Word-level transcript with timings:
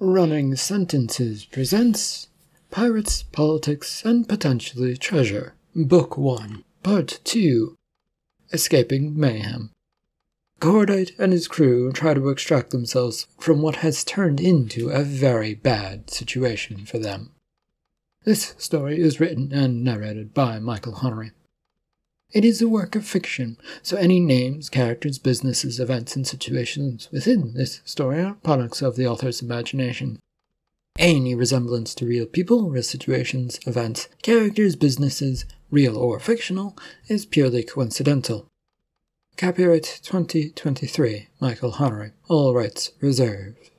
Running 0.00 0.54
Sentences 0.54 1.44
presents 1.44 2.28
Pirates, 2.70 3.24
Politics, 3.24 4.04
and 4.04 4.28
Potentially 4.28 4.96
Treasure, 4.96 5.54
Book 5.74 6.16
1, 6.16 6.62
Part 6.84 7.18
2 7.24 7.74
Escaping 8.52 9.18
Mayhem. 9.18 9.72
Cordite 10.60 11.18
and 11.18 11.32
his 11.32 11.48
crew 11.48 11.90
try 11.90 12.14
to 12.14 12.28
extract 12.28 12.70
themselves 12.70 13.26
from 13.40 13.60
what 13.60 13.76
has 13.76 14.04
turned 14.04 14.40
into 14.40 14.90
a 14.90 15.02
very 15.02 15.54
bad 15.54 16.10
situation 16.10 16.86
for 16.86 17.00
them. 17.00 17.32
This 18.22 18.54
story 18.56 19.00
is 19.00 19.18
written 19.18 19.52
and 19.52 19.82
narrated 19.82 20.32
by 20.32 20.60
Michael 20.60 20.92
Honnery. 20.92 21.32
It 22.30 22.44
is 22.44 22.60
a 22.60 22.68
work 22.68 22.94
of 22.94 23.06
fiction, 23.06 23.56
so 23.82 23.96
any 23.96 24.20
names, 24.20 24.68
characters, 24.68 25.18
businesses, 25.18 25.80
events, 25.80 26.14
and 26.14 26.26
situations 26.26 27.08
within 27.10 27.54
this 27.54 27.80
story 27.86 28.20
are 28.20 28.34
products 28.34 28.82
of 28.82 28.96
the 28.96 29.06
author's 29.06 29.40
imagination. 29.40 30.18
Any 30.98 31.34
resemblance 31.34 31.94
to 31.94 32.06
real 32.06 32.26
people, 32.26 32.68
real 32.68 32.82
situations, 32.82 33.58
events, 33.66 34.08
characters, 34.20 34.76
businesses, 34.76 35.46
real 35.70 35.96
or 35.96 36.20
fictional, 36.20 36.76
is 37.08 37.24
purely 37.24 37.62
coincidental. 37.62 38.46
Copyright 39.38 40.00
2023, 40.02 41.28
Michael 41.40 41.72
Honnery. 41.72 42.12
All 42.28 42.52
rights 42.52 42.90
reserved. 43.00 43.70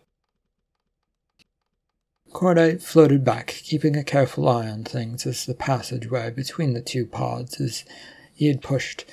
Cordite 2.31 2.81
floated 2.81 3.23
back, 3.23 3.47
keeping 3.47 3.95
a 3.95 4.03
careful 4.03 4.49
eye 4.49 4.69
on 4.69 4.85
things 4.85 5.27
as 5.27 5.45
the 5.45 5.53
passageway 5.53 6.31
between 6.31 6.73
the 6.73 6.81
two 6.81 7.05
pods 7.05 7.59
is 7.59 7.85
he 8.39 8.47
had 8.47 8.61
pushed 8.61 9.03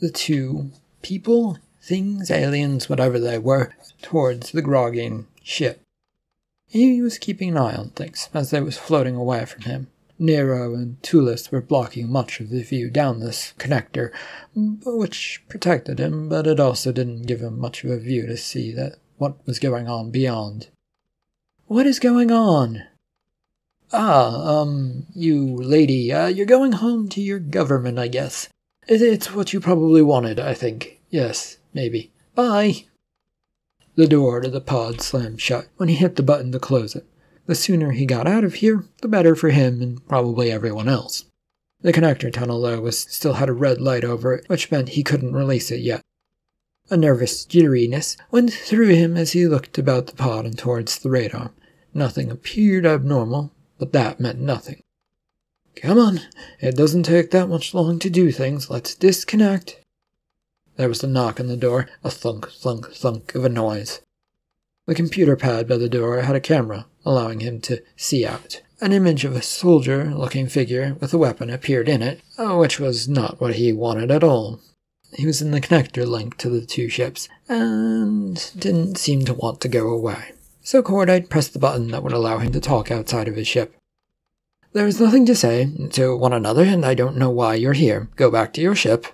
the 0.00 0.10
two 0.10 0.72
people, 1.00 1.58
things, 1.80 2.28
aliens, 2.28 2.88
whatever 2.88 3.20
they 3.20 3.38
were, 3.38 3.72
towards 4.02 4.50
the 4.50 4.62
Grogian 4.62 5.26
ship. 5.44 5.80
He 6.66 7.00
was 7.00 7.16
keeping 7.16 7.50
an 7.50 7.56
eye 7.56 7.76
on 7.76 7.90
things 7.90 8.28
as 8.34 8.50
they 8.50 8.60
was 8.60 8.76
floating 8.76 9.14
away 9.14 9.44
from 9.44 9.62
him. 9.62 9.86
Nero 10.18 10.74
and 10.74 11.00
Tulis 11.02 11.52
were 11.52 11.60
blocking 11.60 12.10
much 12.10 12.40
of 12.40 12.50
the 12.50 12.64
view 12.64 12.90
down 12.90 13.20
this 13.20 13.54
connector, 13.60 14.10
which 14.56 15.44
protected 15.48 16.00
him, 16.00 16.28
but 16.28 16.48
it 16.48 16.58
also 16.58 16.90
didn't 16.90 17.28
give 17.28 17.42
him 17.42 17.56
much 17.56 17.84
of 17.84 17.90
a 17.90 18.00
view 18.00 18.26
to 18.26 18.36
see 18.36 18.72
that 18.72 18.96
what 19.18 19.36
was 19.46 19.60
going 19.60 19.86
on 19.86 20.10
beyond. 20.10 20.66
What 21.68 21.86
is 21.86 22.00
going 22.00 22.32
on? 22.32 22.82
Ah, 23.92 24.62
um, 24.62 25.06
you 25.14 25.54
lady, 25.54 26.12
uh, 26.12 26.26
you're 26.26 26.44
going 26.44 26.72
home 26.72 27.08
to 27.10 27.20
your 27.20 27.38
government, 27.38 28.00
I 28.00 28.08
guess. 28.08 28.48
It's 28.86 29.32
what 29.32 29.52
you 29.52 29.60
probably 29.60 30.02
wanted, 30.02 30.38
I 30.38 30.54
think. 30.54 31.00
Yes, 31.08 31.58
maybe. 31.72 32.12
Bye! 32.34 32.84
The 33.96 34.06
door 34.06 34.40
to 34.40 34.50
the 34.50 34.60
pod 34.60 35.00
slammed 35.00 35.40
shut 35.40 35.68
when 35.76 35.88
he 35.88 35.94
hit 35.94 36.16
the 36.16 36.22
button 36.22 36.52
to 36.52 36.58
close 36.58 36.94
it. 36.94 37.06
The 37.46 37.54
sooner 37.54 37.92
he 37.92 38.06
got 38.06 38.26
out 38.26 38.44
of 38.44 38.54
here, 38.54 38.84
the 39.00 39.08
better 39.08 39.36
for 39.36 39.50
him 39.50 39.80
and 39.80 40.06
probably 40.08 40.50
everyone 40.50 40.88
else. 40.88 41.24
The 41.80 41.92
connector 41.92 42.32
tunnel, 42.32 42.62
though, 42.62 42.80
was 42.80 42.98
still 42.98 43.34
had 43.34 43.48
a 43.48 43.52
red 43.52 43.80
light 43.80 44.04
over 44.04 44.34
it, 44.34 44.48
which 44.48 44.70
meant 44.70 44.90
he 44.90 45.02
couldn't 45.02 45.34
release 45.34 45.70
it 45.70 45.80
yet. 45.80 46.02
A 46.90 46.96
nervous 46.96 47.46
jitteriness 47.46 48.16
went 48.30 48.52
through 48.52 48.94
him 48.94 49.16
as 49.16 49.32
he 49.32 49.46
looked 49.46 49.78
about 49.78 50.06
the 50.06 50.14
pod 50.14 50.44
and 50.44 50.58
towards 50.58 50.98
the 50.98 51.10
radar. 51.10 51.52
Nothing 51.92 52.30
appeared 52.30 52.84
abnormal, 52.84 53.52
but 53.78 53.92
that 53.92 54.20
meant 54.20 54.40
nothing. 54.40 54.82
Come 55.76 55.98
on, 55.98 56.20
it 56.60 56.76
doesn't 56.76 57.02
take 57.02 57.30
that 57.30 57.48
much 57.48 57.74
long 57.74 57.98
to 57.98 58.10
do 58.10 58.30
things. 58.30 58.70
Let's 58.70 58.94
disconnect. 58.94 59.80
There 60.76 60.88
was 60.88 61.04
a 61.04 61.06
knock 61.06 61.38
on 61.38 61.46
the 61.46 61.56
door, 61.56 61.88
a 62.02 62.10
thunk, 62.10 62.50
thunk, 62.50 62.92
thunk 62.92 63.34
of 63.34 63.44
a 63.44 63.48
noise. 63.48 64.00
The 64.86 64.94
computer 64.94 65.36
pad 65.36 65.68
by 65.68 65.76
the 65.76 65.88
door 65.88 66.20
had 66.20 66.36
a 66.36 66.40
camera, 66.40 66.86
allowing 67.04 67.40
him 67.40 67.60
to 67.62 67.82
see 67.96 68.26
out. 68.26 68.60
An 68.80 68.92
image 68.92 69.24
of 69.24 69.34
a 69.34 69.42
soldier 69.42 70.06
looking 70.06 70.46
figure 70.46 70.96
with 71.00 71.14
a 71.14 71.18
weapon 71.18 71.48
appeared 71.48 71.88
in 71.88 72.02
it, 72.02 72.20
uh, 72.36 72.56
which 72.56 72.78
was 72.78 73.08
not 73.08 73.40
what 73.40 73.54
he 73.54 73.72
wanted 73.72 74.10
at 74.10 74.24
all. 74.24 74.60
He 75.14 75.26
was 75.26 75.40
in 75.40 75.52
the 75.52 75.60
connector 75.60 76.06
link 76.06 76.36
to 76.38 76.50
the 76.50 76.66
two 76.66 76.88
ships, 76.88 77.28
and 77.48 78.52
didn't 78.58 78.98
seem 78.98 79.24
to 79.26 79.34
want 79.34 79.60
to 79.60 79.68
go 79.68 79.88
away. 79.88 80.32
So 80.62 80.82
Cordite 80.82 81.30
pressed 81.30 81.52
the 81.52 81.58
button 81.58 81.88
that 81.92 82.02
would 82.02 82.12
allow 82.12 82.38
him 82.38 82.52
to 82.52 82.60
talk 82.60 82.90
outside 82.90 83.28
of 83.28 83.36
his 83.36 83.46
ship. 83.46 83.76
There 84.74 84.88
is 84.88 85.00
nothing 85.00 85.24
to 85.26 85.36
say 85.36 85.70
to 85.92 86.16
one 86.16 86.32
another, 86.32 86.64
and 86.64 86.84
I 86.84 86.94
don't 86.94 87.16
know 87.16 87.30
why 87.30 87.54
you're 87.54 87.74
here. 87.74 88.08
Go 88.16 88.28
back 88.28 88.52
to 88.54 88.60
your 88.60 88.74
ship. 88.74 89.06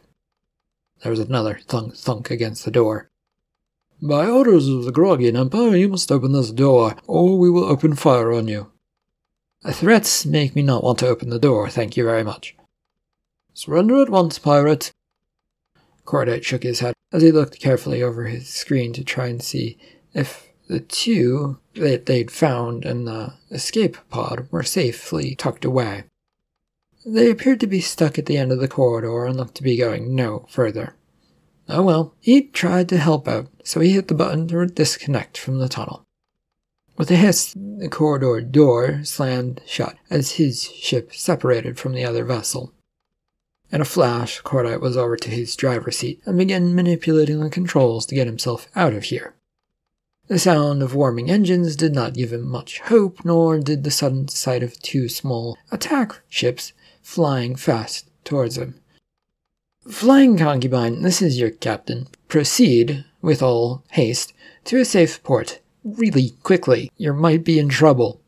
There 1.03 1.10
was 1.10 1.21
another 1.21 1.60
thunk 1.66 1.94
thunk 1.97 2.31
against 2.31 2.65
the 2.65 2.71
door. 2.71 3.10
By 4.00 4.26
orders 4.26 4.69
of 4.69 4.87
the 4.87 4.91
Grogian 4.91 5.37
Empire, 5.37 5.76
you 5.76 5.88
must 5.88 6.10
open 6.10 6.32
this 6.32 6.50
door, 6.50 6.97
or 7.06 7.38
we 7.38 7.50
will 7.50 7.65
open 7.65 7.94
fire 7.94 8.32
on 8.32 8.48
you. 8.48 8.72
Threats 9.71 10.25
make 10.25 10.56
me 10.56 10.62
not 10.62 10.82
want 10.82 10.98
to 11.00 11.09
open 11.09 11.28
the 11.28 11.38
door, 11.38 11.69
thank 11.69 11.94
you 11.94 12.04
very 12.04 12.25
much. 12.25 12.56
Surrender 13.53 14.00
at 14.00 14.09
once, 14.09 14.38
pirate. 14.38 14.92
Cordite 16.06 16.42
shook 16.42 16.62
his 16.62 16.81
head 16.81 16.94
as 17.12 17.21
he 17.22 17.31
looked 17.31 17.60
carefully 17.60 18.03
over 18.03 18.25
his 18.25 18.48
screen 18.48 18.94
to 18.94 19.04
try 19.04 19.27
and 19.27 19.42
see 19.42 19.77
if 20.15 20.50
the 20.71 20.79
two 20.79 21.59
that 21.75 22.07
they'd 22.07 22.31
found 22.31 22.85
in 22.85 23.05
the 23.05 23.33
escape 23.51 23.97
pod 24.09 24.47
were 24.53 24.63
safely 24.63 25.35
tucked 25.35 25.65
away. 25.65 26.05
They 27.05 27.29
appeared 27.29 27.59
to 27.61 27.67
be 27.67 27.81
stuck 27.81 28.19
at 28.19 28.27
the 28.27 28.37
end 28.37 28.53
of 28.53 28.61
the 28.61 28.69
corridor 28.69 29.25
and 29.25 29.37
looked 29.37 29.57
to 29.57 29.65
be 29.65 29.77
going 29.77 30.15
no 30.15 30.47
further. 30.49 30.95
Oh 31.69 31.83
well, 31.83 32.15
he 32.21 32.43
tried 32.43 32.89
to 32.91 32.99
help 32.99 33.27
out, 33.27 33.49
so 33.65 33.81
he 33.81 33.91
hit 33.91 34.07
the 34.07 34.15
button 34.15 34.47
to 34.49 34.65
disconnect 34.67 35.37
from 35.37 35.59
the 35.59 35.69
tunnel. 35.69 36.07
With 36.97 37.11
a 37.11 37.17
hiss, 37.17 37.53
the 37.57 37.89
corridor 37.89 38.41
door 38.41 39.03
slammed 39.03 39.63
shut 39.67 39.97
as 40.09 40.33
his 40.33 40.71
ship 40.71 41.13
separated 41.13 41.81
from 41.81 41.95
the 41.95 42.05
other 42.05 42.25
vessel. 42.25 42.73
In 43.73 43.81
a 43.81 43.85
flash, 43.85 44.41
Cordite 44.43 44.81
was 44.81 44.97
over 44.97 45.17
to 45.17 45.31
his 45.31 45.57
driver's 45.57 45.99
seat 45.99 46.21
and 46.27 46.39
began 46.39 46.77
manipulating 46.77 47.41
the 47.41 47.51
controls 47.51 48.07
to 48.07 48.15
get 48.15 48.29
himself 48.29 48.69
out 48.77 48.95
of 48.95 49.05
here. 49.05 49.35
The 50.31 50.39
sound 50.39 50.81
of 50.81 50.95
warming 50.95 51.29
engines 51.29 51.75
did 51.75 51.93
not 51.93 52.15
give 52.15 52.33
him 52.33 52.49
much 52.49 52.79
hope, 52.83 53.25
nor 53.25 53.59
did 53.59 53.83
the 53.83 53.91
sudden 53.91 54.29
sight 54.29 54.63
of 54.63 54.81
two 54.81 55.09
small 55.09 55.59
attack 55.73 56.21
ships 56.29 56.73
flying 57.03 57.57
fast 57.57 58.09
towards 58.23 58.57
him. 58.57 58.81
Flying 59.89 60.39
concubine, 60.39 61.03
this 61.03 61.21
is 61.21 61.41
your 61.41 61.51
captain. 61.51 62.07
Proceed, 62.29 63.05
with 63.21 63.43
all 63.43 63.83
haste, 63.91 64.33
to 64.67 64.79
a 64.79 64.85
safe 64.85 65.21
port. 65.25 65.59
Really 65.83 66.37
quickly. 66.45 66.93
You 66.97 67.13
might 67.13 67.43
be 67.43 67.59
in 67.59 67.69
trouble. 67.69 68.21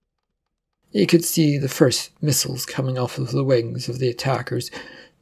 He 0.90 1.06
could 1.06 1.24
see 1.24 1.56
the 1.56 1.68
first 1.68 2.10
missiles 2.20 2.66
coming 2.66 2.98
off 2.98 3.16
of 3.16 3.30
the 3.30 3.44
wings 3.44 3.88
of 3.88 4.00
the 4.00 4.08
attackers, 4.08 4.72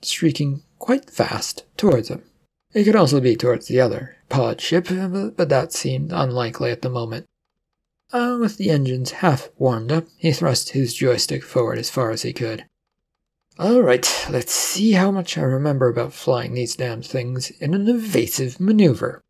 streaking 0.00 0.62
quite 0.78 1.10
fast 1.10 1.62
towards 1.76 2.08
him. 2.08 2.22
It 2.72 2.84
could 2.84 2.96
also 2.96 3.20
be 3.20 3.36
towards 3.36 3.66
the 3.66 3.82
other 3.82 4.16
pod 4.30 4.60
ship, 4.60 4.86
but 4.88 5.48
that 5.50 5.72
seemed 5.72 6.12
unlikely 6.12 6.70
at 6.70 6.80
the 6.80 6.88
moment. 6.88 7.26
Uh, 8.12 8.38
with 8.40 8.56
the 8.56 8.70
engines 8.70 9.10
half 9.10 9.50
warmed 9.56 9.92
up, 9.92 10.06
he 10.16 10.32
thrust 10.32 10.70
his 10.70 10.94
joystick 10.94 11.44
forward 11.44 11.78
as 11.78 11.90
far 11.90 12.10
as 12.10 12.22
he 12.22 12.32
could. 12.32 12.64
Alright, 13.58 14.26
let's 14.30 14.52
see 14.52 14.92
how 14.92 15.10
much 15.10 15.36
I 15.36 15.42
remember 15.42 15.88
about 15.88 16.14
flying 16.14 16.54
these 16.54 16.76
damned 16.76 17.04
things 17.04 17.50
in 17.60 17.74
an 17.74 17.88
evasive 17.88 18.58
maneuver. 18.58 19.22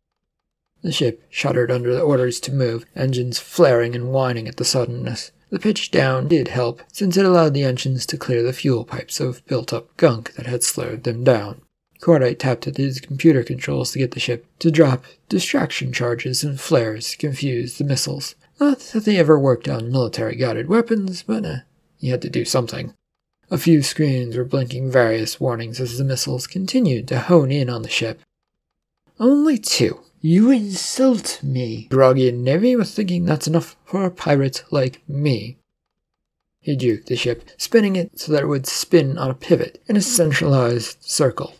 The 0.83 0.91
ship 0.91 1.23
shuddered 1.29 1.69
under 1.69 1.93
the 1.93 2.01
orders 2.01 2.39
to 2.41 2.53
move, 2.53 2.85
engines 2.95 3.39
flaring 3.39 3.93
and 3.93 4.11
whining 4.11 4.47
at 4.47 4.57
the 4.57 4.65
suddenness. 4.65 5.31
The 5.49 5.59
pitch 5.59 5.91
down 5.91 6.27
did 6.27 6.47
help, 6.47 6.81
since 6.91 7.17
it 7.17 7.25
allowed 7.25 7.53
the 7.53 7.63
engines 7.63 8.05
to 8.07 8.17
clear 8.17 8.41
the 8.41 8.53
fuel 8.53 8.85
pipes 8.85 9.19
of 9.19 9.45
built 9.45 9.73
up 9.73 9.95
gunk 9.97 10.33
that 10.35 10.47
had 10.47 10.63
slowed 10.63 11.03
them 11.03 11.23
down. 11.23 11.61
Cordite 12.01 12.39
tapped 12.39 12.65
at 12.65 12.77
his 12.77 12.99
computer 12.99 13.43
controls 13.43 13.91
to 13.91 13.99
get 13.99 14.11
the 14.11 14.19
ship 14.19 14.47
to 14.57 14.71
drop 14.71 15.05
distraction 15.29 15.93
charges 15.93 16.43
and 16.43 16.59
flares 16.59 17.11
to 17.11 17.17
confuse 17.17 17.77
the 17.77 17.83
missiles. 17.83 18.33
Not 18.59 18.79
that 18.79 19.05
they 19.05 19.17
ever 19.17 19.37
worked 19.37 19.69
on 19.69 19.91
military 19.91 20.35
guided 20.35 20.67
weapons, 20.67 21.21
but 21.21 21.45
uh, 21.45 21.57
he 21.99 22.09
had 22.09 22.23
to 22.23 22.29
do 22.29 22.43
something. 22.43 22.95
A 23.51 23.57
few 23.59 23.83
screens 23.83 24.35
were 24.35 24.43
blinking 24.43 24.89
various 24.89 25.39
warnings 25.39 25.79
as 25.79 25.99
the 25.99 26.03
missiles 26.03 26.47
continued 26.47 27.07
to 27.09 27.19
hone 27.19 27.51
in 27.51 27.69
on 27.69 27.83
the 27.83 27.89
ship. 27.89 28.21
Only 29.19 29.59
two. 29.59 30.01
You 30.21 30.49
insult 30.49 31.41
me. 31.43 31.87
Grogian 31.91 32.43
Navy 32.43 32.75
was 32.75 32.95
thinking 32.95 33.25
that's 33.25 33.47
enough 33.47 33.75
for 33.85 34.05
a 34.05 34.11
pirate 34.11 34.63
like 34.71 35.07
me. 35.07 35.57
He 36.61 36.75
juked 36.75 37.07
the 37.07 37.15
ship, 37.15 37.47
spinning 37.57 37.95
it 37.95 38.19
so 38.19 38.31
that 38.31 38.43
it 38.43 38.47
would 38.47 38.65
spin 38.65 39.19
on 39.19 39.29
a 39.29 39.35
pivot 39.35 39.83
in 39.87 39.95
a 39.95 40.01
centralized 40.01 41.03
circle 41.03 41.55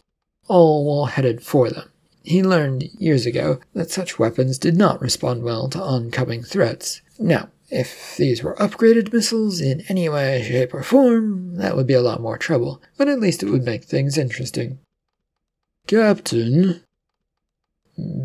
all 0.47 0.85
while 0.85 1.05
headed 1.05 1.43
for 1.43 1.69
them. 1.69 1.89
He 2.23 2.43
learned 2.43 2.83
years 2.99 3.25
ago 3.25 3.59
that 3.73 3.89
such 3.89 4.19
weapons 4.19 4.57
did 4.57 4.77
not 4.77 5.01
respond 5.01 5.43
well 5.43 5.69
to 5.69 5.81
oncoming 5.81 6.43
threats. 6.43 7.01
Now, 7.17 7.49
if 7.69 8.17
these 8.17 8.43
were 8.43 8.55
upgraded 8.55 9.13
missiles 9.13 9.61
in 9.61 9.81
any 9.88 10.09
way, 10.09 10.43
shape, 10.43 10.73
or 10.73 10.83
form, 10.83 11.55
that 11.55 11.75
would 11.75 11.88
be 11.88 11.93
a 11.93 12.01
lot 12.01 12.21
more 12.21 12.38
trouble, 12.38 12.81
but 12.97 13.07
at 13.07 13.19
least 13.19 13.41
it 13.41 13.49
would 13.49 13.63
make 13.63 13.85
things 13.85 14.17
interesting. 14.17 14.79
Captain? 15.88 16.83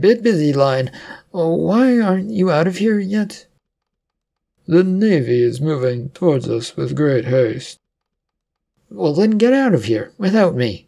Bit 0.00 0.22
busy, 0.22 0.52
Lion. 0.52 0.90
Why 1.30 2.00
aren't 2.00 2.30
you 2.30 2.50
out 2.50 2.66
of 2.66 2.78
here 2.78 2.98
yet? 2.98 3.46
The 4.66 4.82
Navy 4.82 5.42
is 5.42 5.60
moving 5.60 6.08
towards 6.10 6.48
us 6.48 6.76
with 6.76 6.96
great 6.96 7.26
haste. 7.26 7.78
Well, 8.90 9.14
then 9.14 9.38
get 9.38 9.52
out 9.52 9.74
of 9.74 9.84
here, 9.84 10.12
without 10.18 10.56
me. 10.56 10.86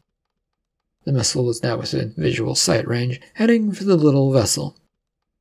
The 1.08 1.14
missile 1.14 1.46
was 1.46 1.62
now 1.62 1.78
within 1.78 2.12
visual 2.18 2.54
sight 2.54 2.86
range, 2.86 3.18
heading 3.32 3.72
for 3.72 3.84
the 3.84 3.96
little 3.96 4.30
vessel. 4.30 4.76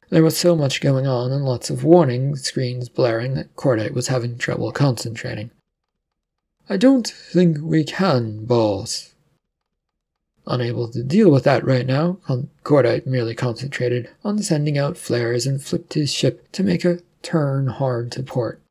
There 0.09 0.23
was 0.23 0.37
so 0.37 0.55
much 0.55 0.79
going 0.79 1.05
on 1.05 1.33
and 1.33 1.43
lots 1.43 1.69
of 1.69 1.83
warning 1.83 2.37
screens 2.37 2.87
blaring 2.87 3.33
that 3.33 3.53
Cordite 3.57 3.91
was 3.91 4.07
having 4.07 4.37
trouble 4.37 4.71
concentrating. 4.71 5.51
I 6.69 6.77
don't 6.77 7.05
think 7.05 7.57
we 7.59 7.83
can, 7.83 8.45
boss. 8.45 9.13
Unable 10.45 10.87
to 10.87 11.03
deal 11.03 11.29
with 11.29 11.43
that 11.43 11.65
right 11.65 11.85
now, 11.85 12.19
Cordite 12.63 13.05
merely 13.05 13.35
concentrated 13.35 14.09
on 14.23 14.41
sending 14.41 14.77
out 14.77 14.95
flares 14.95 15.45
and 15.45 15.61
flipped 15.61 15.95
his 15.95 16.13
ship 16.13 16.49
to 16.53 16.63
make 16.63 16.85
a 16.85 17.01
turn 17.21 17.67
hard 17.67 18.09
to 18.13 18.23
port. 18.23 18.61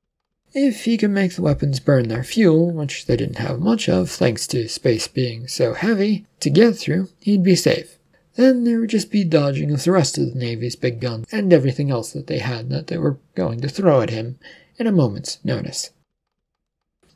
If 0.58 0.86
he 0.86 0.96
could 0.96 1.10
make 1.10 1.34
the 1.34 1.42
weapons 1.42 1.80
burn 1.80 2.08
their 2.08 2.24
fuel, 2.24 2.70
which 2.70 3.04
they 3.04 3.14
didn't 3.14 3.36
have 3.36 3.60
much 3.60 3.90
of 3.90 4.08
thanks 4.08 4.46
to 4.46 4.70
space 4.70 5.06
being 5.06 5.46
so 5.48 5.74
heavy 5.74 6.24
to 6.40 6.48
get 6.48 6.76
through, 6.76 7.10
he'd 7.20 7.42
be 7.42 7.54
safe. 7.54 7.98
Then 8.36 8.64
there 8.64 8.80
would 8.80 8.88
just 8.88 9.10
be 9.10 9.22
dodging 9.22 9.70
of 9.70 9.84
the 9.84 9.92
rest 9.92 10.16
of 10.16 10.32
the 10.32 10.38
Navy's 10.38 10.74
big 10.74 10.98
guns 10.98 11.26
and 11.30 11.52
everything 11.52 11.90
else 11.90 12.10
that 12.14 12.26
they 12.26 12.38
had 12.38 12.70
that 12.70 12.86
they 12.86 12.96
were 12.96 13.18
going 13.34 13.60
to 13.60 13.68
throw 13.68 14.00
at 14.00 14.08
him 14.08 14.38
in 14.78 14.86
a 14.86 14.92
moment's 14.92 15.44
notice. 15.44 15.90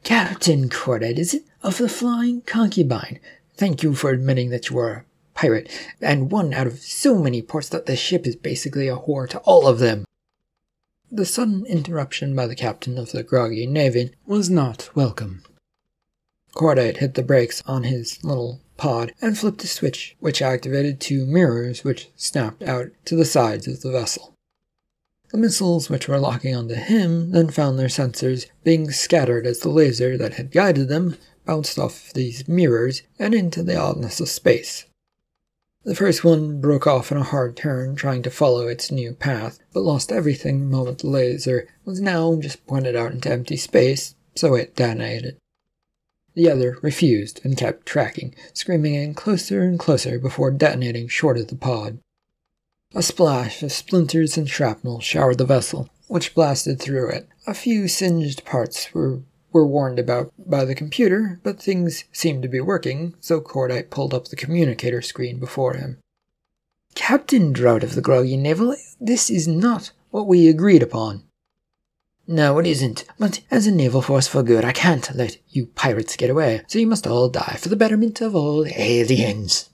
Captain 0.02 0.68
Cordite, 0.68 1.16
is 1.16 1.32
it 1.32 1.44
of 1.62 1.78
the 1.78 1.88
Flying 1.88 2.42
Concubine? 2.42 3.20
Thank 3.56 3.82
you 3.82 3.94
for 3.94 4.10
admitting 4.10 4.50
that 4.50 4.68
you 4.68 4.76
are 4.76 4.92
a 4.92 5.04
pirate, 5.32 5.70
and 6.02 6.30
one 6.30 6.52
out 6.52 6.66
of 6.66 6.80
so 6.80 7.16
many 7.16 7.40
ports 7.40 7.70
that 7.70 7.86
the 7.86 7.96
ship 7.96 8.26
is 8.26 8.36
basically 8.36 8.86
a 8.86 8.98
whore 8.98 9.26
to 9.30 9.38
all 9.38 9.66
of 9.66 9.78
them. 9.78 10.04
The 11.12 11.26
sudden 11.26 11.66
interruption 11.66 12.36
by 12.36 12.46
the 12.46 12.54
captain 12.54 12.96
of 12.96 13.10
the 13.10 13.24
Grogian 13.24 13.72
navy 13.72 14.12
was 14.26 14.48
not 14.48 14.90
welcome. 14.94 15.42
Cordite 16.54 16.98
hit 16.98 17.14
the 17.14 17.24
brakes 17.24 17.64
on 17.66 17.82
his 17.82 18.22
little 18.22 18.60
pod 18.76 19.12
and 19.20 19.36
flipped 19.36 19.64
a 19.64 19.66
switch 19.66 20.16
which 20.20 20.40
activated 20.40 21.00
two 21.00 21.26
mirrors 21.26 21.82
which 21.82 22.10
snapped 22.14 22.62
out 22.62 22.92
to 23.06 23.16
the 23.16 23.24
sides 23.24 23.66
of 23.66 23.80
the 23.80 23.90
vessel. 23.90 24.34
The 25.30 25.38
missiles 25.38 25.90
which 25.90 26.06
were 26.06 26.20
locking 26.20 26.54
onto 26.54 26.74
him 26.74 27.32
then 27.32 27.50
found 27.50 27.76
their 27.76 27.88
sensors 27.88 28.46
being 28.62 28.92
scattered 28.92 29.46
as 29.46 29.60
the 29.60 29.68
laser 29.68 30.16
that 30.16 30.34
had 30.34 30.52
guided 30.52 30.88
them 30.88 31.16
bounced 31.44 31.76
off 31.76 32.12
these 32.12 32.46
mirrors 32.46 33.02
and 33.18 33.34
into 33.34 33.64
the 33.64 33.76
oddness 33.76 34.20
of 34.20 34.28
space. 34.28 34.86
The 35.82 35.94
first 35.94 36.24
one 36.24 36.60
broke 36.60 36.86
off 36.86 37.10
in 37.10 37.16
a 37.16 37.22
hard 37.22 37.56
turn, 37.56 37.96
trying 37.96 38.22
to 38.22 38.30
follow 38.30 38.68
its 38.68 38.90
new 38.90 39.14
path, 39.14 39.58
but 39.72 39.80
lost 39.80 40.12
everything 40.12 40.60
the 40.60 40.76
moment 40.76 40.98
the 40.98 41.06
laser 41.06 41.68
was 41.86 42.00
now 42.00 42.36
just 42.36 42.66
pointed 42.66 42.94
out 42.94 43.12
into 43.12 43.30
empty 43.30 43.56
space, 43.56 44.14
so 44.34 44.54
it 44.54 44.76
detonated. 44.76 45.38
The 46.34 46.50
other 46.50 46.76
refused 46.82 47.40
and 47.44 47.56
kept 47.56 47.86
tracking, 47.86 48.34
screaming 48.52 48.94
in 48.94 49.14
closer 49.14 49.62
and 49.62 49.78
closer 49.78 50.18
before 50.18 50.50
detonating 50.50 51.08
short 51.08 51.38
of 51.38 51.48
the 51.48 51.56
pod. 51.56 51.98
A 52.94 53.02
splash 53.02 53.62
of 53.62 53.72
splinters 53.72 54.36
and 54.36 54.50
shrapnel 54.50 55.00
showered 55.00 55.38
the 55.38 55.46
vessel, 55.46 55.88
which 56.08 56.34
blasted 56.34 56.78
through 56.78 57.08
it. 57.08 57.28
A 57.46 57.54
few 57.54 57.88
singed 57.88 58.44
parts 58.44 58.92
were 58.92 59.20
were 59.52 59.66
warned 59.66 59.98
about 59.98 60.32
by 60.38 60.64
the 60.64 60.74
computer, 60.74 61.40
but 61.42 61.60
things 61.60 62.04
seemed 62.12 62.42
to 62.42 62.48
be 62.48 62.60
working, 62.60 63.14
so 63.20 63.40
Cordite 63.40 63.90
pulled 63.90 64.14
up 64.14 64.28
the 64.28 64.36
communicator 64.36 65.02
screen 65.02 65.38
before 65.38 65.74
him. 65.74 65.98
Captain 66.94 67.52
Drought 67.52 67.84
of 67.84 67.94
the 67.94 68.02
Grogian 68.02 68.42
Navel, 68.42 68.76
this 69.00 69.30
is 69.30 69.46
not 69.46 69.92
what 70.10 70.26
we 70.26 70.48
agreed 70.48 70.82
upon. 70.82 71.24
No, 72.26 72.58
it 72.58 72.66
isn't. 72.66 73.04
But 73.18 73.40
as 73.50 73.66
a 73.66 73.72
naval 73.72 74.02
force 74.02 74.28
for 74.28 74.42
good, 74.42 74.64
I 74.64 74.72
can't 74.72 75.14
let 75.16 75.38
you 75.48 75.66
pirates 75.66 76.16
get 76.16 76.30
away, 76.30 76.62
so 76.68 76.78
you 76.78 76.86
must 76.86 77.06
all 77.06 77.28
die 77.28 77.56
for 77.58 77.68
the 77.68 77.76
betterment 77.76 78.20
of 78.20 78.36
all 78.36 78.64
aliens. 78.66 79.70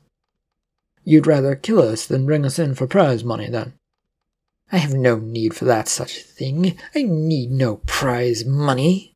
You'd 1.04 1.26
rather 1.26 1.54
kill 1.54 1.80
us 1.80 2.06
than 2.06 2.26
bring 2.26 2.46
us 2.46 2.58
in 2.58 2.74
for 2.74 2.86
prize 2.86 3.22
money, 3.22 3.48
then? 3.48 3.74
I 4.72 4.78
have 4.78 4.94
no 4.94 5.18
need 5.18 5.54
for 5.54 5.64
that 5.66 5.86
such 5.86 6.22
thing. 6.22 6.78
I 6.94 7.02
need 7.02 7.50
no 7.50 7.76
prize 7.86 8.44
money. 8.44 9.15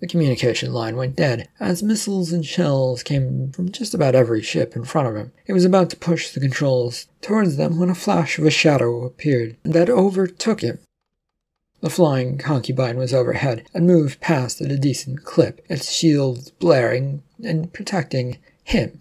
The 0.00 0.06
communication 0.06 0.72
line 0.72 0.96
went 0.96 1.14
dead 1.14 1.48
as 1.60 1.82
missiles 1.82 2.32
and 2.32 2.44
shells 2.44 3.02
came 3.02 3.52
from 3.52 3.70
just 3.70 3.92
about 3.92 4.14
every 4.14 4.40
ship 4.40 4.74
in 4.74 4.84
front 4.84 5.08
of 5.08 5.14
him. 5.14 5.32
He 5.46 5.52
was 5.52 5.66
about 5.66 5.90
to 5.90 5.96
push 5.96 6.30
the 6.30 6.40
controls 6.40 7.06
towards 7.20 7.56
them 7.56 7.78
when 7.78 7.90
a 7.90 7.94
flash 7.94 8.38
of 8.38 8.46
a 8.46 8.50
shadow 8.50 9.04
appeared 9.04 9.56
that 9.62 9.90
overtook 9.90 10.62
him. 10.62 10.78
The 11.82 11.90
flying 11.90 12.38
concubine 12.38 12.96
was 12.96 13.12
overhead 13.12 13.66
and 13.74 13.86
moved 13.86 14.20
past 14.20 14.60
at 14.62 14.70
a 14.70 14.78
decent 14.78 15.24
clip, 15.24 15.64
its 15.68 15.92
shields 15.92 16.50
blaring 16.50 17.22
and 17.42 17.72
protecting 17.72 18.38
him. 18.64 19.00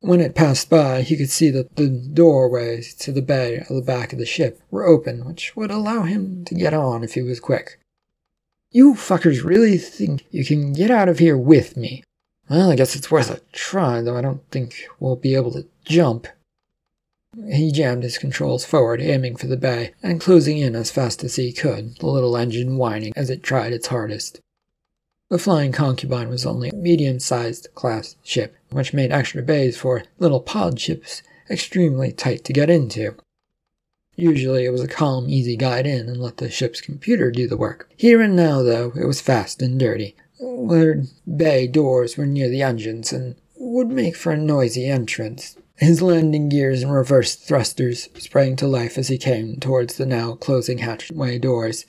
When 0.00 0.20
it 0.20 0.34
passed 0.34 0.68
by, 0.68 1.00
he 1.00 1.16
could 1.16 1.30
see 1.30 1.48
that 1.50 1.76
the 1.76 1.88
doorways 1.88 2.92
to 2.96 3.12
the 3.12 3.22
bay 3.22 3.56
at 3.56 3.68
the 3.68 3.80
back 3.80 4.12
of 4.12 4.18
the 4.18 4.26
ship 4.26 4.60
were 4.70 4.86
open, 4.86 5.24
which 5.24 5.56
would 5.56 5.70
allow 5.70 6.02
him 6.02 6.44
to 6.44 6.54
get 6.54 6.74
on 6.74 7.02
if 7.02 7.14
he 7.14 7.22
was 7.22 7.40
quick. 7.40 7.78
You 8.74 8.94
fuckers 8.94 9.44
really 9.44 9.78
think 9.78 10.26
you 10.32 10.44
can 10.44 10.72
get 10.72 10.90
out 10.90 11.08
of 11.08 11.20
here 11.20 11.38
with 11.38 11.76
me? 11.76 12.02
Well, 12.50 12.72
I 12.72 12.74
guess 12.74 12.96
it's 12.96 13.08
worth 13.08 13.30
a 13.30 13.40
try, 13.52 14.00
though 14.00 14.16
I 14.16 14.20
don't 14.20 14.42
think 14.50 14.74
we'll 14.98 15.14
be 15.14 15.36
able 15.36 15.52
to 15.52 15.64
jump. 15.84 16.26
He 17.48 17.70
jammed 17.70 18.02
his 18.02 18.18
controls 18.18 18.64
forward, 18.64 19.00
aiming 19.00 19.36
for 19.36 19.46
the 19.46 19.56
bay, 19.56 19.92
and 20.02 20.20
closing 20.20 20.58
in 20.58 20.74
as 20.74 20.90
fast 20.90 21.22
as 21.22 21.36
he 21.36 21.52
could, 21.52 21.98
the 21.98 22.08
little 22.08 22.36
engine 22.36 22.76
whining 22.76 23.12
as 23.14 23.30
it 23.30 23.44
tried 23.44 23.72
its 23.72 23.86
hardest. 23.86 24.40
The 25.30 25.38
Flying 25.38 25.70
Concubine 25.70 26.28
was 26.28 26.44
only 26.44 26.70
a 26.70 26.74
medium 26.74 27.20
sized 27.20 27.68
class 27.76 28.16
ship, 28.24 28.56
which 28.70 28.92
made 28.92 29.12
extra 29.12 29.42
bays 29.42 29.76
for 29.76 30.02
little 30.18 30.40
pod 30.40 30.80
ships 30.80 31.22
extremely 31.48 32.10
tight 32.10 32.42
to 32.42 32.52
get 32.52 32.70
into. 32.70 33.14
Usually 34.16 34.64
it 34.64 34.70
was 34.70 34.82
a 34.82 34.88
calm, 34.88 35.28
easy 35.28 35.56
guide 35.56 35.86
in 35.86 36.08
and 36.08 36.20
let 36.20 36.36
the 36.36 36.50
ship's 36.50 36.80
computer 36.80 37.30
do 37.30 37.48
the 37.48 37.56
work. 37.56 37.90
Here 37.96 38.20
and 38.20 38.36
now, 38.36 38.62
though, 38.62 38.92
it 38.96 39.06
was 39.06 39.20
fast 39.20 39.60
and 39.60 39.78
dirty. 39.78 40.14
The 40.38 41.08
bay 41.36 41.66
doors 41.66 42.16
were 42.16 42.26
near 42.26 42.48
the 42.48 42.62
engines 42.62 43.12
and 43.12 43.34
would 43.56 43.88
make 43.88 44.16
for 44.16 44.32
a 44.32 44.36
noisy 44.36 44.86
entrance. 44.86 45.56
His 45.76 46.00
landing 46.00 46.48
gears 46.48 46.82
and 46.82 46.92
reverse 46.92 47.34
thrusters 47.34 48.08
sprang 48.18 48.54
to 48.56 48.66
life 48.68 48.96
as 48.96 49.08
he 49.08 49.18
came 49.18 49.58
towards 49.58 49.96
the 49.96 50.06
now 50.06 50.34
closing 50.34 50.78
hatchway 50.78 51.38
doors. 51.38 51.86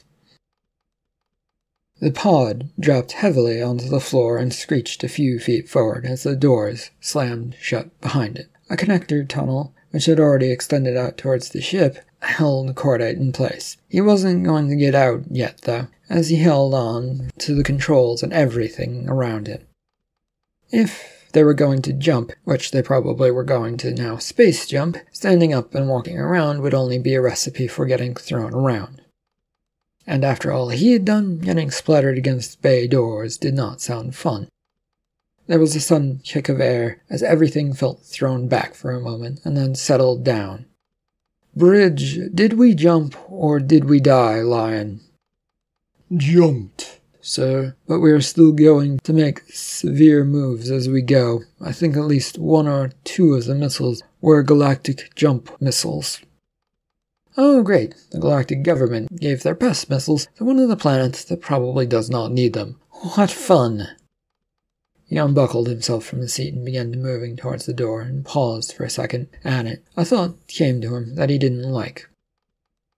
The 2.00 2.12
pod 2.12 2.72
dropped 2.80 3.14
heavily 3.14 3.62
onto 3.62 3.88
the 3.88 4.00
floor 4.00 4.38
and 4.38 4.54
screeched 4.54 5.04
a 5.04 5.10
few 5.10 5.40
feet 5.40 5.70
forward 5.70 6.06
as 6.06 6.24
the 6.24 6.36
doors 6.36 6.90
slammed 7.00 7.56
shut 7.62 8.00
behind 8.02 8.38
it. 8.38 8.50
A 8.70 8.76
connector 8.76 9.28
tunnel, 9.28 9.74
which 9.92 10.08
had 10.08 10.20
already 10.20 10.52
extended 10.52 10.98
out 10.98 11.18
towards 11.18 11.50
the 11.50 11.62
ship, 11.62 12.00
held 12.28 12.68
the 12.68 12.74
Cordite 12.74 13.18
in 13.18 13.32
place. 13.32 13.78
He 13.90 14.02
wasn't 14.02 14.46
going 14.46 14.70
to 14.70 14.76
get 14.76 14.96
out 14.96 15.24
yet, 15.30 15.62
though, 15.62 15.88
as 16.10 16.30
he 16.30 16.38
held 16.38 16.74
on 16.74 17.32
to 17.40 17.56
the 17.56 17.64
controls 17.64 18.24
and 18.24 18.34
everything 18.34 19.08
around 19.10 19.48
him. 19.48 19.66
If 20.72 21.30
they 21.34 21.44
were 21.44 21.54
going 21.54 21.82
to 21.82 21.94
jump, 21.94 22.32
which 22.46 22.72
they 22.72 22.82
probably 22.82 23.30
were 23.30 23.44
going 23.44 23.78
to 23.78 23.94
now 23.94 24.18
space 24.18 24.66
jump, 24.68 24.98
standing 25.12 25.54
up 25.54 25.76
and 25.76 25.90
walking 25.90 26.18
around 26.18 26.62
would 26.62 26.74
only 26.74 26.98
be 26.98 27.14
a 27.14 27.22
recipe 27.22 27.68
for 27.68 27.86
getting 27.86 28.16
thrown 28.16 28.54
around. 28.54 29.02
And 30.08 30.24
after 30.24 30.52
all 30.52 30.70
he 30.70 30.94
had 30.94 31.04
done, 31.04 31.40
getting 31.40 31.72
splattered 31.72 32.18
against 32.18 32.62
bay 32.62 32.88
doors 32.88 33.38
did 33.38 33.54
not 33.54 33.82
sound 33.82 34.16
fun. 34.16 34.48
There 35.48 35.60
was 35.60 35.76
a 35.76 35.80
sudden 35.80 36.22
kick 36.24 36.50
of 36.50 36.60
air 36.60 37.02
as 37.10 37.22
everything 37.22 37.74
felt 37.74 38.02
thrown 38.02 38.48
back 38.48 38.74
for 38.74 38.92
a 38.92 39.02
moment 39.02 39.42
and 39.44 39.56
then 39.58 39.76
settled 39.76 40.24
down. 40.24 40.66
Bridge, 41.56 42.20
did 42.34 42.54
we 42.54 42.76
jump 42.76 43.16
or 43.30 43.62
did 43.62 43.86
we 43.86 44.02
die, 44.02 44.42
Lion? 44.42 45.00
Jumped, 46.16 47.00
sir, 47.22 47.76
but 47.88 48.00
we 48.00 48.12
are 48.12 48.20
still 48.22 48.52
going 48.52 49.00
to 49.00 49.14
make 49.14 49.42
severe 49.50 50.26
moves 50.26 50.70
as 50.70 50.90
we 50.90 51.02
go. 51.02 51.44
I 51.62 51.72
think 51.72 51.96
at 51.96 52.04
least 52.04 52.38
one 52.38 52.68
or 52.68 52.92
two 53.06 53.36
of 53.36 53.46
the 53.46 53.56
missiles 53.56 54.04
were 54.20 54.44
galactic 54.44 55.16
jump 55.16 55.50
missiles. 55.62 56.20
Oh, 57.38 57.64
great. 57.64 57.96
The 58.12 58.20
galactic 58.20 58.64
government 58.64 59.20
gave 59.20 59.44
their 59.44 59.56
best 59.56 59.90
missiles 59.90 60.28
to 60.36 60.44
one 60.44 60.60
of 60.60 60.68
the 60.68 60.78
planets 60.78 61.24
that 61.26 61.42
probably 61.42 61.86
does 61.86 62.10
not 62.10 62.32
need 62.32 62.54
them. 62.54 62.80
What 62.90 63.32
fun! 63.32 63.90
He 65.08 65.18
unbuckled 65.18 65.68
himself 65.68 66.04
from 66.04 66.22
the 66.22 66.28
seat 66.28 66.54
and 66.54 66.66
began 66.66 66.92
moving 67.02 67.36
towards 67.36 67.66
the 67.66 67.74
door 67.74 68.02
and 68.02 68.26
paused 68.26 68.74
for 68.74 68.84
a 68.84 68.90
second 68.90 69.28
at 69.44 69.66
it. 69.66 69.84
A 69.96 70.04
thought 70.04 70.48
came 70.48 70.82
to 70.82 70.96
him 70.96 71.16
that 71.16 71.30
he 71.30 71.38
didn't 71.38 71.72
like. 71.72 72.10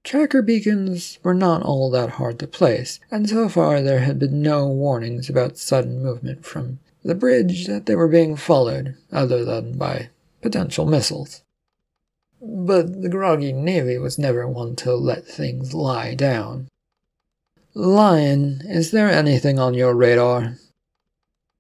Tracker 0.04 0.42
beacons 0.42 1.20
were 1.22 1.34
not 1.34 1.64
all 1.64 1.92
that 1.92 2.12
hard 2.12 2.40
to 2.40 2.48
place, 2.48 3.02
and 3.12 3.30
so 3.30 3.50
far 3.50 3.82
there 3.82 4.00
had 4.00 4.20
been 4.20 4.42
no 4.42 4.68
warnings 4.68 5.30
about 5.30 5.58
sudden 5.58 6.02
movement 6.02 6.46
from 6.46 6.80
the 7.04 7.14
bridge 7.14 7.68
that 7.68 7.88
they 7.88 7.96
were 7.96 8.08
being 8.08 8.38
followed, 8.38 8.96
other 9.12 9.44
than 9.44 9.78
by 9.78 10.10
potential 10.42 10.86
missiles. 10.86 11.42
But 12.42 13.02
the 13.02 13.10
Grogian 13.10 13.66
navy 13.66 13.98
was 13.98 14.18
never 14.18 14.48
one 14.48 14.78
to 14.78 14.96
let 14.96 15.28
things 15.28 15.74
lie 15.74 16.14
down. 16.14 16.70
Lion, 17.74 18.62
is 18.64 18.92
there 18.92 19.10
anything 19.10 19.60
on 19.60 19.74
your 19.74 19.94
radar? 19.94 20.58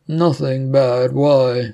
Nothing 0.07 0.71
bad, 0.71 1.11
why? 1.11 1.73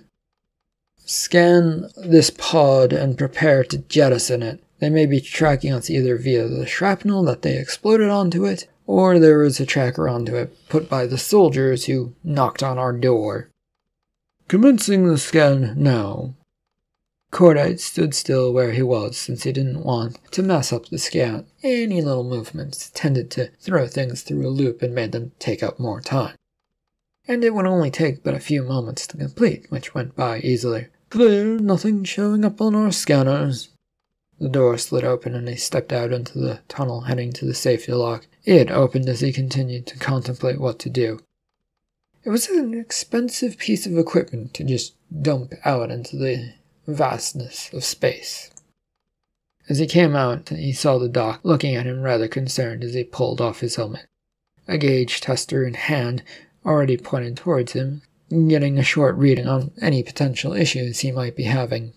Scan 1.05 1.89
this 1.97 2.29
pod 2.29 2.91
and 2.91 3.17
prepare 3.17 3.63
to 3.65 3.77
jettison 3.77 4.41
it. 4.41 4.63
They 4.79 4.89
may 4.89 5.05
be 5.05 5.21
tracking 5.21 5.71
us 5.71 5.89
either 5.89 6.17
via 6.17 6.47
the 6.47 6.65
shrapnel 6.65 7.23
that 7.25 7.41
they 7.41 7.57
exploded 7.57 8.09
onto 8.09 8.45
it, 8.45 8.67
or 8.87 9.19
there 9.19 9.39
was 9.39 9.59
a 9.59 9.65
tracker 9.65 10.09
onto 10.09 10.35
it 10.35 10.55
put 10.67 10.89
by 10.89 11.05
the 11.05 11.17
soldiers 11.17 11.85
who 11.85 12.15
knocked 12.23 12.63
on 12.63 12.77
our 12.77 12.91
door. 12.91 13.49
Commencing 14.47 15.07
the 15.07 15.17
scan 15.17 15.75
now. 15.77 16.35
Cordite 17.31 17.79
stood 17.79 18.13
still 18.13 18.53
where 18.53 18.71
he 18.73 18.83
was 18.83 19.17
since 19.17 19.43
he 19.43 19.51
didn't 19.51 19.83
want 19.83 20.19
to 20.31 20.43
mess 20.43 20.71
up 20.71 20.87
the 20.87 20.97
scan. 20.97 21.45
Any 21.63 22.01
little 22.01 22.23
movements 22.23 22.91
tended 22.93 23.31
to 23.31 23.51
throw 23.59 23.87
things 23.87 24.21
through 24.21 24.47
a 24.47 24.49
loop 24.49 24.81
and 24.81 24.93
made 24.93 25.11
them 25.11 25.31
take 25.39 25.63
up 25.63 25.79
more 25.79 26.01
time. 26.01 26.35
And 27.27 27.43
it 27.43 27.53
would 27.53 27.65
only 27.65 27.89
take 27.89 28.23
but 28.23 28.33
a 28.33 28.39
few 28.39 28.63
moments 28.63 29.07
to 29.07 29.17
complete, 29.17 29.69
which 29.69 29.93
went 29.93 30.15
by 30.15 30.39
easily. 30.39 30.87
Clear, 31.09 31.59
nothing 31.59 32.03
showing 32.03 32.43
up 32.43 32.59
on 32.59 32.75
our 32.75 32.91
scanners. 32.91 33.69
The 34.39 34.49
door 34.49 34.77
slid 34.77 35.03
open 35.03 35.35
and 35.35 35.47
he 35.47 35.55
stepped 35.55 35.93
out 35.93 36.11
into 36.11 36.37
the 36.37 36.59
tunnel 36.67 37.01
heading 37.01 37.31
to 37.33 37.45
the 37.45 37.53
safety 37.53 37.93
lock. 37.93 38.27
It 38.43 38.69
opened 38.69 39.07
as 39.07 39.21
he 39.21 39.31
continued 39.31 39.87
to 39.87 39.97
contemplate 39.97 40.59
what 40.59 40.79
to 40.79 40.89
do. 40.89 41.19
It 42.25 42.29
was 42.29 42.49
an 42.49 42.73
expensive 42.73 43.57
piece 43.57 43.85
of 43.85 43.97
equipment 43.97 44.53
to 44.55 44.63
just 44.63 44.95
dump 45.21 45.53
out 45.63 45.91
into 45.91 46.17
the 46.17 46.53
vastness 46.87 47.71
of 47.71 47.83
space. 47.83 48.49
As 49.69 49.79
he 49.79 49.87
came 49.87 50.15
out, 50.15 50.49
he 50.49 50.73
saw 50.73 50.97
the 50.97 51.07
doc 51.07 51.39
looking 51.43 51.75
at 51.75 51.85
him 51.85 52.01
rather 52.01 52.27
concerned 52.27 52.83
as 52.83 52.93
he 52.93 53.03
pulled 53.03 53.39
off 53.39 53.61
his 53.61 53.77
helmet. 53.77 54.07
A 54.67 54.77
gauge 54.77 55.21
tester 55.21 55.65
in 55.65 55.73
hand 55.73 56.23
already 56.65 56.97
pointed 56.97 57.37
towards 57.37 57.73
him, 57.73 58.01
getting 58.29 58.77
a 58.77 58.83
short 58.83 59.15
reading 59.15 59.47
on 59.47 59.71
any 59.81 60.03
potential 60.03 60.53
issues 60.53 60.99
he 60.99 61.11
might 61.11 61.35
be 61.35 61.43
having. 61.43 61.93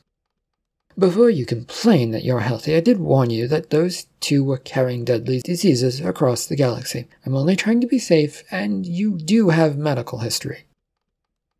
Before 0.98 1.28
you 1.28 1.44
complain 1.44 2.12
that 2.12 2.24
you're 2.24 2.40
healthy, 2.40 2.74
I 2.74 2.80
did 2.80 2.98
warn 2.98 3.28
you 3.28 3.46
that 3.48 3.68
those 3.68 4.06
two 4.20 4.42
were 4.42 4.56
carrying 4.56 5.04
deadly 5.04 5.40
diseases 5.40 6.00
across 6.00 6.46
the 6.46 6.56
galaxy. 6.56 7.06
I'm 7.26 7.36
only 7.36 7.54
trying 7.54 7.82
to 7.82 7.86
be 7.86 7.98
safe, 7.98 8.42
and 8.50 8.86
you 8.86 9.18
do 9.18 9.50
have 9.50 9.76
medical 9.76 10.20
history. 10.20 10.64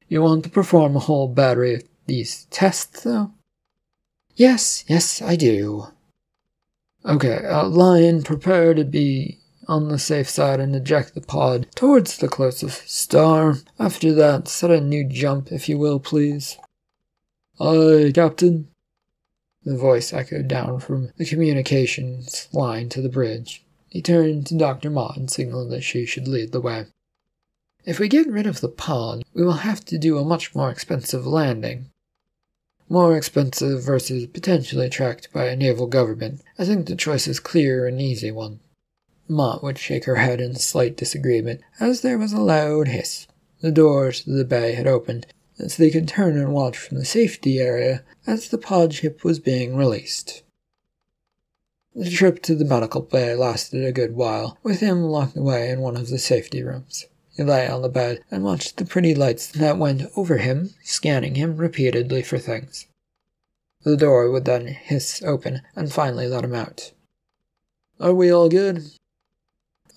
You 0.09 0.23
want 0.23 0.45
to 0.45 0.51
perform 0.51 0.97
a 0.97 1.01
whole 1.01 1.29
battery 1.29 1.75
of 1.75 1.83
these 2.07 2.47
tests, 2.51 3.03
though? 3.03 3.33
Yes, 4.37 4.85
yes, 4.89 5.21
I 5.21 5.37
do. 5.37 5.89
Okay, 7.05 7.45
uh, 7.45 7.69
Lion, 7.69 8.23
prepare 8.23 8.73
to 8.73 8.85
be 8.85 9.39
on 9.69 9.89
the 9.89 9.99
safe 9.99 10.29
side 10.29 10.61
and 10.61 10.75
eject 10.75 11.15
the 11.15 11.21
pod 11.21 11.67
towards 11.75 12.19
the 12.19 12.29
closest 12.29 12.89
star. 12.89 13.57
After 13.79 14.13
that, 14.15 14.49
set 14.49 14.71
a 14.71 14.81
new 14.81 15.05
jump, 15.05 15.51
if 15.51 15.69
you 15.69 15.79
will, 15.79 15.99
please. 15.99 16.57
Aye, 17.61 18.13
Captain. 18.15 18.69
The 19.65 19.77
voice 19.77 20.13
echoed 20.13 20.47
down 20.47 20.79
from 20.79 21.11
the 21.17 21.25
communications 21.25 22.49
line 22.53 22.89
to 22.91 23.03
the 23.03 23.09
bridge. 23.09 23.65
He 23.89 24.01
turned 24.01 24.47
to 24.47 24.59
Dr. 24.59 24.91
Mott 24.91 25.17
and 25.17 25.31
signaled 25.31 25.71
that 25.71 25.83
she 25.83 26.07
should 26.07 26.29
lead 26.29 26.53
the 26.53 26.61
way. 26.61 26.87
If 27.85 27.99
we 27.99 28.09
get 28.09 28.27
rid 28.27 28.47
of 28.47 28.61
the 28.61 28.69
pod, 28.69 29.25
we 29.33 29.45
will 29.45 29.65
have 29.65 29.85
to 29.87 29.99
do 29.99 30.19
a 30.19 30.25
much 30.25 30.55
more 30.55 30.71
expensive 30.71 31.27
landing. 31.27 31.91
More 32.89 33.17
expensive 33.17 33.83
versus 33.83 34.27
potentially 34.27 34.89
tracked 34.89 35.33
by 35.33 35.47
a 35.47 35.57
naval 35.57 35.87
government. 35.87 36.43
I 36.59 36.65
think 36.65 36.87
the 36.87 36.95
choice 36.95 37.27
is 37.27 37.41
clear 37.41 37.87
and 37.87 38.01
easy 38.01 38.31
one. 38.31 38.61
Mott 39.29 39.63
would 39.63 39.79
shake 39.79 40.05
her 40.05 40.17
head 40.17 40.41
in 40.41 40.55
slight 40.55 40.97
disagreement 40.97 41.61
as 41.81 42.01
there 42.01 42.19
was 42.19 42.33
a 42.33 42.41
loud 42.41 42.89
hiss. 42.89 43.27
The 43.61 43.73
doors 43.73 44.23
to 44.23 44.31
the 44.31 44.45
bay 44.45 44.73
had 44.73 44.87
opened, 44.87 45.27
so 45.57 45.67
they 45.67 45.91
could 45.91 46.07
turn 46.07 46.37
and 46.37 46.53
watch 46.53 46.77
from 46.77 46.99
the 46.99 47.05
safety 47.05 47.59
area 47.59 48.05
as 48.27 48.49
the 48.49 48.59
pod 48.59 48.95
ship 48.95 49.25
was 49.25 49.39
being 49.39 49.77
released. 49.77 50.43
The 51.95 52.11
trip 52.11 52.43
to 52.43 52.55
the 52.55 52.65
medical 52.65 53.01
bay 53.01 53.35
lasted 53.35 53.85
a 53.85 53.91
good 53.91 54.15
while, 54.15 54.59
with 54.63 54.81
him 54.81 55.03
locked 55.03 55.37
away 55.37 55.71
in 55.71 55.81
one 55.81 55.97
of 55.97 56.09
the 56.09 56.19
safety 56.19 56.63
rooms. 56.63 57.07
He 57.37 57.43
lay 57.43 57.67
on 57.67 57.83
the 57.83 57.89
bed 57.89 58.23
and 58.31 58.45
watched 58.45 58.77
the 58.77 58.85
pretty 58.85 59.15
lights 59.15 59.47
that 59.49 59.79
went 59.79 60.03
over 60.15 60.39
him, 60.39 60.75
scanning 60.83 61.35
him 61.37 61.57
repeatedly 61.57 62.23
for 62.23 62.39
things. 62.39 62.87
The 63.83 63.97
door 63.97 64.31
would 64.31 64.45
then 64.45 64.67
hiss 64.67 65.23
open 65.23 65.63
and 65.75 65.93
finally 65.93 66.27
let 66.27 66.45
him 66.45 66.55
out. 66.55 66.93
Are 67.99 68.13
we 68.13 68.31
all 68.31 68.49
good? 68.49 68.91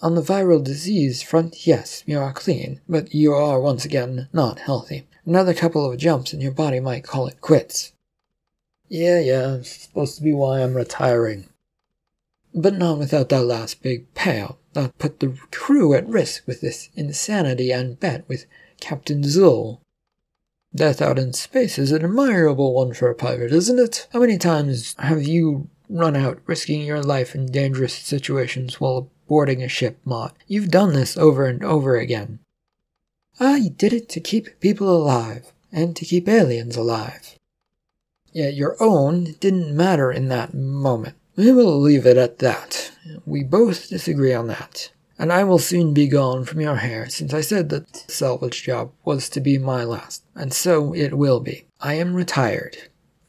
On 0.01 0.15
the 0.15 0.22
viral 0.22 0.63
disease 0.63 1.22
front, 1.22 1.68
yes, 1.68 2.03
you 2.06 2.20
are 2.20 2.32
clean, 2.32 2.79
but 2.88 3.13
you 3.13 3.34
are 3.34 3.60
once 3.60 3.84
again 3.84 4.29
not 4.32 4.60
healthy. 4.60 5.08
Another 5.25 5.53
couple 5.53 5.91
of 5.91 5.98
jumps 5.98 6.32
and 6.32 6.41
your 6.41 6.53
body 6.53 6.79
might 6.79 7.03
call 7.03 7.27
it 7.27 7.41
quits. 7.41 7.91
Yeah, 8.88 9.20
yeah, 9.20 9.62
supposed 9.62 10.15
to 10.18 10.24
be 10.24 10.34
why 10.34 10.62
I'm 10.62 10.74
retiring. 10.74 11.50
But 12.56 12.75
not 12.75 12.98
without 12.98 13.27
that 13.29 13.44
last 13.44 13.84
big 13.84 14.13
payout 14.13 14.56
that 14.74 14.98
put 14.98 15.20
the 15.20 15.38
crew 15.51 15.94
at 15.94 16.08
risk 16.08 16.48
with 16.48 16.62
this 16.62 16.89
insanity 16.96 17.72
and 17.72 18.00
bet 18.00 18.27
with 18.29 18.46
Captain 18.79 19.22
Zuul. 19.24 19.82
Death 20.74 21.01
out 21.01 21.20
in 21.20 21.34
space 21.34 21.77
is 21.77 21.91
an 21.91 22.06
admirable 22.06 22.74
one 22.74 22.94
for 22.94 23.10
a 23.10 23.15
pirate, 23.15 23.51
isn't 23.51 23.79
it? 23.79 24.08
How 24.13 24.22
many 24.22 24.38
times 24.38 24.96
have 25.00 25.24
you 25.24 25.70
run 25.89 26.15
out 26.15 26.39
risking 26.46 26.84
your 26.84 27.01
life 27.01 27.36
in 27.36 27.51
dangerous 27.51 27.94
situations 27.94 28.79
while 28.79 29.12
boarding 29.30 29.62
a 29.62 29.70
ship, 29.70 30.00
Mott. 30.04 30.36
You've 30.48 30.72
done 30.72 30.94
this 30.94 31.16
over 31.16 31.46
and 31.46 31.64
over 31.64 31.96
again. 31.96 32.40
I 33.40 33.70
did 33.70 33.94
it 33.94 34.10
to 34.10 34.20
keep 34.20 34.60
people 34.60 34.90
alive, 34.90 35.54
and 35.72 35.96
to 35.96 36.04
keep 36.04 36.28
aliens 36.28 36.76
alive. 36.76 37.38
Yet 38.34 38.56
your 38.56 38.76
own 38.82 39.36
didn't 39.40 39.78
matter 39.78 40.12
in 40.12 40.28
that 40.30 40.56
moment. 40.56 41.16
We 41.36 41.52
will 41.54 41.80
leave 41.80 42.08
it 42.08 42.18
at 42.18 42.40
that. 42.40 42.92
We 43.26 43.44
both 43.44 43.90
disagree 43.90 44.34
on 44.34 44.48
that. 44.48 44.92
And 45.18 45.32
I 45.32 45.44
will 45.44 45.60
soon 45.60 45.94
be 45.94 46.08
gone 46.08 46.44
from 46.44 46.62
your 46.62 46.78
hair, 46.78 47.08
since 47.08 47.34
I 47.34 47.42
said 47.42 47.70
that 47.70 47.94
the 47.94 48.12
salvage 48.12 48.64
job 48.64 48.92
was 49.06 49.30
to 49.30 49.40
be 49.40 49.58
my 49.58 49.84
last, 49.84 50.24
and 50.34 50.52
so 50.52 50.94
it 50.94 51.18
will 51.18 51.40
be. 51.40 51.66
I 51.80 51.94
am 51.94 52.16
retired. 52.16 52.78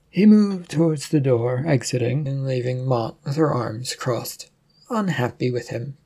He 0.09 0.25
moved 0.25 0.71
towards 0.71 1.09
the 1.09 1.21
door, 1.21 1.63
exiting, 1.67 2.27
and 2.27 2.47
leaving 2.47 2.87
Mott 2.87 3.17
with 3.25 3.37
her 3.37 3.53
arms 3.53 3.95
crossed 3.95 4.50
unhappy 4.91 5.51
with 5.51 5.69
him. 5.69 5.97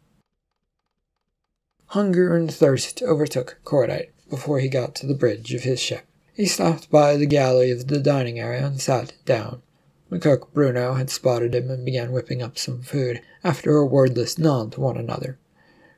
Hunger 1.86 2.36
and 2.36 2.52
thirst 2.52 3.02
overtook 3.02 3.58
Cordite 3.64 4.10
before 4.28 4.60
he 4.60 4.68
got 4.68 4.94
to 4.96 5.06
the 5.06 5.14
bridge 5.14 5.54
of 5.54 5.62
his 5.62 5.80
ship. 5.80 6.06
He 6.34 6.46
stopped 6.46 6.90
by 6.90 7.16
the 7.16 7.26
galley 7.26 7.70
of 7.70 7.86
the 7.86 8.00
dining 8.00 8.40
area 8.40 8.66
and 8.66 8.80
sat 8.80 9.12
down. 9.24 9.62
The 10.10 10.18
cook, 10.18 10.52
Bruno, 10.52 10.94
had 10.94 11.10
spotted 11.10 11.54
him 11.54 11.70
and 11.70 11.84
began 11.84 12.12
whipping 12.12 12.42
up 12.42 12.58
some 12.58 12.82
food 12.82 13.20
after 13.42 13.76
a 13.76 13.86
wordless 13.86 14.38
nod 14.38 14.72
to 14.72 14.80
one 14.80 14.96
another. 14.96 15.38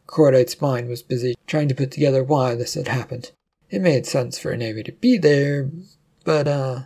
Cordite's 0.07 0.61
mind 0.61 0.89
was 0.89 1.03
busy 1.03 1.35
trying 1.47 1.69
to 1.69 1.75
put 1.75 1.91
together 1.91 2.23
why 2.23 2.55
this 2.55 2.75
had 2.75 2.89
happened. 2.89 3.33
It 3.71 3.83
made 3.83 4.07
sense 4.07 4.39
for 4.39 4.51
a 4.51 4.57
navy 4.57 4.83
to 4.85 4.93
be 4.93 5.19
there, 5.19 5.71
but, 6.25 6.47
uh, 6.47 6.83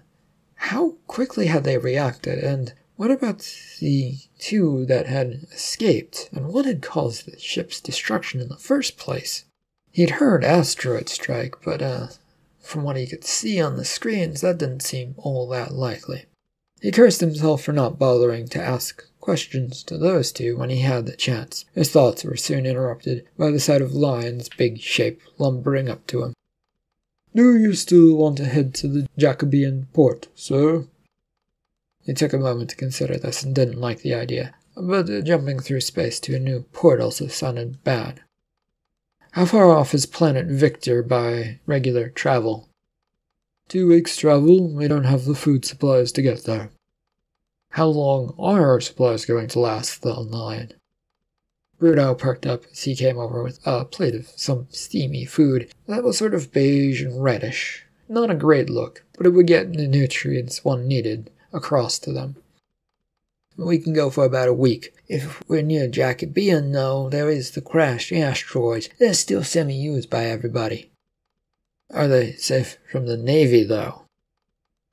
how 0.55 0.95
quickly 1.07 1.47
had 1.47 1.65
they 1.65 1.79
reacted, 1.79 2.39
and 2.39 2.73
what 3.01 3.11
about 3.11 3.51
the 3.81 4.19
two 4.39 4.85
that 4.85 5.07
had 5.07 5.47
escaped, 5.55 6.29
and 6.35 6.49
what 6.49 6.67
had 6.67 6.83
caused 6.83 7.25
the 7.25 7.39
ship's 7.39 7.81
destruction 7.81 8.43
in 8.43 8.49
the 8.49 8.59
first 8.59 8.99
place? 8.99 9.47
He'd 9.91 10.11
heard 10.11 10.45
asteroid 10.45 11.09
strike, 11.09 11.55
but 11.65 11.81
uh, 11.81 12.09
from 12.61 12.83
what 12.83 12.99
he 12.99 13.07
could 13.07 13.25
see 13.25 13.59
on 13.59 13.79
the 13.79 13.87
screens, 13.87 14.43
that 14.43 14.59
didn't 14.59 14.83
seem 14.83 15.15
all 15.17 15.49
that 15.49 15.73
likely. 15.73 16.27
He 16.83 16.91
cursed 16.91 17.23
himself 17.23 17.63
for 17.63 17.73
not 17.73 17.99
bothering 17.99 18.49
to 18.49 18.63
ask 18.63 19.03
questions 19.19 19.83
to 19.85 19.97
those 19.97 20.31
two 20.31 20.59
when 20.59 20.69
he 20.69 20.81
had 20.81 21.07
the 21.07 21.17
chance. 21.17 21.65
His 21.75 21.91
thoughts 21.91 22.23
were 22.23 22.37
soon 22.37 22.67
interrupted 22.67 23.27
by 23.39 23.51
the 23.51 23.61
sight 23.61 23.81
of 23.81 23.95
Lion's 23.95 24.51
big 24.51 24.79
shape 24.79 25.23
lumbering 25.39 25.89
up 25.89 26.07
to 26.09 26.25
him. 26.25 26.35
Do 27.35 27.57
you 27.57 27.73
still 27.73 28.15
want 28.17 28.37
to 28.37 28.45
head 28.45 28.75
to 28.75 28.89
the 28.89 29.09
Jacobean 29.17 29.89
port, 29.95 30.29
sir? 30.35 30.85
He 32.03 32.15
took 32.15 32.33
a 32.33 32.39
moment 32.39 32.71
to 32.71 32.77
consider 32.77 33.19
this 33.19 33.43
and 33.43 33.55
didn't 33.55 33.81
like 33.81 34.01
the 34.01 34.15
idea, 34.15 34.55
but 34.75 35.25
jumping 35.25 35.61
through 35.61 35.83
space 35.83 36.19
to 36.21 36.35
a 36.35 36.39
new 36.39 36.63
port 36.73 37.01
also 37.01 37.27
sounded 37.27 37.85
bad. 37.85 38.23
How 39.33 39.45
far 39.45 39.71
off 39.71 39.95
is 39.95 40.07
planet 40.07 40.47
Victor 40.47 41.03
by 41.03 41.61
regular 41.67 42.09
travel? 42.09 42.69
Two 43.69 43.87
weeks' 43.87 44.17
travel. 44.17 44.73
We 44.73 44.89
don't 44.89 45.05
have 45.05 45.25
the 45.25 45.35
food 45.35 45.65
supplies 45.65 46.11
to 46.13 46.23
get 46.23 46.45
there. 46.45 46.71
How 47.71 47.87
long 47.87 48.35
are 48.39 48.67
our 48.69 48.81
supplies 48.81 49.25
going 49.25 49.47
to 49.49 49.61
last, 49.61 50.03
the 50.03 50.15
Lion? 50.15 50.73
Bruno 51.79 52.15
perked 52.15 52.47
up 52.47 52.65
as 52.73 52.83
he 52.83 52.97
came 52.97 53.19
over 53.19 53.43
with 53.43 53.61
a 53.65 53.85
plate 53.85 54.15
of 54.15 54.27
some 54.37 54.67
steamy 54.71 55.25
food 55.25 55.71
that 55.87 56.03
was 56.03 56.19
sort 56.19 56.35
of 56.35 56.51
beige 56.53 57.03
and 57.03 57.23
reddish. 57.23 57.87
Not 58.09 58.31
a 58.31 58.35
great 58.35 58.69
look, 58.69 59.05
but 59.17 59.27
it 59.27 59.31
would 59.31 59.47
get 59.47 59.73
the 59.73 59.87
nutrients 59.87 60.65
one 60.65 60.89
needed 60.89 61.31
across 61.53 61.99
to 62.01 62.13
them. 62.13 62.37
We 63.57 63.79
can 63.79 63.93
go 63.93 64.11
for 64.11 64.25
about 64.25 64.49
a 64.49 64.55
week. 64.55 64.95
If 65.09 65.43
we're 65.49 65.63
near 65.63 65.87
Jacobean, 65.87 66.73
though, 66.73 67.11
there 67.11 67.29
is 67.29 67.51
the 67.51 67.61
crashed 67.61 68.13
asteroids. 68.13 68.89
They're 68.99 69.13
still 69.15 69.45
semi-used 69.45 70.09
by 70.09 70.25
everybody. 70.27 70.91
Are 71.93 72.09
they 72.09 72.33
safe 72.33 72.79
from 72.91 73.07
the 73.07 73.17
Navy, 73.17 73.65
though? 73.65 74.03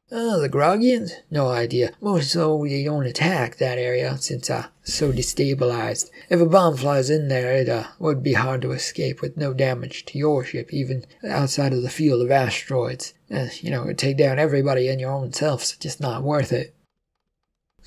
Oh, 0.09 0.39
the 0.39 0.47
Grogians? 0.47 1.11
No 1.29 1.49
idea. 1.49 1.91
More 1.99 2.21
so 2.21 2.63
they 2.63 2.85
don't 2.85 3.05
attack 3.05 3.57
that 3.57 3.77
area 3.77 4.17
since 4.17 4.49
uh 4.49 4.67
so 4.81 5.11
destabilized. 5.11 6.09
If 6.29 6.39
a 6.39 6.45
bomb 6.45 6.77
flies 6.77 7.09
in 7.09 7.27
there, 7.27 7.51
it 7.51 7.67
uh, 7.67 7.87
would 7.99 8.23
be 8.23 8.33
hard 8.33 8.61
to 8.61 8.71
escape 8.71 9.21
with 9.21 9.35
no 9.35 9.53
damage 9.53 10.05
to 10.05 10.17
your 10.17 10.45
ship, 10.45 10.73
even 10.73 11.05
outside 11.27 11.73
of 11.73 11.81
the 11.81 11.89
field 11.89 12.21
of 12.21 12.31
asteroids. 12.31 13.13
Uh, 13.29 13.47
you 13.59 13.69
know, 13.69 13.83
it'd 13.83 13.97
take 13.97 14.17
down 14.17 14.39
everybody 14.39 14.87
and 14.87 15.01
your 15.01 15.11
own 15.11 15.33
self, 15.33 15.65
so 15.65 15.75
just 15.77 15.99
not 15.99 16.23
worth 16.23 16.53
it. 16.53 16.73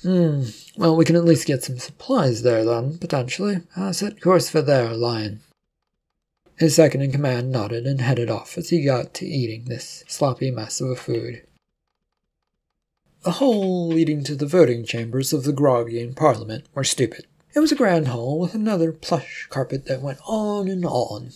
Hmm. 0.03 0.43
Well, 0.77 0.95
we 0.95 1.05
can 1.05 1.15
at 1.15 1.25
least 1.25 1.47
get 1.47 1.63
some 1.63 1.79
supplies 1.79 2.43
there 2.43 2.63
then, 2.63 2.99
potentially. 2.99 3.61
Uh, 3.75 3.93
set 3.93 4.21
course 4.21 4.47
for 4.47 4.61
there, 4.61 4.93
Lion. 4.93 5.41
His 6.57 6.75
second 6.75 7.01
in 7.01 7.11
command 7.11 7.51
nodded 7.51 7.87
and 7.87 7.99
headed 7.99 8.29
off 8.29 8.59
as 8.59 8.69
he 8.69 8.83
got 8.83 9.15
to 9.15 9.25
eating 9.25 9.65
this 9.65 10.03
sloppy 10.07 10.51
mess 10.51 10.81
of 10.81 10.89
a 10.91 10.95
food. 10.95 11.41
The 13.23 13.33
hall 13.33 13.87
leading 13.87 14.23
to 14.23 14.35
the 14.35 14.47
voting 14.47 14.83
chambers 14.83 15.31
of 15.31 15.43
the 15.43 15.53
Grogian 15.53 16.15
Parliament 16.15 16.65
were 16.73 16.83
stupid. 16.83 17.27
It 17.53 17.59
was 17.59 17.71
a 17.71 17.75
grand 17.75 18.07
hall 18.07 18.39
with 18.39 18.55
another 18.55 18.91
plush 18.91 19.45
carpet 19.49 19.85
that 19.85 20.01
went 20.01 20.17
on 20.25 20.67
and 20.67 20.83
on. 20.83 21.31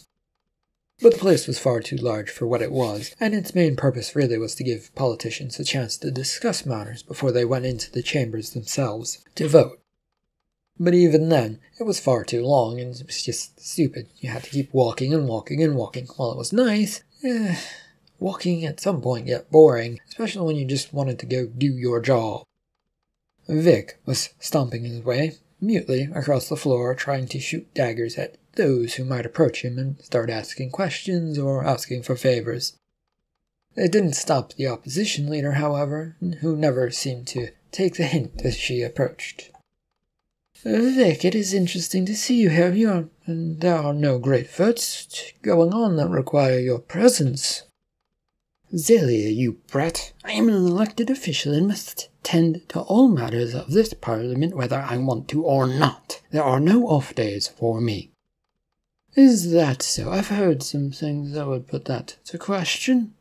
But 0.99 1.13
the 1.13 1.19
place 1.19 1.45
was 1.45 1.59
far 1.59 1.81
too 1.81 1.97
large 1.97 2.31
for 2.31 2.47
what 2.47 2.63
it 2.63 2.71
was, 2.71 3.13
and 3.19 3.35
its 3.35 3.53
main 3.53 3.75
purpose 3.75 4.15
really 4.15 4.37
was 4.37 4.55
to 4.55 4.63
give 4.63 4.95
politicians 4.95 5.59
a 5.59 5.63
chance 5.63 5.95
to 5.97 6.09
discuss 6.09 6.65
matters 6.65 7.03
before 7.03 7.31
they 7.31 7.45
went 7.45 7.65
into 7.65 7.91
the 7.91 8.01
chambers 8.01 8.51
themselves 8.51 9.23
to 9.35 9.47
vote. 9.47 9.79
But 10.79 10.93
even 10.93 11.29
then, 11.29 11.59
it 11.79 11.83
was 11.83 11.99
far 11.99 12.23
too 12.23 12.43
long, 12.43 12.79
and 12.79 12.95
it 12.95 13.05
was 13.05 13.21
just 13.21 13.59
stupid. 13.59 14.07
You 14.17 14.29
had 14.29 14.43
to 14.45 14.49
keep 14.49 14.73
walking 14.73 15.13
and 15.13 15.27
walking 15.27 15.61
and 15.61 15.75
walking. 15.75 16.07
While 16.15 16.31
it 16.31 16.37
was 16.37 16.51
nice, 16.51 17.03
eh, 17.23 17.57
Walking 18.19 18.65
at 18.65 18.79
some 18.79 19.01
point 19.01 19.27
get 19.27 19.51
boring, 19.51 19.99
especially 20.07 20.45
when 20.45 20.55
you 20.55 20.65
just 20.65 20.93
wanted 20.93 21.19
to 21.19 21.25
go 21.25 21.47
do 21.47 21.67
your 21.67 21.99
job. 21.99 22.45
Vic 23.47 23.99
was 24.05 24.29
stomping 24.39 24.85
his 24.85 25.03
way, 25.03 25.33
mutely, 25.61 26.09
across 26.13 26.49
the 26.49 26.55
floor, 26.55 26.95
trying 26.95 27.27
to 27.27 27.39
shoot 27.39 27.73
daggers 27.73 28.17
at 28.17 28.37
those 28.55 28.95
who 28.95 29.05
might 29.05 29.25
approach 29.25 29.63
him 29.63 29.77
and 29.77 29.99
start 30.01 30.29
asking 30.29 30.71
questions 30.71 31.37
or 31.37 31.63
asking 31.63 32.03
for 32.03 32.15
favors. 32.15 32.77
It 33.75 33.91
didn't 33.91 34.13
stop 34.13 34.53
the 34.53 34.67
opposition 34.67 35.29
leader, 35.29 35.53
however, 35.53 36.15
who 36.39 36.55
never 36.55 36.89
seemed 36.91 37.27
to 37.27 37.49
take 37.71 37.95
the 37.95 38.05
hint 38.05 38.41
as 38.45 38.57
she 38.57 38.81
approached. 38.81 39.51
Vic, 40.63 41.25
it 41.25 41.35
is 41.35 41.53
interesting 41.53 42.05
to 42.05 42.15
see 42.15 42.41
you 42.41 42.49
here. 42.49 42.71
You 42.71 42.89
are, 42.89 43.05
and 43.25 43.59
there 43.59 43.75
are 43.75 43.93
no 43.93 44.17
great 44.17 44.49
votes 44.49 45.33
going 45.41 45.73
on 45.73 45.97
that 45.97 46.09
require 46.09 46.57
your 46.57 46.79
presence. 46.79 47.63
Zelia, 48.77 49.29
you 49.29 49.53
brat. 49.67 50.11
I 50.25 50.33
am 50.33 50.49
an 50.49 50.55
elected 50.55 51.09
official 51.09 51.53
and 51.53 51.67
must 51.67 52.09
tend 52.23 52.67
to 52.69 52.81
all 52.81 53.07
matters 53.07 53.55
of 53.55 53.71
this 53.71 53.93
parliament 53.93 54.55
whether 54.55 54.77
I 54.77 54.97
want 54.97 55.29
to 55.29 55.43
or 55.43 55.65
not. 55.65 56.21
There 56.31 56.43
are 56.43 56.59
no 56.59 56.87
off 56.89 57.15
days 57.15 57.47
for 57.47 57.79
me. 57.79 58.11
Is 59.15 59.51
that 59.51 59.81
so? 59.81 60.11
I've 60.11 60.27
heard 60.27 60.61
some 60.61 60.91
things 60.91 61.31
that 61.31 61.47
would 61.47 61.67
put 61.67 61.85
that 61.85 62.17
to 62.25 62.37
question. 62.37 63.13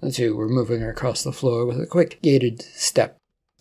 The 0.00 0.12
two 0.12 0.36
were 0.36 0.48
moving 0.48 0.82
across 0.82 1.22
the 1.22 1.32
floor 1.32 1.64
with 1.64 1.80
a 1.80 1.86
quick, 1.86 2.18
gated 2.20 2.60
step. 2.60 3.16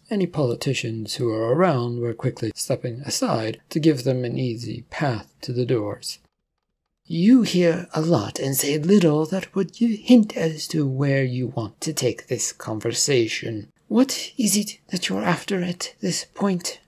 Any 0.09 0.27
politicians 0.27 1.15
who 1.15 1.27
were 1.27 1.55
around 1.55 1.99
were 1.99 2.13
quickly 2.13 2.51
stepping 2.53 2.99
aside 3.05 3.61
to 3.69 3.79
give 3.79 4.03
them 4.03 4.25
an 4.25 4.37
easy 4.37 4.83
path 4.89 5.33
to 5.41 5.53
the 5.53 5.65
doors. 5.65 6.19
You 7.13 7.41
hear 7.41 7.89
a 7.93 7.99
lot 7.99 8.39
and 8.39 8.55
say 8.55 8.77
little 8.77 9.25
that 9.25 9.53
would 9.53 9.75
hint 9.75 10.37
as 10.37 10.65
to 10.69 10.87
where 10.87 11.25
you 11.25 11.47
want 11.47 11.81
to 11.81 11.91
take 11.91 12.27
this 12.27 12.53
conversation. 12.53 13.67
What 13.89 14.31
is 14.37 14.55
it 14.55 14.79
that 14.91 15.09
you're 15.09 15.21
after 15.21 15.61
at 15.61 15.93
this 15.99 16.23
point? 16.23 16.79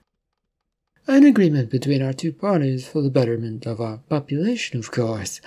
An 1.07 1.25
agreement 1.25 1.69
between 1.69 2.01
our 2.01 2.13
two 2.13 2.31
parties 2.31 2.87
for 2.87 3.01
the 3.01 3.09
betterment 3.09 3.65
of 3.65 3.81
our 3.81 3.97
population, 4.07 4.79
of 4.79 4.91
course. 4.91 5.41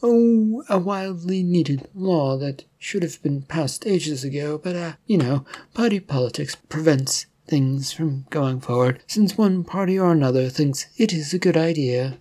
Oh, 0.00 0.62
a 0.68 0.78
wildly 0.78 1.42
needed 1.42 1.88
law 1.92 2.36
that 2.36 2.62
should 2.78 3.02
have 3.02 3.20
been 3.20 3.42
passed 3.42 3.84
ages 3.84 4.22
ago, 4.22 4.58
but, 4.62 4.76
uh, 4.76 4.92
you 5.08 5.18
know, 5.18 5.44
party 5.74 5.98
politics 5.98 6.54
prevents 6.68 7.26
things 7.48 7.92
from 7.92 8.26
going 8.30 8.60
forward, 8.60 9.02
since 9.08 9.36
one 9.36 9.64
party 9.64 9.98
or 9.98 10.12
another 10.12 10.50
thinks 10.50 10.86
it 10.96 11.12
is 11.12 11.34
a 11.34 11.38
good 11.40 11.56
idea. 11.56 12.18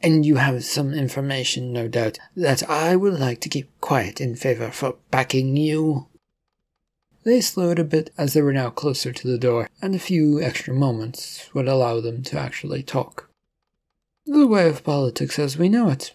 And 0.00 0.24
you 0.24 0.36
have 0.36 0.64
some 0.64 0.94
information, 0.94 1.72
no 1.72 1.88
doubt, 1.88 2.18
that 2.36 2.68
I 2.68 2.94
would 2.94 3.18
like 3.18 3.40
to 3.40 3.48
keep 3.48 3.68
quiet 3.80 4.20
in 4.20 4.36
favor 4.36 4.70
for 4.70 4.96
backing 5.10 5.56
you. 5.56 6.06
They 7.24 7.40
slowed 7.40 7.78
a 7.78 7.84
bit 7.84 8.10
as 8.16 8.32
they 8.32 8.42
were 8.42 8.52
now 8.52 8.70
closer 8.70 9.12
to 9.12 9.28
the 9.28 9.38
door, 9.38 9.68
and 9.82 9.94
a 9.94 9.98
few 9.98 10.40
extra 10.40 10.72
moments 10.72 11.52
would 11.52 11.68
allow 11.68 12.00
them 12.00 12.22
to 12.24 12.38
actually 12.38 12.82
talk. 12.82 13.28
The 14.24 14.46
way 14.46 14.68
of 14.68 14.84
politics 14.84 15.38
as 15.38 15.58
we 15.58 15.68
know 15.68 15.88
it. 15.88 16.14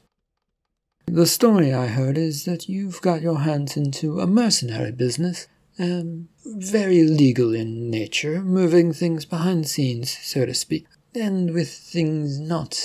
The 1.05 1.27
story 1.27 1.73
I 1.73 1.87
heard 1.87 2.17
is 2.17 2.45
that 2.45 2.69
you've 2.69 3.01
got 3.01 3.21
your 3.21 3.39
hands 3.39 3.75
into 3.75 4.21
a 4.21 4.27
mercenary 4.27 4.91
business, 4.91 5.47
um, 5.77 6.29
very 6.45 7.03
legal 7.03 7.53
in 7.53 7.89
nature, 7.89 8.41
moving 8.41 8.93
things 8.93 9.25
behind 9.25 9.67
scenes, 9.67 10.17
so 10.17 10.45
to 10.45 10.53
speak, 10.53 10.87
and 11.13 11.53
with 11.53 11.69
things 11.69 12.39
not 12.39 12.81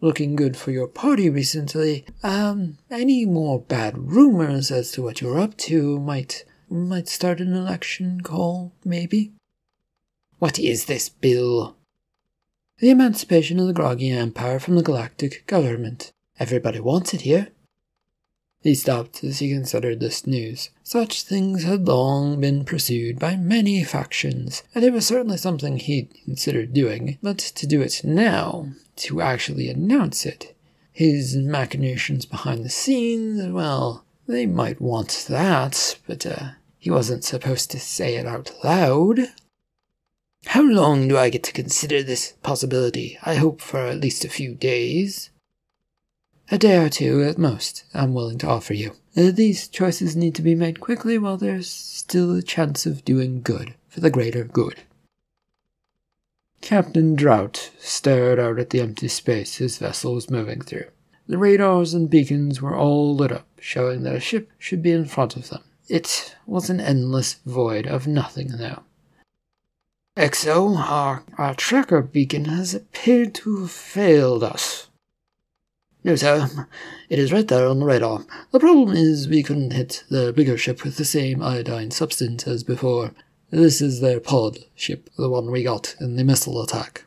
looking 0.00 0.36
good 0.36 0.56
for 0.56 0.70
your 0.70 0.86
party 0.86 1.28
recently. 1.28 2.04
Um, 2.22 2.78
any 2.90 3.26
more 3.26 3.60
bad 3.60 3.96
rumors 3.96 4.70
as 4.70 4.92
to 4.92 5.02
what 5.02 5.20
you're 5.20 5.40
up 5.40 5.56
to 5.58 5.98
might 5.98 6.44
might 6.68 7.08
start 7.08 7.40
an 7.40 7.54
election 7.54 8.20
call, 8.20 8.72
maybe. 8.84 9.32
What 10.38 10.58
is 10.58 10.84
this 10.84 11.08
bill? 11.08 11.76
The 12.78 12.90
emancipation 12.90 13.58
of 13.58 13.66
the 13.66 13.74
Grogian 13.74 14.16
Empire 14.16 14.58
from 14.58 14.76
the 14.76 14.82
galactic 14.82 15.46
government. 15.46 16.12
Everybody 16.38 16.80
wants 16.80 17.12
it 17.12 17.22
here. 17.22 17.48
He 18.62 18.74
stopped 18.74 19.24
as 19.24 19.38
he 19.38 19.52
considered 19.52 20.00
this 20.00 20.26
news. 20.26 20.68
Such 20.82 21.22
things 21.22 21.62
had 21.62 21.88
long 21.88 22.40
been 22.40 22.64
pursued 22.64 23.18
by 23.18 23.36
many 23.36 23.82
factions, 23.84 24.62
and 24.74 24.84
it 24.84 24.92
was 24.92 25.06
certainly 25.06 25.38
something 25.38 25.78
he'd 25.78 26.12
considered 26.24 26.74
doing, 26.74 27.16
but 27.22 27.38
to 27.38 27.66
do 27.66 27.80
it 27.80 28.02
now, 28.04 28.72
to 28.96 29.22
actually 29.22 29.70
announce 29.70 30.26
it. 30.26 30.54
His 30.92 31.36
machinations 31.36 32.26
behind 32.26 32.62
the 32.62 32.68
scenes, 32.68 33.50
well, 33.50 34.04
they 34.26 34.44
might 34.44 34.80
want 34.80 35.24
that, 35.30 35.98
but 36.06 36.26
uh, 36.26 36.50
he 36.78 36.90
wasn't 36.90 37.24
supposed 37.24 37.70
to 37.70 37.80
say 37.80 38.16
it 38.16 38.26
out 38.26 38.52
loud. 38.62 39.20
How 40.46 40.62
long 40.62 41.08
do 41.08 41.16
I 41.16 41.30
get 41.30 41.42
to 41.44 41.52
consider 41.52 42.02
this 42.02 42.34
possibility? 42.42 43.18
I 43.22 43.36
hope 43.36 43.62
for 43.62 43.86
at 43.86 44.00
least 44.00 44.24
a 44.24 44.28
few 44.28 44.54
days. 44.54 45.30
A 46.52 46.58
day 46.58 46.78
or 46.78 46.88
two 46.88 47.22
at 47.22 47.38
most, 47.38 47.84
I'm 47.94 48.12
willing 48.12 48.38
to 48.38 48.48
offer 48.48 48.74
you. 48.74 48.96
Uh, 49.16 49.30
these 49.30 49.68
choices 49.68 50.16
need 50.16 50.34
to 50.34 50.42
be 50.42 50.56
made 50.56 50.80
quickly 50.80 51.16
while 51.16 51.36
there's 51.36 51.70
still 51.70 52.34
a 52.34 52.42
chance 52.42 52.86
of 52.86 53.04
doing 53.04 53.40
good, 53.40 53.74
for 53.88 54.00
the 54.00 54.10
greater 54.10 54.42
good. 54.42 54.82
Captain 56.60 57.14
Drought 57.14 57.70
stared 57.78 58.40
out 58.40 58.58
at 58.58 58.70
the 58.70 58.80
empty 58.80 59.06
space 59.06 59.58
his 59.58 59.78
vessel 59.78 60.12
was 60.12 60.28
moving 60.28 60.60
through. 60.60 60.86
The 61.28 61.38
radars 61.38 61.94
and 61.94 62.10
beacons 62.10 62.60
were 62.60 62.76
all 62.76 63.14
lit 63.14 63.30
up, 63.30 63.46
showing 63.60 64.02
that 64.02 64.16
a 64.16 64.20
ship 64.20 64.50
should 64.58 64.82
be 64.82 64.90
in 64.90 65.04
front 65.04 65.36
of 65.36 65.50
them. 65.50 65.62
It 65.88 66.34
was 66.46 66.68
an 66.68 66.80
endless 66.80 67.34
void 67.46 67.86
of 67.86 68.08
nothing 68.08 68.50
now. 68.58 68.82
XO, 70.16 70.76
our, 70.76 71.22
our 71.38 71.54
tracker 71.54 72.02
beacon 72.02 72.46
has 72.46 72.74
appeared 72.74 73.34
to 73.36 73.60
have 73.60 73.70
failed 73.70 74.42
us. 74.42 74.88
No, 76.02 76.16
sir. 76.16 76.66
It 77.10 77.18
is 77.18 77.32
right 77.32 77.46
there 77.46 77.66
on 77.66 77.80
the 77.80 77.84
radar. 77.84 78.24
The 78.52 78.60
problem 78.60 78.96
is 78.96 79.28
we 79.28 79.42
couldn't 79.42 79.72
hit 79.72 80.04
the 80.08 80.32
bigger 80.32 80.56
ship 80.56 80.82
with 80.82 80.96
the 80.96 81.04
same 81.04 81.42
iodine 81.42 81.90
substance 81.90 82.46
as 82.46 82.64
before. 82.64 83.12
This 83.50 83.82
is 83.82 84.00
their 84.00 84.20
pod 84.20 84.60
ship, 84.74 85.10
the 85.18 85.28
one 85.28 85.50
we 85.50 85.62
got 85.62 85.96
in 86.00 86.16
the 86.16 86.24
missile 86.24 86.62
attack. 86.62 87.04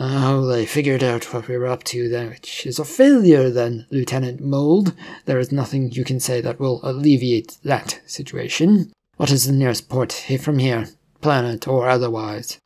Oh, 0.00 0.46
they 0.46 0.66
figured 0.66 1.02
out 1.02 1.32
what 1.32 1.48
we 1.48 1.56
were 1.56 1.68
up 1.68 1.84
to 1.84 2.08
then, 2.08 2.30
which 2.30 2.66
is 2.66 2.78
a 2.78 2.84
failure 2.84 3.50
then, 3.50 3.86
Lieutenant 3.90 4.40
Mold. 4.40 4.92
There 5.24 5.38
is 5.38 5.52
nothing 5.52 5.92
you 5.92 6.04
can 6.04 6.20
say 6.20 6.40
that 6.40 6.58
will 6.58 6.80
alleviate 6.82 7.56
that 7.64 8.00
situation. 8.06 8.92
What 9.16 9.30
is 9.30 9.46
the 9.46 9.52
nearest 9.52 9.88
port 9.88 10.12
from 10.40 10.58
here? 10.58 10.88
Planet 11.20 11.66
or 11.66 11.88
otherwise? 11.88 12.58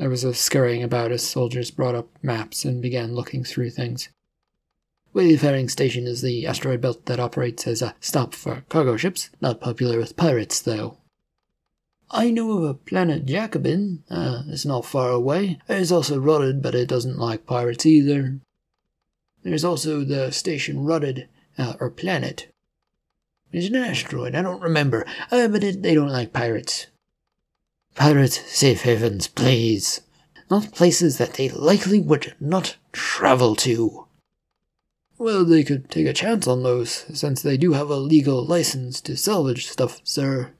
There 0.00 0.08
was 0.08 0.24
a 0.24 0.32
scurrying 0.32 0.82
about 0.82 1.12
as 1.12 1.28
soldiers 1.28 1.70
brought 1.70 1.94
up 1.94 2.08
maps 2.22 2.64
and 2.64 2.80
began 2.80 3.14
looking 3.14 3.44
through 3.44 3.68
things. 3.68 4.08
Wayfaring 5.12 5.68
Station 5.68 6.06
is 6.06 6.22
the 6.22 6.46
asteroid 6.46 6.80
belt 6.80 7.04
that 7.04 7.20
operates 7.20 7.66
as 7.66 7.82
a 7.82 7.94
stop 8.00 8.32
for 8.32 8.64
cargo 8.70 8.96
ships, 8.96 9.28
not 9.42 9.60
popular 9.60 9.98
with 9.98 10.16
pirates, 10.16 10.58
though. 10.62 10.96
I 12.10 12.30
know 12.30 12.52
of 12.52 12.64
a 12.64 12.72
planet 12.72 13.26
Jacobin. 13.26 14.02
Uh, 14.08 14.44
it's 14.48 14.64
not 14.64 14.86
far 14.86 15.10
away. 15.10 15.58
It's 15.68 15.92
also 15.92 16.18
Rudded, 16.18 16.62
but 16.62 16.74
it 16.74 16.88
doesn't 16.88 17.18
like 17.18 17.44
pirates 17.44 17.84
either. 17.84 18.40
There's 19.42 19.64
also 19.64 20.02
the 20.02 20.32
station 20.32 20.82
Rudded, 20.82 21.28
uh, 21.58 21.74
or 21.78 21.90
planet. 21.90 22.50
It's 23.52 23.68
an 23.68 23.76
asteroid, 23.76 24.34
I 24.34 24.40
don't 24.40 24.62
remember, 24.62 25.04
uh, 25.30 25.48
but 25.48 25.62
it, 25.62 25.82
they 25.82 25.94
don't 25.94 26.08
like 26.08 26.32
pirates. 26.32 26.86
Pirates, 27.94 28.40
safe 28.50 28.82
havens, 28.82 29.28
please. 29.28 30.00
Not 30.50 30.72
places 30.72 31.18
that 31.18 31.34
they 31.34 31.48
likely 31.48 32.00
would 32.00 32.34
not 32.40 32.76
travel 32.92 33.54
to. 33.56 34.06
Well, 35.18 35.44
they 35.44 35.64
could 35.64 35.90
take 35.90 36.06
a 36.06 36.14
chance 36.14 36.48
on 36.48 36.62
those, 36.62 37.04
since 37.12 37.42
they 37.42 37.56
do 37.56 37.74
have 37.74 37.90
a 37.90 37.96
legal 37.96 38.44
license 38.44 39.00
to 39.02 39.16
salvage 39.16 39.66
stuff, 39.66 40.00
sir. 40.02 40.52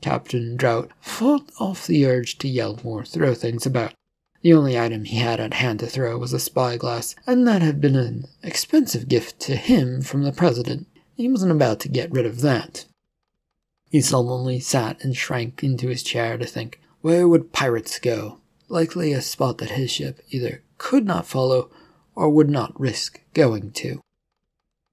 Captain 0.00 0.56
Drought 0.56 0.90
fought 1.00 1.48
off 1.60 1.86
the 1.86 2.04
urge 2.04 2.38
to 2.38 2.48
yell 2.48 2.80
or 2.82 3.04
throw 3.04 3.34
things 3.34 3.64
about. 3.64 3.94
The 4.42 4.52
only 4.52 4.76
item 4.76 5.04
he 5.04 5.18
had 5.18 5.38
at 5.38 5.54
hand 5.54 5.78
to 5.78 5.86
throw 5.86 6.18
was 6.18 6.32
a 6.32 6.40
spyglass, 6.40 7.14
and 7.24 7.46
that 7.46 7.62
had 7.62 7.80
been 7.80 7.94
an 7.94 8.26
expensive 8.42 9.08
gift 9.08 9.38
to 9.42 9.54
him 9.54 10.02
from 10.02 10.24
the 10.24 10.32
President. 10.32 10.88
He 11.14 11.28
wasn't 11.28 11.52
about 11.52 11.78
to 11.80 11.88
get 11.88 12.10
rid 12.10 12.26
of 12.26 12.40
that. 12.40 12.86
He 13.92 14.00
sullenly 14.00 14.58
sat 14.58 15.04
and 15.04 15.14
shrank 15.14 15.62
into 15.62 15.88
his 15.88 16.02
chair 16.02 16.38
to 16.38 16.46
think, 16.46 16.80
where 17.02 17.28
would 17.28 17.52
pirates 17.52 17.98
go? 17.98 18.38
Likely 18.70 19.12
a 19.12 19.20
spot 19.20 19.58
that 19.58 19.72
his 19.72 19.90
ship 19.90 20.22
either 20.30 20.62
could 20.78 21.04
not 21.04 21.26
follow 21.26 21.70
or 22.14 22.30
would 22.30 22.48
not 22.48 22.80
risk 22.80 23.20
going 23.34 23.70
to. 23.72 24.00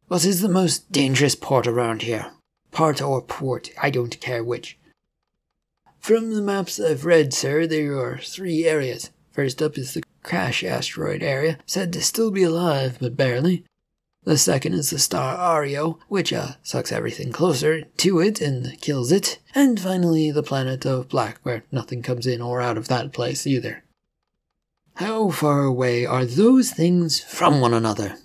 What 0.10 0.26
is 0.26 0.42
the 0.42 0.50
most 0.50 0.92
dangerous 0.92 1.34
port 1.34 1.66
around 1.66 2.02
here? 2.02 2.34
Part 2.72 3.02
or 3.02 3.22
port, 3.22 3.70
I 3.82 3.90
don't 3.90 4.20
care 4.20 4.44
which. 4.44 4.78
From 6.02 6.34
the 6.34 6.42
maps 6.42 6.78
I've 6.78 7.06
read, 7.06 7.34
sir, 7.34 7.66
there 7.68 7.98
are 7.98 8.18
three 8.18 8.66
areas. 8.66 9.12
First 9.32 9.62
up 9.62 9.78
is 9.78 9.94
the 9.94 10.04
crash 10.24 10.62
asteroid 10.62 11.24
area, 11.24 11.58
said 11.66 11.94
to 11.94 12.02
still 12.02 12.32
be 12.32 12.44
alive, 12.44 12.98
but 13.00 13.16
barely. 13.16 13.64
The 14.24 14.38
second 14.38 14.74
is 14.74 14.90
the 14.90 15.00
star 15.00 15.38
Ario, 15.38 16.00
which 16.08 16.34
uh, 16.34 16.54
sucks 16.62 16.92
everything 16.92 17.32
closer 17.32 17.84
to 17.84 18.20
it 18.20 18.42
and 18.42 18.80
kills 18.82 19.12
it. 19.12 19.40
And 19.56 19.80
finally, 19.80 20.30
the 20.30 20.44
planet 20.44 20.86
of 20.86 21.10
Black, 21.10 21.40
where 21.44 21.64
nothing 21.72 22.02
comes 22.02 22.28
in 22.28 22.42
or 22.42 22.62
out 22.62 22.78
of 22.78 22.90
that 22.90 23.14
place 23.14 23.48
either. 23.48 23.84
How 24.96 25.30
far 25.30 25.64
away 25.64 26.06
are 26.06 26.26
those 26.26 26.72
things 26.72 27.22
from 27.22 27.62
one 27.62 27.74
another? 27.74 28.18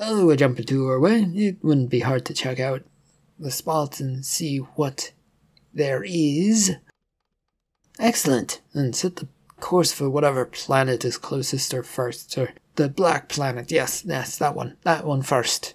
Although 0.00 0.30
a 0.30 0.36
jump 0.36 0.58
or 0.58 0.64
two 0.64 0.90
away, 0.90 1.20
it 1.34 1.62
wouldn't 1.62 1.90
be 1.90 2.00
hard 2.00 2.24
to 2.26 2.34
check 2.34 2.58
out 2.58 2.82
the 3.38 3.52
spots 3.52 4.00
and 4.00 4.26
see 4.26 4.58
what 4.58 5.12
there 5.72 6.02
is. 6.04 6.76
Excellent. 8.00 8.60
And 8.74 8.96
set 8.96 9.16
the 9.16 9.28
course 9.60 9.92
for 9.92 10.10
whatever 10.10 10.44
planet 10.44 11.04
is 11.04 11.16
closest 11.16 11.72
or 11.72 11.84
first, 11.84 12.36
or 12.36 12.52
the 12.76 12.88
black 12.88 13.28
planet. 13.28 13.70
Yes, 13.70 14.04
yes, 14.04 14.36
that 14.38 14.54
one. 14.54 14.76
That 14.82 15.06
one 15.06 15.22
first. 15.22 15.74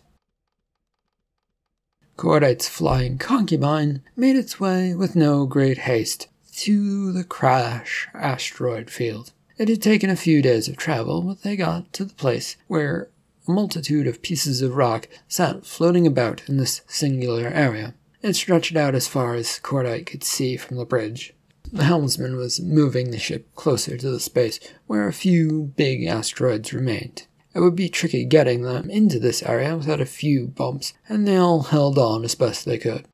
Cordite's 2.17 2.67
flying 2.67 3.19
concubine 3.19 4.01
made 4.15 4.35
its 4.35 4.59
way 4.59 4.95
with 4.95 5.15
no 5.15 5.45
great 5.45 5.79
haste 5.79 6.27
to 6.57 7.11
the 7.11 7.23
crash 7.23 8.07
asteroid 8.13 8.89
field. 8.89 9.31
It 9.57 9.69
had 9.69 9.81
taken 9.81 10.09
a 10.09 10.15
few 10.15 10.41
days 10.41 10.67
of 10.67 10.77
travel, 10.77 11.21
but 11.21 11.43
they 11.43 11.55
got 11.55 11.93
to 11.93 12.05
the 12.05 12.15
place 12.15 12.57
where 12.67 13.09
a 13.47 13.51
multitude 13.51 14.07
of 14.07 14.23
pieces 14.23 14.63
of 14.63 14.75
rock 14.75 15.07
sat 15.27 15.65
floating 15.65 16.07
about 16.07 16.47
in 16.49 16.57
this 16.57 16.81
singular 16.87 17.47
area. 17.47 17.93
It 18.23 18.35
stretched 18.35 18.75
out 18.75 18.95
as 18.95 19.07
far 19.07 19.35
as 19.35 19.59
Cordite 19.59 20.07
could 20.07 20.23
see 20.23 20.57
from 20.57 20.77
the 20.77 20.85
bridge. 20.85 21.33
The 21.71 21.83
helmsman 21.83 22.37
was 22.37 22.61
moving 22.61 23.11
the 23.11 23.19
ship 23.19 23.53
closer 23.55 23.97
to 23.97 24.09
the 24.09 24.19
space 24.19 24.59
where 24.85 25.07
a 25.07 25.13
few 25.13 25.73
big 25.75 26.05
asteroids 26.05 26.73
remained. 26.73 27.27
It 27.53 27.59
would 27.59 27.75
be 27.75 27.89
tricky 27.89 28.23
getting 28.23 28.61
them 28.61 28.89
into 28.89 29.19
this 29.19 29.43
area 29.43 29.75
without 29.75 29.99
a 29.99 30.05
few 30.05 30.47
bumps, 30.47 30.93
and 31.09 31.27
they 31.27 31.35
all 31.35 31.63
held 31.63 31.97
on 31.97 32.23
as 32.23 32.35
best 32.35 32.65
they 32.65 32.77
could. 32.77 33.07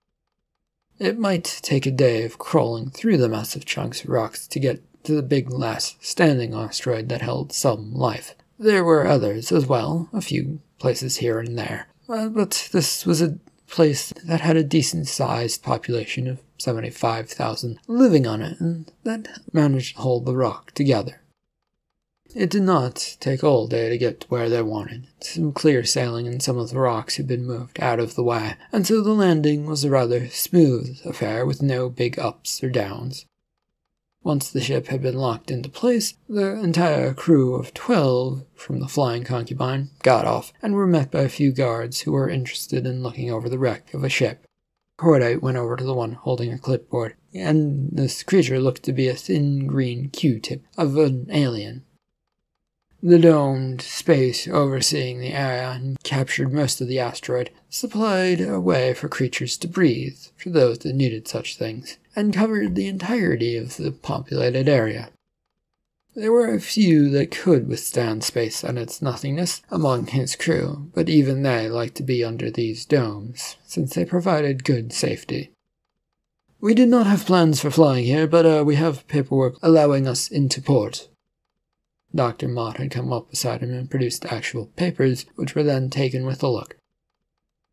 It 1.00 1.18
might 1.18 1.46
take 1.64 1.86
a 1.86 1.92
day 1.92 2.24
of 2.24 2.38
crawling 2.38 2.92
through 2.92 3.18
the 3.18 3.30
massive 3.30 3.66
chunks 3.66 4.04
of 4.04 4.10
rocks 4.10 4.48
to 4.48 4.60
get 4.60 4.84
to 5.06 5.16
the 5.16 5.24
big 5.24 5.52
last 5.52 6.06
standing 6.06 6.54
asteroid 6.54 7.10
that 7.10 7.22
held 7.22 7.52
some 7.52 7.94
life. 7.94 8.36
There 8.60 8.84
were 8.84 9.08
others 9.08 9.52
as 9.52 9.66
well, 9.66 10.10
a 10.14 10.22
few 10.22 10.62
places 10.78 11.18
here 11.18 11.40
and 11.40 11.58
there, 11.58 11.88
uh, 12.08 12.30
but 12.30 12.70
this 12.72 13.06
was 13.06 13.22
a 13.22 13.40
place 13.68 14.14
that 14.26 14.42
had 14.42 14.56
a 14.56 14.64
decent 14.64 15.08
sized 15.08 15.64
population 15.64 16.28
of 16.28 16.42
75,000 16.64 17.78
living 17.88 18.26
on 18.26 18.42
it, 18.42 18.60
and 18.60 18.92
that 19.04 19.28
managed 19.52 19.96
to 19.96 20.02
hold 20.02 20.26
the 20.26 20.36
rock 20.36 20.72
together. 20.72 21.22
It 22.36 22.50
did 22.50 22.64
not 22.64 23.18
take 23.20 23.44
all 23.44 23.68
day 23.68 23.90
to 23.90 23.98
get 23.98 24.22
to 24.22 24.28
where 24.28 24.50
they 24.50 24.64
wanted. 24.64 25.08
Some 25.20 25.52
clear 25.52 25.84
sailing 25.84 26.28
and 26.28 26.42
some 26.42 26.58
of 26.58 26.72
the 26.72 26.80
rocks 26.80 27.18
had 27.18 27.28
been 27.28 27.46
moved 27.46 27.80
out 27.80 28.00
of 28.00 28.16
the 28.16 28.24
way, 28.24 28.56
and 28.72 28.88
so 28.88 29.02
the 29.02 29.14
landing 29.14 29.68
was 29.68 29.84
a 29.84 29.90
rather 29.90 30.30
smooth 30.30 31.00
affair 31.06 31.46
with 31.46 31.62
no 31.62 31.90
big 31.90 32.18
ups 32.18 32.64
or 32.64 32.70
downs. 32.70 33.26
Once 34.24 34.50
the 34.50 34.62
ship 34.62 34.88
had 34.88 35.02
been 35.02 35.18
locked 35.18 35.52
into 35.52 35.70
place, 35.70 36.14
the 36.30 36.54
entire 36.54 37.14
crew 37.14 37.56
of 37.56 37.74
twelve 37.74 38.46
from 38.56 38.80
the 38.80 38.88
Flying 38.88 39.26
Concubine 39.26 39.90
got 40.02 40.26
off 40.26 40.54
and 40.62 40.74
were 40.74 40.88
met 40.88 41.12
by 41.12 41.22
a 41.22 41.30
few 41.30 41.52
guards 41.52 42.02
who 42.02 42.14
were 42.14 42.30
interested 42.30 42.88
in 42.88 43.04
looking 43.04 43.30
over 43.30 43.50
the 43.50 43.60
wreck 43.60 43.94
of 43.94 44.04
a 44.04 44.10
ship. 44.10 44.46
Cordite 44.98 45.42
went 45.42 45.58
over 45.58 45.76
to 45.76 45.84
the 45.84 45.94
one 45.94 46.14
holding 46.14 46.54
a 46.54 46.60
clipboard, 46.60 47.16
and 47.34 47.90
this 47.92 48.24
creature 48.24 48.60
looked 48.60 48.84
to 48.84 48.94
be 48.94 49.08
a 49.08 49.16
thin 49.16 49.68
green 49.68 50.10
Q-tip 50.10 50.64
of 50.78 50.98
an 50.98 51.28
alien. 51.32 51.84
The 53.02 53.20
domed 53.20 53.82
space 53.82 54.48
overseeing 54.48 55.20
the 55.20 55.34
area 55.34 55.72
and 55.72 56.02
captured 56.04 56.54
most 56.54 56.80
of 56.80 56.88
the 56.88 57.00
asteroid 57.00 57.50
supplied 57.70 58.40
a 58.40 58.62
way 58.62 58.94
for 58.94 59.10
creatures 59.10 59.58
to 59.58 59.68
breathe 59.68 60.20
for 60.38 60.52
those 60.52 60.80
that 60.80 60.96
needed 60.96 61.28
such 61.28 61.58
things 61.58 61.98
and 62.16 62.34
covered 62.34 62.76
the 62.76 62.88
entirety 62.88 63.58
of 63.58 63.76
the 63.76 63.92
populated 63.92 64.70
area. 64.70 65.10
There 66.16 66.32
were 66.32 66.54
a 66.54 66.62
few 66.62 67.10
that 67.10 67.32
could 67.32 67.68
withstand 67.68 68.24
space 68.24 68.64
and 68.64 68.78
its 68.78 69.02
nothingness 69.02 69.64
among 69.72 70.08
his 70.08 70.36
crew, 70.36 70.92
but 70.94 71.10
even 71.10 71.42
they 71.42 71.68
liked 71.68 71.96
to 71.96 72.04
be 72.04 72.24
under 72.24 72.52
these 72.52 72.86
domes, 72.86 73.56
since 73.66 73.96
they 73.96 74.06
provided 74.06 74.64
good 74.64 74.94
safety. 74.94 75.50
We 76.62 76.76
did 76.76 76.88
not 76.90 77.08
have 77.08 77.26
plans 77.26 77.60
for 77.60 77.72
flying 77.72 78.06
here, 78.06 78.28
but 78.28 78.46
uh, 78.46 78.64
we 78.64 78.76
have 78.76 79.08
paperwork 79.08 79.56
allowing 79.64 80.08
us 80.08 80.28
into 80.30 80.62
port. 80.62 81.10
Dr. 82.14 82.48
Mott 82.48 82.78
had 82.78 82.92
come 82.92 83.12
up 83.12 83.32
beside 83.32 83.62
him 83.62 83.74
and 83.74 83.90
produced 83.90 84.26
actual 84.26 84.68
papers, 84.68 85.26
which 85.36 85.56
were 85.56 85.64
then 85.64 85.90
taken 85.90 86.28
with 86.28 86.44
a 86.44 86.48
look. 86.48 86.78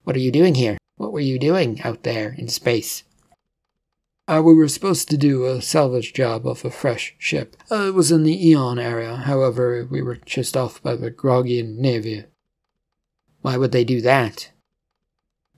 What 0.05 0.17
are 0.17 0.21
you 0.21 0.33
doing 0.33 0.55
here? 0.55 0.79
What 0.97 1.13
were 1.13 1.21
you 1.21 1.39
doing 1.39 1.83
out 1.83 2.05
there 2.05 2.35
in 2.39 2.49
space? 2.49 3.05
Uh, 4.31 4.41
we 4.41 4.55
were 4.55 4.69
supposed 4.69 5.11
to 5.11 5.17
do 5.17 5.45
a 5.45 5.61
salvage 5.61 6.13
job 6.13 6.47
off 6.47 6.65
a 6.65 6.71
fresh 6.71 7.17
ship. 7.19 7.57
Uh, 7.69 7.89
it 7.89 7.95
was 7.95 8.13
in 8.13 8.23
the 8.23 8.49
Eon 8.49 8.79
area, 8.79 9.17
however, 9.17 9.85
we 9.91 10.01
were 10.01 10.15
chased 10.15 10.57
off 10.57 10.81
by 10.85 10.95
the 10.95 11.11
Grogian 11.11 11.79
Navy. 11.79 12.27
Why 13.41 13.57
would 13.57 13.73
they 13.73 13.83
do 13.83 14.01
that? 14.03 14.53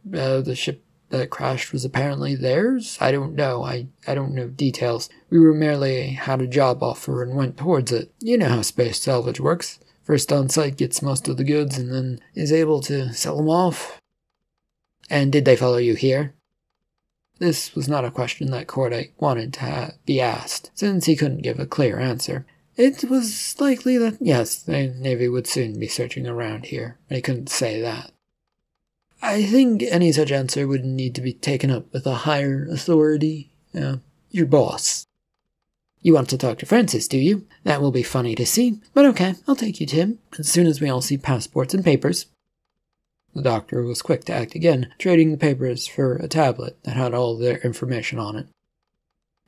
Uh, 0.06 0.40
the 0.40 0.54
ship 0.54 0.87
that 1.11 1.28
crashed 1.28 1.70
was 1.74 1.85
apparently 1.85 2.35
theirs? 2.35 2.96
I 2.98 3.12
don't 3.12 3.35
know. 3.35 3.62
I, 3.62 3.88
I 4.06 4.14
don't 4.14 4.35
know 4.35 4.48
details. 4.48 5.11
We 5.28 5.38
were 5.38 5.52
merely 5.52 6.12
had 6.12 6.40
a 6.40 6.46
job 6.46 6.82
offer 6.82 7.22
and 7.22 7.37
went 7.37 7.58
towards 7.58 7.92
it. 7.92 8.11
You 8.20 8.38
know 8.38 8.48
how 8.48 8.62
space 8.62 8.98
salvage 8.98 9.38
works. 9.38 9.80
First 10.02 10.32
on 10.32 10.48
site 10.48 10.78
gets 10.78 11.02
most 11.02 11.28
of 11.28 11.37
the 11.37 11.44
goods 11.44 11.76
and 11.76 11.92
then 11.92 12.20
is 12.35 12.50
able 12.50 12.80
to 12.82 13.12
sell 13.12 13.37
them 13.37 13.50
off. 13.50 14.00
And 15.11 15.30
did 15.30 15.44
they 15.44 15.56
follow 15.56 15.76
you 15.76 15.94
here? 15.94 16.35
This 17.42 17.74
was 17.74 17.88
not 17.88 18.05
a 18.05 18.11
question 18.12 18.52
that 18.52 18.68
Cordite 18.68 19.11
wanted 19.18 19.52
to 19.55 19.94
be 20.07 20.20
asked, 20.20 20.70
since 20.74 21.07
he 21.07 21.16
couldn't 21.16 21.42
give 21.42 21.59
a 21.59 21.66
clear 21.66 21.98
answer. 21.98 22.46
It 22.76 23.02
was 23.11 23.57
likely 23.59 23.98
that, 23.98 24.18
yes, 24.20 24.62
the 24.62 24.94
Navy 24.96 25.28
would 25.28 25.48
soon 25.48 25.76
be 25.81 25.88
searching 25.88 26.24
around 26.24 26.66
here, 26.66 27.00
but 27.09 27.16
he 27.16 27.20
couldn't 27.20 27.48
say 27.48 27.81
that. 27.81 28.12
I 29.20 29.42
think 29.42 29.83
any 29.83 30.12
such 30.12 30.31
answer 30.31 30.68
would 30.68 30.85
need 30.85 31.16
to 31.16 31.20
be 31.20 31.33
taken 31.33 31.68
up 31.68 31.92
with 31.92 32.07
a 32.07 32.14
higher 32.14 32.68
authority, 32.70 33.50
uh, 33.74 33.96
your 34.31 34.46
boss. 34.46 35.09
You 36.00 36.14
want 36.14 36.28
to 36.28 36.38
talk 36.38 36.59
to 36.59 36.66
Francis, 36.66 37.09
do 37.09 37.18
you? 37.18 37.44
That 37.64 37.83
will 37.83 37.90
be 37.90 38.05
funny 38.05 38.37
to 38.37 38.46
see, 38.46 38.81
but 38.94 39.05
okay, 39.07 39.35
I'll 39.48 39.57
take 39.57 39.81
you 39.81 39.87
to 39.88 39.96
him, 39.96 40.20
as 40.38 40.48
soon 40.48 40.68
as 40.68 40.81
we 40.81 40.88
all 40.88 41.00
see 41.00 41.18
passports 41.18 41.74
and 41.74 41.85
papers. 41.85 42.26
The 43.34 43.42
doctor 43.42 43.82
was 43.82 44.02
quick 44.02 44.24
to 44.24 44.32
act 44.32 44.54
again, 44.54 44.92
trading 44.98 45.30
the 45.30 45.38
papers 45.38 45.86
for 45.86 46.16
a 46.16 46.28
tablet 46.28 46.78
that 46.84 46.96
had 46.96 47.14
all 47.14 47.36
their 47.36 47.58
information 47.58 48.18
on 48.18 48.36
it. 48.36 48.46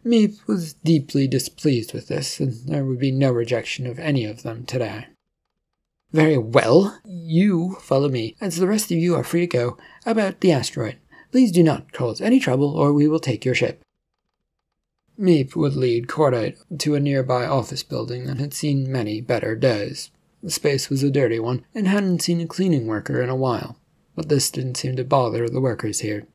Meep 0.05 0.47
was 0.47 0.75
deeply 0.75 1.27
displeased 1.27 1.95
with 1.95 2.09
this, 2.09 2.41
and 2.41 2.55
there 2.67 2.85
would 2.85 2.99
be 2.99 3.11
no 3.11 3.33
rejection 3.33 3.87
of 3.87 3.99
any 3.99 4.25
of 4.25 4.43
them 4.43 4.65
today. 4.65 5.07
Very 6.13 6.39
well, 6.39 7.01
you 7.05 7.77
follow 7.81 8.09
me, 8.09 8.37
as 8.41 8.57
the 8.57 8.67
rest 8.67 8.93
of 8.93 8.99
you 8.99 9.15
are 9.15 9.25
free 9.25 9.41
to 9.41 9.47
go 9.47 9.79
about 10.07 10.41
the 10.41 10.53
asteroid. 10.53 10.99
Please 11.33 11.51
do 11.51 11.63
not 11.63 11.93
cause 11.93 12.21
any 12.21 12.39
trouble, 12.39 12.77
or 12.77 12.93
we 12.93 13.09
will 13.09 13.19
take 13.19 13.45
your 13.45 13.55
ship. 13.55 13.83
Meep 15.19 15.57
would 15.57 15.75
lead 15.75 16.07
Cordite 16.07 16.57
to 16.79 16.95
a 16.95 17.01
nearby 17.01 17.47
office 17.47 17.83
building 17.83 18.27
that 18.27 18.39
had 18.39 18.55
seen 18.55 18.91
many 18.91 19.21
better 19.21 19.57
days. 19.57 20.11
The 20.45 20.51
space 20.51 20.91
was 20.91 21.03
a 21.03 21.11
dirty 21.11 21.39
one 21.39 21.65
and 21.75 21.89
hadn't 21.89 22.21
seen 22.21 22.39
a 22.39 22.47
cleaning 22.47 22.87
worker 22.87 23.23
in 23.23 23.31
a 23.31 23.35
while, 23.35 23.79
but 24.15 24.29
this 24.29 24.51
didn't 24.51 24.77
seem 24.77 24.95
to 24.97 25.03
bother 25.03 25.49
the 25.49 25.61
workers 25.61 26.01
here. 26.01 26.27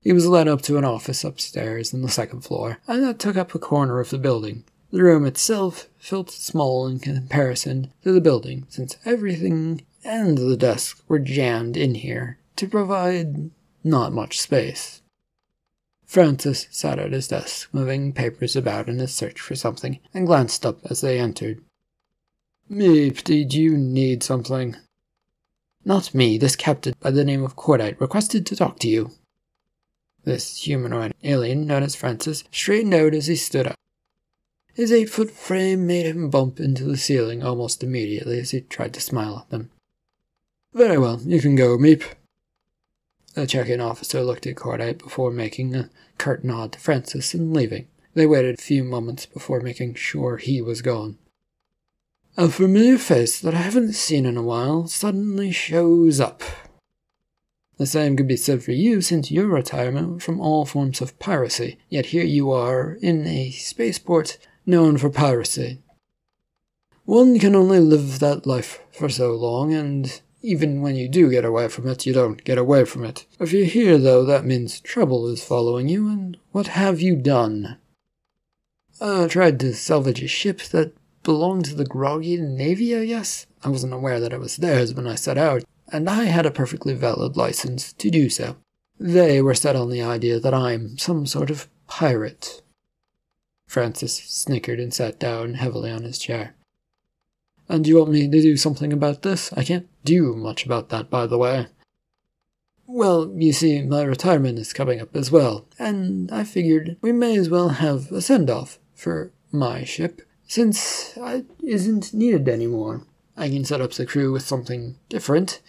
He 0.00 0.12
was 0.12 0.28
led 0.28 0.46
up 0.46 0.62
to 0.62 0.78
an 0.78 0.84
office 0.84 1.24
upstairs 1.24 1.92
on 1.92 2.02
the 2.02 2.10
second 2.10 2.42
floor, 2.42 2.78
and 2.86 3.02
that 3.02 3.18
took 3.18 3.36
up 3.36 3.56
a 3.56 3.58
corner 3.58 3.98
of 3.98 4.10
the 4.10 4.18
building. 4.18 4.62
The 4.92 5.02
room 5.02 5.26
itself 5.26 5.88
felt 5.98 6.30
small 6.30 6.86
in 6.86 7.00
comparison 7.00 7.92
to 8.04 8.12
the 8.12 8.20
building, 8.20 8.66
since 8.68 8.96
everything 9.04 9.82
and 10.04 10.38
the 10.38 10.56
desk 10.56 11.02
were 11.08 11.18
jammed 11.18 11.76
in 11.76 11.96
here 11.96 12.38
to 12.54 12.68
provide 12.68 13.50
not 13.82 14.12
much 14.12 14.40
space. 14.40 15.02
Francis 16.06 16.68
sat 16.70 17.00
at 17.00 17.10
his 17.10 17.26
desk, 17.26 17.68
moving 17.72 18.12
papers 18.12 18.54
about 18.54 18.88
in 18.88 19.00
his 19.00 19.12
search 19.12 19.40
for 19.40 19.56
something, 19.56 19.98
and 20.14 20.28
glanced 20.28 20.64
up 20.64 20.78
as 20.88 21.00
they 21.00 21.18
entered. 21.18 21.64
Meep, 22.70 23.24
did 23.24 23.54
you 23.54 23.78
need 23.78 24.22
something? 24.22 24.76
Not 25.86 26.14
me. 26.14 26.36
This 26.36 26.54
captain 26.54 26.94
by 27.00 27.10
the 27.10 27.24
name 27.24 27.42
of 27.42 27.56
Cordite 27.56 27.98
requested 27.98 28.44
to 28.44 28.56
talk 28.56 28.78
to 28.80 28.88
you. 28.88 29.12
This 30.24 30.64
humanoid 30.64 31.14
alien, 31.24 31.66
known 31.66 31.82
as 31.82 31.96
Francis, 31.96 32.44
straightened 32.52 32.92
out 32.92 33.14
as 33.14 33.26
he 33.26 33.36
stood 33.36 33.68
up. 33.68 33.76
His 34.74 34.92
eight 34.92 35.08
foot 35.08 35.30
frame 35.30 35.86
made 35.86 36.04
him 36.04 36.28
bump 36.28 36.60
into 36.60 36.84
the 36.84 36.98
ceiling 36.98 37.42
almost 37.42 37.82
immediately 37.82 38.38
as 38.38 38.50
he 38.50 38.60
tried 38.60 38.92
to 38.94 39.00
smile 39.00 39.38
at 39.38 39.50
them. 39.50 39.70
Very 40.74 40.98
well, 40.98 41.20
you 41.24 41.40
can 41.40 41.56
go, 41.56 41.78
Meep. 41.78 42.04
The 43.32 43.46
check-in 43.46 43.80
officer 43.80 44.22
looked 44.22 44.46
at 44.46 44.56
Cordite 44.56 44.98
before 44.98 45.30
making 45.30 45.74
a 45.74 45.88
curt 46.18 46.44
nod 46.44 46.72
to 46.72 46.78
Francis 46.78 47.32
and 47.32 47.54
leaving. 47.54 47.88
They 48.12 48.26
waited 48.26 48.58
a 48.58 48.62
few 48.62 48.84
moments 48.84 49.24
before 49.24 49.60
making 49.60 49.94
sure 49.94 50.36
he 50.36 50.60
was 50.60 50.82
gone. 50.82 51.16
A 52.40 52.48
familiar 52.48 52.98
face 52.98 53.40
that 53.40 53.52
I 53.52 53.62
haven't 53.62 53.94
seen 53.94 54.24
in 54.24 54.36
a 54.36 54.42
while 54.44 54.86
suddenly 54.86 55.50
shows 55.50 56.20
up. 56.20 56.44
The 57.78 57.86
same 57.86 58.16
could 58.16 58.28
be 58.28 58.36
said 58.36 58.62
for 58.62 58.70
you 58.70 59.00
since 59.00 59.32
your 59.32 59.48
retirement 59.48 60.22
from 60.22 60.40
all 60.40 60.64
forms 60.64 61.00
of 61.00 61.18
piracy, 61.18 61.78
yet 61.88 62.06
here 62.06 62.22
you 62.22 62.52
are 62.52 62.96
in 63.02 63.26
a 63.26 63.50
spaceport 63.50 64.38
known 64.64 64.98
for 64.98 65.10
piracy. 65.10 65.80
One 67.06 67.40
can 67.40 67.56
only 67.56 67.80
live 67.80 68.20
that 68.20 68.46
life 68.46 68.84
for 68.92 69.08
so 69.08 69.34
long, 69.34 69.74
and 69.74 70.22
even 70.40 70.80
when 70.80 70.94
you 70.94 71.08
do 71.08 71.32
get 71.32 71.44
away 71.44 71.66
from 71.66 71.88
it, 71.88 72.06
you 72.06 72.12
don't 72.12 72.44
get 72.44 72.56
away 72.56 72.84
from 72.84 73.04
it. 73.04 73.26
If 73.40 73.52
you're 73.52 73.64
here, 73.64 73.98
though, 73.98 74.24
that 74.24 74.46
means 74.46 74.78
trouble 74.78 75.26
is 75.26 75.42
following 75.42 75.88
you, 75.88 76.06
and 76.06 76.36
what 76.52 76.68
have 76.68 77.00
you 77.00 77.16
done? 77.16 77.78
I 79.00 79.26
tried 79.26 79.58
to 79.58 79.74
salvage 79.74 80.22
a 80.22 80.28
ship 80.28 80.60
that 80.70 80.92
belonged 81.28 81.66
to 81.66 81.74
the 81.74 81.84
Grogian 81.84 82.56
Navy, 82.56 82.96
I 82.96 83.04
guess. 83.04 83.44
I 83.62 83.68
wasn't 83.68 83.92
aware 83.92 84.18
that 84.18 84.32
it 84.32 84.40
was 84.40 84.56
theirs 84.56 84.94
when 84.94 85.06
I 85.06 85.14
set 85.14 85.36
out, 85.36 85.62
and 85.92 86.08
I 86.08 86.24
had 86.24 86.46
a 86.46 86.50
perfectly 86.50 86.94
valid 86.94 87.36
license 87.36 87.92
to 87.92 88.08
do 88.10 88.30
so. 88.30 88.56
They 88.98 89.42
were 89.42 89.52
set 89.52 89.76
on 89.76 89.90
the 89.90 90.00
idea 90.00 90.40
that 90.40 90.54
I'm 90.54 90.96
some 90.96 91.26
sort 91.26 91.50
of 91.50 91.68
pirate. 91.86 92.62
Francis 93.66 94.14
snickered 94.14 94.80
and 94.80 94.94
sat 94.94 95.20
down 95.20 95.52
heavily 95.52 95.90
on 95.90 96.02
his 96.02 96.18
chair. 96.18 96.54
And 97.68 97.86
you 97.86 97.98
want 97.98 98.12
me 98.12 98.26
to 98.26 98.40
do 98.40 98.56
something 98.56 98.90
about 98.90 99.20
this? 99.20 99.52
I 99.52 99.64
can't 99.64 99.86
do 100.06 100.34
much 100.34 100.64
about 100.64 100.88
that, 100.88 101.10
by 101.10 101.26
the 101.26 101.36
way. 101.36 101.66
Well, 102.86 103.30
you 103.36 103.52
see, 103.52 103.82
my 103.82 104.00
retirement 104.00 104.58
is 104.58 104.72
coming 104.72 104.98
up 104.98 105.14
as 105.14 105.30
well, 105.30 105.66
and 105.78 106.32
I 106.32 106.44
figured 106.44 106.96
we 107.02 107.12
may 107.12 107.36
as 107.36 107.50
well 107.50 107.68
have 107.68 108.10
a 108.12 108.22
send 108.22 108.48
off 108.48 108.78
for 108.94 109.30
my 109.52 109.84
ship, 109.84 110.22
since 110.48 111.12
it 111.16 111.46
isn't 111.62 112.12
needed 112.12 112.48
anymore. 112.48 113.02
I 113.36 113.48
can 113.48 113.64
set 113.64 113.80
up 113.80 113.92
the 113.92 114.06
crew 114.06 114.32
with 114.32 114.42
something 114.42 114.96
different 115.08 115.60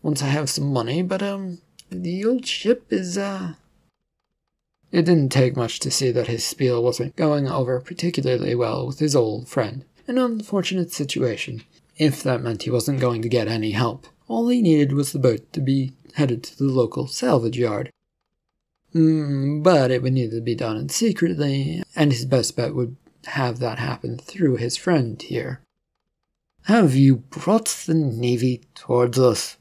once 0.00 0.22
I 0.22 0.26
have 0.26 0.48
some 0.48 0.72
money, 0.72 1.02
but, 1.02 1.22
um, 1.22 1.58
the 1.90 2.24
old 2.24 2.46
ship 2.46 2.86
is, 2.90 3.18
uh. 3.18 3.54
It 4.90 5.04
didn't 5.04 5.30
take 5.30 5.56
much 5.56 5.78
to 5.80 5.90
see 5.90 6.10
that 6.10 6.28
his 6.28 6.44
spiel 6.44 6.82
wasn't 6.82 7.16
going 7.16 7.48
over 7.48 7.80
particularly 7.80 8.54
well 8.54 8.86
with 8.86 8.98
his 8.98 9.14
old 9.14 9.48
friend. 9.48 9.84
An 10.06 10.18
unfortunate 10.18 10.92
situation, 10.92 11.62
if 11.98 12.22
that 12.22 12.42
meant 12.42 12.62
he 12.62 12.70
wasn't 12.70 13.00
going 13.00 13.22
to 13.22 13.28
get 13.28 13.48
any 13.48 13.72
help. 13.72 14.06
All 14.28 14.48
he 14.48 14.62
needed 14.62 14.92
was 14.92 15.12
the 15.12 15.18
boat 15.18 15.52
to 15.52 15.60
be 15.60 15.92
headed 16.14 16.42
to 16.44 16.56
the 16.56 16.64
local 16.64 17.06
salvage 17.06 17.58
yard. 17.58 17.90
Mm, 18.94 19.62
but 19.62 19.90
it 19.90 20.02
would 20.02 20.12
need 20.12 20.30
to 20.32 20.40
be 20.40 20.54
done 20.54 20.88
secretly, 20.88 21.82
and 21.96 22.12
his 22.12 22.26
best 22.26 22.56
bet 22.56 22.74
would 22.74 22.96
have 23.26 23.58
that 23.60 23.78
happen 23.78 24.18
through 24.18 24.56
his 24.56 24.76
friend 24.76 25.20
here. 25.20 25.60
Have 26.66 26.94
you 26.94 27.16
brought 27.16 27.66
the 27.86 27.94
Navy 27.94 28.62
towards 28.74 29.18
us? 29.18 29.56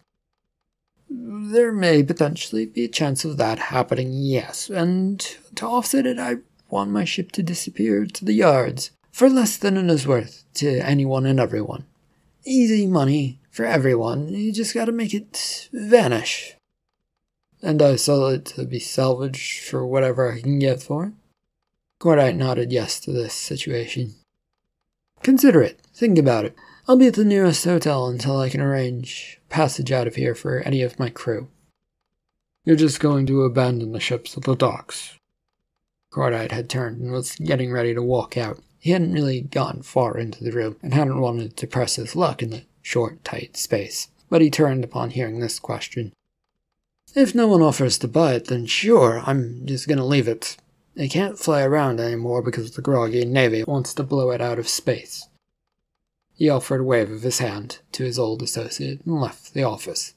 There 1.10 1.72
may 1.72 2.04
potentially 2.04 2.66
be 2.66 2.86
a 2.86 2.90
chance 2.90 3.26
of 3.26 3.38
that 3.38 3.60
happening, 3.60 4.12
yes, 4.14 4.70
and 4.70 5.20
to 5.56 5.66
offset 5.66 6.06
it, 6.06 6.20
I 6.20 6.38
want 6.70 6.92
my 6.92 7.04
ship 7.04 7.32
to 7.34 7.44
disappear 7.44 8.06
to 8.06 8.24
the 8.24 8.34
yards 8.34 8.92
for 9.12 9.30
less 9.30 9.58
than 9.58 9.78
it 9.78 9.90
is 9.90 10.08
worth 10.08 10.46
to 10.56 10.80
anyone 10.80 11.26
and 11.26 11.40
everyone. 11.40 11.86
Easy 12.46 12.88
money 12.88 13.40
for 13.50 13.66
everyone, 13.66 14.30
you 14.30 14.54
just 14.54 14.74
gotta 14.74 14.92
make 14.92 15.14
it 15.14 15.70
vanish. 15.74 16.56
And 17.62 17.82
I 17.82 17.98
sell 17.98 18.28
it 18.28 18.46
to 18.46 18.66
be 18.66 18.80
salvaged 18.80 19.64
for 19.64 19.86
whatever 19.86 20.32
I 20.32 20.42
can 20.42 20.60
get 20.60 20.82
for 20.82 21.06
it. 21.06 21.14
Cordite 22.02 22.36
nodded 22.36 22.72
yes 22.72 23.00
to 23.02 23.12
this 23.12 23.32
situation. 23.36 24.16
Consider 25.22 25.62
it. 25.62 25.80
Think 25.94 26.18
about 26.18 26.46
it. 26.46 26.56
I'll 26.88 26.98
be 26.98 27.06
at 27.06 27.14
the 27.14 27.24
nearest 27.24 27.64
hotel 27.64 28.08
until 28.08 28.40
I 28.40 28.50
can 28.50 28.60
arrange 28.60 29.40
passage 29.50 29.92
out 29.92 30.08
of 30.08 30.16
here 30.16 30.34
for 30.34 30.62
any 30.62 30.82
of 30.82 30.98
my 30.98 31.12
crew. 31.12 31.48
You're 32.66 32.76
just 32.76 33.00
going 33.00 33.28
to 33.28 33.44
abandon 33.44 33.92
the 33.92 34.00
ships 34.00 34.36
at 34.36 34.46
the 34.46 34.56
docks. 34.56 35.14
Cordite 36.12 36.52
had 36.52 36.72
turned 36.72 37.02
and 37.02 37.12
was 37.12 37.36
getting 37.36 37.72
ready 37.72 37.94
to 37.94 38.02
walk 38.02 38.36
out. 38.36 38.58
He 38.80 38.90
hadn't 38.90 39.14
really 39.14 39.42
gotten 39.42 39.84
far 39.84 40.18
into 40.18 40.44
the 40.44 40.52
room 40.52 40.78
and 40.82 40.96
hadn't 40.96 41.22
wanted 41.22 41.56
to 41.56 41.68
press 41.68 41.98
his 41.98 42.16
luck 42.16 42.42
in 42.42 42.50
the 42.50 42.64
short, 42.82 43.24
tight 43.24 43.56
space, 43.58 44.08
but 44.28 44.42
he 44.42 44.50
turned 44.50 44.84
upon 44.84 45.12
hearing 45.12 45.40
this 45.40 45.60
question. 45.60 46.14
If 47.14 47.36
no 47.36 47.46
one 47.46 47.62
offers 47.62 48.00
to 48.00 48.08
buy 48.08 48.34
it, 48.34 48.46
then 48.46 48.66
sure, 48.66 49.22
I'm 49.24 49.68
just 49.68 49.88
gonna 49.88 50.04
leave 50.04 50.28
it. 50.28 50.58
It 50.96 51.10
can't 51.10 51.40
fly 51.40 51.64
around 51.64 52.00
anymore 52.00 52.42
because 52.42 52.72
the 52.72 52.82
Grogian 52.82 53.32
Navy 53.32 53.64
wants 53.64 53.94
to 53.94 54.04
blow 54.04 54.32
it 54.32 54.42
out 54.42 54.60
of 54.60 54.68
space. 54.68 55.28
He 56.34 56.50
offered 56.50 56.82
a 56.82 56.84
wave 56.84 57.12
of 57.12 57.22
his 57.22 57.40
hand 57.40 57.80
to 57.94 58.04
his 58.04 58.20
old 58.20 58.42
associate 58.42 59.06
and 59.06 59.22
left 59.22 59.54
the 59.54 59.64
office. 59.64 60.14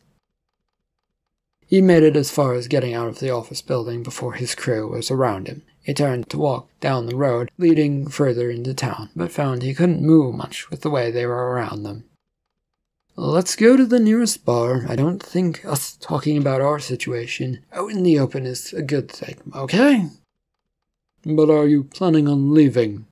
He 1.67 1.81
made 1.81 2.03
it 2.03 2.17
as 2.17 2.31
far 2.31 2.55
as 2.55 2.69
getting 2.69 2.95
out 2.95 3.09
of 3.09 3.21
the 3.21 3.31
office 3.31 3.63
building 3.63 4.03
before 4.03 4.35
his 4.35 4.55
crew 4.55 4.89
was 4.89 5.11
around 5.11 5.49
him. 5.49 5.63
He 5.83 5.95
turned 5.95 6.29
to 6.31 6.39
walk 6.39 6.69
down 6.81 7.07
the 7.07 7.17
road 7.17 7.51
leading 7.59 8.09
further 8.09 8.51
into 8.51 8.75
town, 8.75 9.11
but 9.15 9.33
found 9.33 9.63
he 9.63 9.75
couldn't 9.75 10.03
move 10.03 10.35
much 10.35 10.71
with 10.71 10.81
the 10.81 10.91
way 10.91 11.11
they 11.11 11.27
were 11.27 11.51
around 11.51 11.83
them. 11.83 12.05
Let's 13.17 13.55
go 13.55 13.77
to 13.77 13.87
the 13.87 14.01
nearest 14.01 14.45
bar. 14.45 14.87
I 14.89 14.97
don't 14.97 15.23
think 15.23 15.65
us 15.65 15.97
talking 16.01 16.37
about 16.37 16.61
our 16.61 16.81
situation 16.81 17.65
out 17.73 17.93
in 17.93 18.03
the 18.03 18.19
open 18.19 18.45
is 18.45 18.73
a 18.73 18.83
good 18.83 19.11
thing, 19.11 19.37
okay? 19.55 20.09
But 21.27 21.49
are 21.49 21.67
you 21.67 21.85
planning 21.85 22.29
on 22.29 22.53
leaving? 22.53 23.07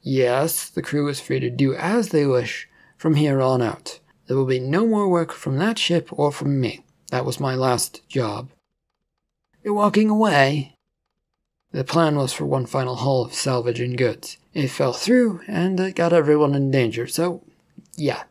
Yes, 0.00 0.70
the 0.70 0.82
crew 0.82 1.08
is 1.08 1.20
free 1.20 1.40
to 1.40 1.50
do 1.50 1.74
as 1.74 2.08
they 2.08 2.26
wish 2.26 2.68
from 2.96 3.16
here 3.16 3.42
on 3.42 3.60
out. 3.60 4.00
There 4.26 4.36
will 4.36 4.46
be 4.46 4.58
no 4.58 4.86
more 4.86 5.08
work 5.08 5.32
from 5.32 5.58
that 5.58 5.78
ship 5.78 6.08
or 6.10 6.32
from 6.32 6.58
me. 6.60 6.84
That 7.10 7.26
was 7.26 7.38
my 7.38 7.54
last 7.54 8.00
job. 8.08 8.48
You're 9.62 9.74
walking 9.74 10.08
away? 10.08 10.74
The 11.72 11.84
plan 11.84 12.16
was 12.16 12.32
for 12.32 12.46
one 12.46 12.66
final 12.66 12.96
haul 12.96 13.26
of 13.26 13.34
salvage 13.34 13.80
and 13.80 13.98
goods. 13.98 14.38
It 14.54 14.68
fell 14.68 14.92
through, 14.92 15.42
and 15.46 15.78
it 15.80 15.94
got 15.94 16.12
everyone 16.12 16.54
in 16.54 16.70
danger, 16.70 17.06
so 17.06 17.42
yeah, 17.96 18.24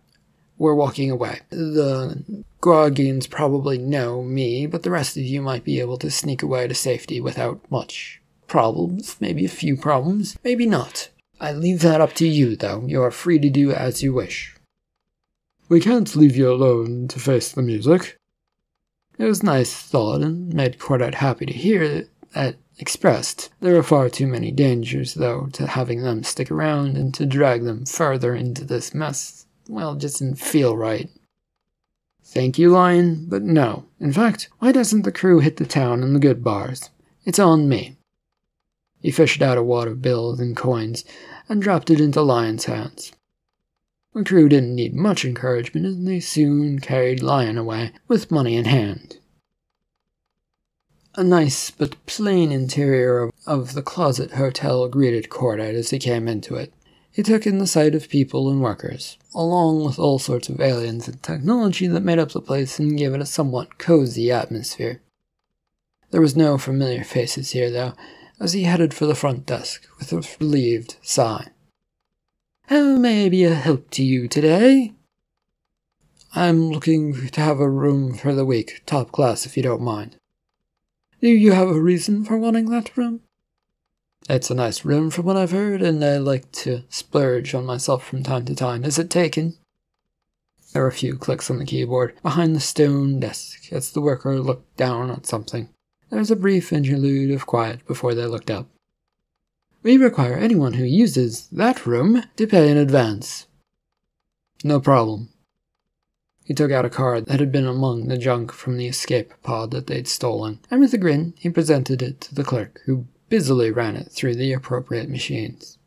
we're 0.58 0.76
walking 0.76 1.12
away. 1.12 1.42
The 1.50 2.44
Grogians 2.62 3.30
probably 3.30 3.78
know 3.78 4.24
me, 4.24 4.66
but 4.66 4.84
the 4.84 4.92
rest 4.92 5.18
of 5.18 5.24
you 5.24 5.42
might 5.42 5.64
be 5.64 5.80
able 5.80 5.98
to 5.98 6.12
sneak 6.12 6.44
away 6.44 6.68
to 6.68 6.76
safety 6.76 7.20
without 7.22 7.60
much 7.72 8.21
problems. 8.52 9.16
Maybe 9.22 9.46
a 9.46 9.60
few 9.62 9.78
problems, 9.78 10.38
maybe 10.44 10.66
not. 10.66 11.10
I 11.40 11.54
leave 11.54 11.80
that 11.80 12.02
up 12.02 12.14
to 12.16 12.28
you, 12.28 12.58
though. 12.58 12.84
You 12.86 13.02
are 13.02 13.10
free 13.10 13.40
to 13.40 13.50
do 13.50 13.72
as 13.72 14.04
you 14.04 14.14
wish. 14.14 14.56
We 15.70 15.80
can't 15.80 16.16
leave 16.18 16.36
you 16.36 16.52
alone 16.52 17.08
to 17.08 17.20
face 17.20 17.50
the 17.50 17.62
music. 17.62 18.18
It 19.18 19.24
was 19.24 19.42
a 19.42 19.46
nice 19.46 19.74
thought, 19.74 20.22
and 20.22 20.54
made 20.54 20.80
Cordite 20.80 21.16
happy 21.16 21.46
to 21.46 21.54
hear 21.54 22.10
that 22.34 22.58
expressed. 22.78 23.50
There 23.62 23.76
were 23.76 23.84
far 23.84 24.10
too 24.10 24.28
many 24.28 24.52
dangers, 24.52 25.14
though, 25.14 25.48
to 25.54 25.68
having 25.68 26.04
them 26.04 26.24
stick 26.24 26.52
around 26.52 26.98
and 26.98 27.14
to 27.14 27.26
drag 27.26 27.64
them 27.64 27.86
further 27.86 28.36
into 28.36 28.66
this 28.66 28.94
mess. 28.94 29.46
Well, 29.70 29.96
just 29.96 30.20
didn't 30.20 30.40
feel 30.40 30.76
right. 30.76 31.10
Thank 32.26 32.60
you, 32.60 32.70
Lion, 32.72 33.28
but 33.30 33.44
no. 33.44 33.86
In 34.00 34.12
fact, 34.12 34.50
why 34.60 34.74
doesn't 34.74 35.04
the 35.04 35.12
crew 35.12 35.40
hit 35.40 35.56
the 35.56 35.66
town 35.66 36.04
and 36.04 36.14
the 36.14 36.20
good 36.20 36.44
bars? 36.44 36.90
It's 37.24 37.40
on 37.40 37.70
me. 37.70 37.96
He 39.02 39.12
fished 39.12 39.42
out 39.42 39.58
a 39.58 39.64
wad 39.64 39.88
of 39.88 40.02
bills 40.02 40.40
and 40.40 40.56
coins 40.56 41.04
and 41.50 41.62
dropped 41.62 41.90
it 41.90 42.00
into 42.00 42.22
Lion's 42.22 42.66
hands. 42.66 43.12
The 44.14 44.24
crew 44.24 44.50
didn't 44.50 44.76
need 44.76 44.94
much 44.94 45.24
encouragement, 45.24 45.86
and 45.86 46.08
they 46.08 46.20
soon 46.20 46.80
carried 46.80 47.24
Lion 47.24 47.58
away 47.58 47.92
with 48.08 48.30
money 48.32 48.56
in 48.56 48.66
hand. 48.66 49.18
A 51.16 51.24
nice 51.24 51.72
but 51.72 52.06
plain 52.06 52.52
interior 52.52 53.32
of 53.46 53.74
the 53.74 53.82
Closet 53.82 54.32
Hotel 54.32 54.88
greeted 54.88 55.30
Cordite 55.30 55.76
as 55.76 55.90
he 55.90 56.00
came 56.00 56.28
into 56.28 56.56
it. 56.56 56.74
He 57.12 57.24
took 57.24 57.46
in 57.46 57.58
the 57.58 57.68
sight 57.68 57.96
of 57.96 58.08
people 58.08 58.50
and 58.50 58.62
workers, 58.62 59.18
along 59.36 59.84
with 59.84 60.00
all 60.00 60.20
sorts 60.20 60.48
of 60.48 60.62
aliens 60.62 61.10
and 61.10 61.22
technology 61.22 61.88
that 61.88 62.04
made 62.04 62.20
up 62.20 62.32
the 62.32 62.40
place 62.40 62.80
and 62.80 62.98
gave 62.98 63.14
it 63.14 63.22
a 63.22 63.26
somewhat 63.26 63.78
cozy 63.78 64.32
atmosphere. 64.32 65.02
There 66.12 66.22
was 66.22 66.38
no 66.38 66.58
familiar 66.58 67.04
faces 67.04 67.52
here, 67.52 67.70
though, 67.70 67.94
as 68.42 68.54
he 68.54 68.64
headed 68.64 68.92
for 68.94 69.06
the 69.06 69.16
front 69.16 69.46
desk 69.46 69.88
with 70.00 70.12
a 70.12 70.28
relieved 70.40 70.98
sigh. 71.04 71.48
How 72.68 72.98
may 72.98 73.26
I 73.26 73.30
be 73.30 73.44
a 73.44 73.54
help 73.54 73.92
to 73.92 74.04
you 74.04 74.28
today? 74.28 74.94
I'm 76.34 76.72
looking 76.72 77.28
to 77.28 77.42
have 77.42 77.60
a 77.60 77.70
room 77.70 78.16
for 78.16 78.34
the 78.34 78.46
week, 78.46 78.82
top 78.88 79.12
class 79.12 79.46
if 79.46 79.56
you 79.56 79.62
don't 79.62 79.82
mind. 79.82 80.16
Do 81.22 81.30
you 81.30 81.52
have 81.52 81.70
a 81.70 81.80
reason 81.80 82.26
for 82.26 82.38
wanting 82.38 82.70
that 82.72 82.98
room? 82.98 83.22
It's 84.28 84.50
a 84.50 84.56
nice 84.56 84.84
room 84.84 85.12
from 85.12 85.26
what 85.26 85.38
I've 85.38 85.52
heard, 85.52 85.84
and 85.84 86.04
I 86.04 86.18
like 86.18 86.52
to 86.54 86.84
splurge 86.90 87.54
on 87.54 87.66
myself 87.66 88.04
from 88.04 88.24
time 88.24 88.46
to 88.46 88.56
time. 88.56 88.84
Is 88.84 88.98
it 88.98 89.10
taken? 89.10 89.58
There 90.74 90.82
were 90.82 90.88
a 90.88 90.94
few 90.94 91.16
clicks 91.16 91.52
on 91.52 91.60
the 91.60 91.66
keyboard 91.66 92.20
behind 92.24 92.56
the 92.56 92.60
stone 92.60 93.20
desk 93.20 93.72
as 93.72 93.92
the 93.92 94.02
worker 94.02 94.40
looked 94.40 94.78
down 94.78 95.12
at 95.12 95.28
something. 95.28 95.70
There 96.12 96.20
was 96.20 96.30
a 96.30 96.36
brief 96.36 96.74
interlude 96.74 97.32
of 97.32 97.46
quiet 97.46 97.88
before 97.88 98.14
they 98.14 98.26
looked 98.26 98.52
up. 98.52 98.68
We 99.82 99.96
require 99.96 100.36
anyone 100.36 100.74
who 100.74 100.84
uses 100.84 101.48
that 101.54 101.86
room 101.86 102.24
to 102.36 102.46
pay 102.46 102.70
in 102.70 102.76
advance. 102.76 103.48
No 104.62 104.82
problem. 104.82 105.30
He 106.44 106.54
took 106.54 106.70
out 106.70 106.84
a 106.84 106.90
card 106.90 107.28
that 107.28 107.40
had 107.40 107.52
been 107.52 107.66
among 107.66 108.08
the 108.08 108.18
junk 108.18 108.52
from 108.52 108.76
the 108.76 108.88
escape 108.88 109.34
pod 109.42 109.72
that 109.72 109.88
they'd 109.88 110.08
stolen, 110.08 110.60
and 110.70 110.82
with 110.82 110.94
a 110.94 110.98
grin, 110.98 111.34
he 111.40 111.50
presented 111.50 112.02
it 112.02 112.20
to 112.22 112.36
the 112.36 112.44
clerk, 112.44 112.82
who 112.86 113.08
busily 113.30 113.72
ran 113.72 113.96
it 113.96 114.12
through 114.12 114.36
the 114.36 114.52
appropriate 114.52 115.10
machines. 115.10 115.78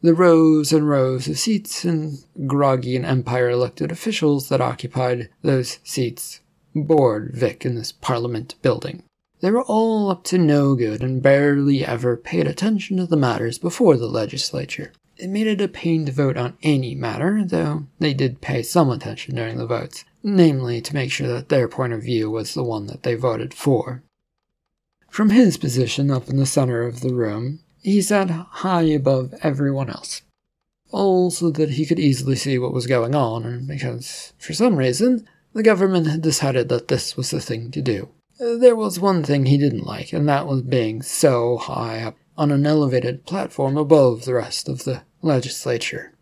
The 0.00 0.14
rows 0.14 0.72
and 0.72 0.88
rows 0.88 1.28
of 1.28 1.38
seats 1.38 1.84
and 1.84 2.24
Grogian 2.46 3.04
Empire 3.04 3.50
elected 3.50 3.92
officials 3.92 4.48
that 4.48 4.62
occupied 4.62 5.28
those 5.42 5.78
seats 5.84 6.40
bored 6.84 7.32
Vic 7.34 7.64
in 7.64 7.74
this 7.74 7.92
Parliament 7.92 8.54
building. 8.62 9.02
They 9.40 9.50
were 9.50 9.62
all 9.62 10.10
up 10.10 10.24
to 10.24 10.38
no 10.38 10.74
good 10.74 11.02
and 11.02 11.22
barely 11.22 11.84
ever 11.84 12.16
paid 12.16 12.46
attention 12.46 12.96
to 12.96 13.06
the 13.06 13.16
matters 13.16 13.58
before 13.58 13.96
the 13.96 14.06
legislature. 14.06 14.92
It 15.18 15.30
made 15.30 15.46
it 15.46 15.60
a 15.60 15.68
pain 15.68 16.04
to 16.06 16.12
vote 16.12 16.36
on 16.36 16.58
any 16.62 16.94
matter, 16.94 17.42
though 17.44 17.86
they 17.98 18.12
did 18.12 18.40
pay 18.40 18.62
some 18.62 18.90
attention 18.90 19.34
during 19.34 19.56
the 19.56 19.66
votes, 19.66 20.04
namely 20.22 20.80
to 20.82 20.94
make 20.94 21.10
sure 21.10 21.28
that 21.28 21.48
their 21.48 21.68
point 21.68 21.92
of 21.92 22.02
view 22.02 22.30
was 22.30 22.54
the 22.54 22.62
one 22.62 22.86
that 22.88 23.02
they 23.02 23.14
voted 23.14 23.54
for. 23.54 24.02
From 25.08 25.30
his 25.30 25.56
position 25.56 26.10
up 26.10 26.28
in 26.28 26.36
the 26.36 26.44
center 26.44 26.82
of 26.82 27.00
the 27.00 27.14
room, 27.14 27.60
he 27.80 28.02
sat 28.02 28.28
high 28.28 28.82
above 28.82 29.32
everyone 29.42 29.88
else. 29.88 30.22
All 30.90 31.30
so 31.30 31.50
that 31.50 31.70
he 31.70 31.86
could 31.86 31.98
easily 31.98 32.36
see 32.36 32.58
what 32.58 32.74
was 32.74 32.86
going 32.86 33.14
on, 33.14 33.66
because, 33.66 34.34
for 34.38 34.52
some 34.52 34.76
reason, 34.76 35.26
the 35.56 35.62
government 35.62 36.06
had 36.06 36.20
decided 36.20 36.68
that 36.68 36.88
this 36.88 37.16
was 37.16 37.30
the 37.30 37.40
thing 37.40 37.70
to 37.70 37.80
do. 37.80 38.10
There 38.38 38.76
was 38.76 39.00
one 39.00 39.22
thing 39.22 39.46
he 39.46 39.56
didn't 39.56 39.86
like, 39.86 40.12
and 40.12 40.28
that 40.28 40.46
was 40.46 40.60
being 40.60 41.00
so 41.00 41.56
high 41.56 42.02
up 42.02 42.18
on 42.36 42.52
an 42.52 42.66
elevated 42.66 43.24
platform 43.24 43.78
above 43.78 44.26
the 44.26 44.34
rest 44.34 44.68
of 44.68 44.84
the 44.84 45.04
legislature. 45.22 46.12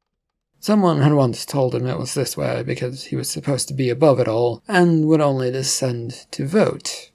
Someone 0.61 1.03
had 1.03 1.15
once 1.15 1.45
told 1.45 1.75
him 1.75 1.85
it 1.85 1.99
was 1.99 2.15
this 2.15 2.37
way 2.37 2.63
because 2.63 3.07
he 3.07 3.17
was 3.17 3.29
supposed 3.29 3.67
to 3.67 3.75
be 3.75 3.91
above 3.91 4.21
it 4.21 4.29
all 4.29 4.63
and 4.69 5.07
would 5.07 5.21
only 5.21 5.51
descend 5.51 6.27
to 6.31 6.47
vote. 6.47 7.11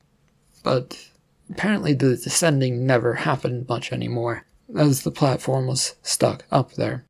But 0.61 1.11
apparently 1.49 1.93
the 1.93 2.17
descending 2.17 2.85
never 2.85 3.13
happened 3.13 3.69
much 3.69 3.93
anymore, 3.93 4.45
as 4.75 5.03
the 5.03 5.11
platform 5.11 5.67
was 5.67 5.95
stuck 6.03 6.43
up 6.51 6.73
there. 6.73 7.05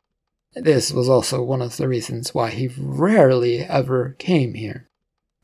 This 0.53 0.91
was 0.91 1.09
also 1.09 1.41
one 1.41 1.63
of 1.63 1.77
the 1.77 1.87
reasons 1.87 2.35
why 2.35 2.51
he 2.51 2.69
rarely 2.77 3.61
ever 3.61 4.15
came 4.19 4.53
here. 4.53 4.85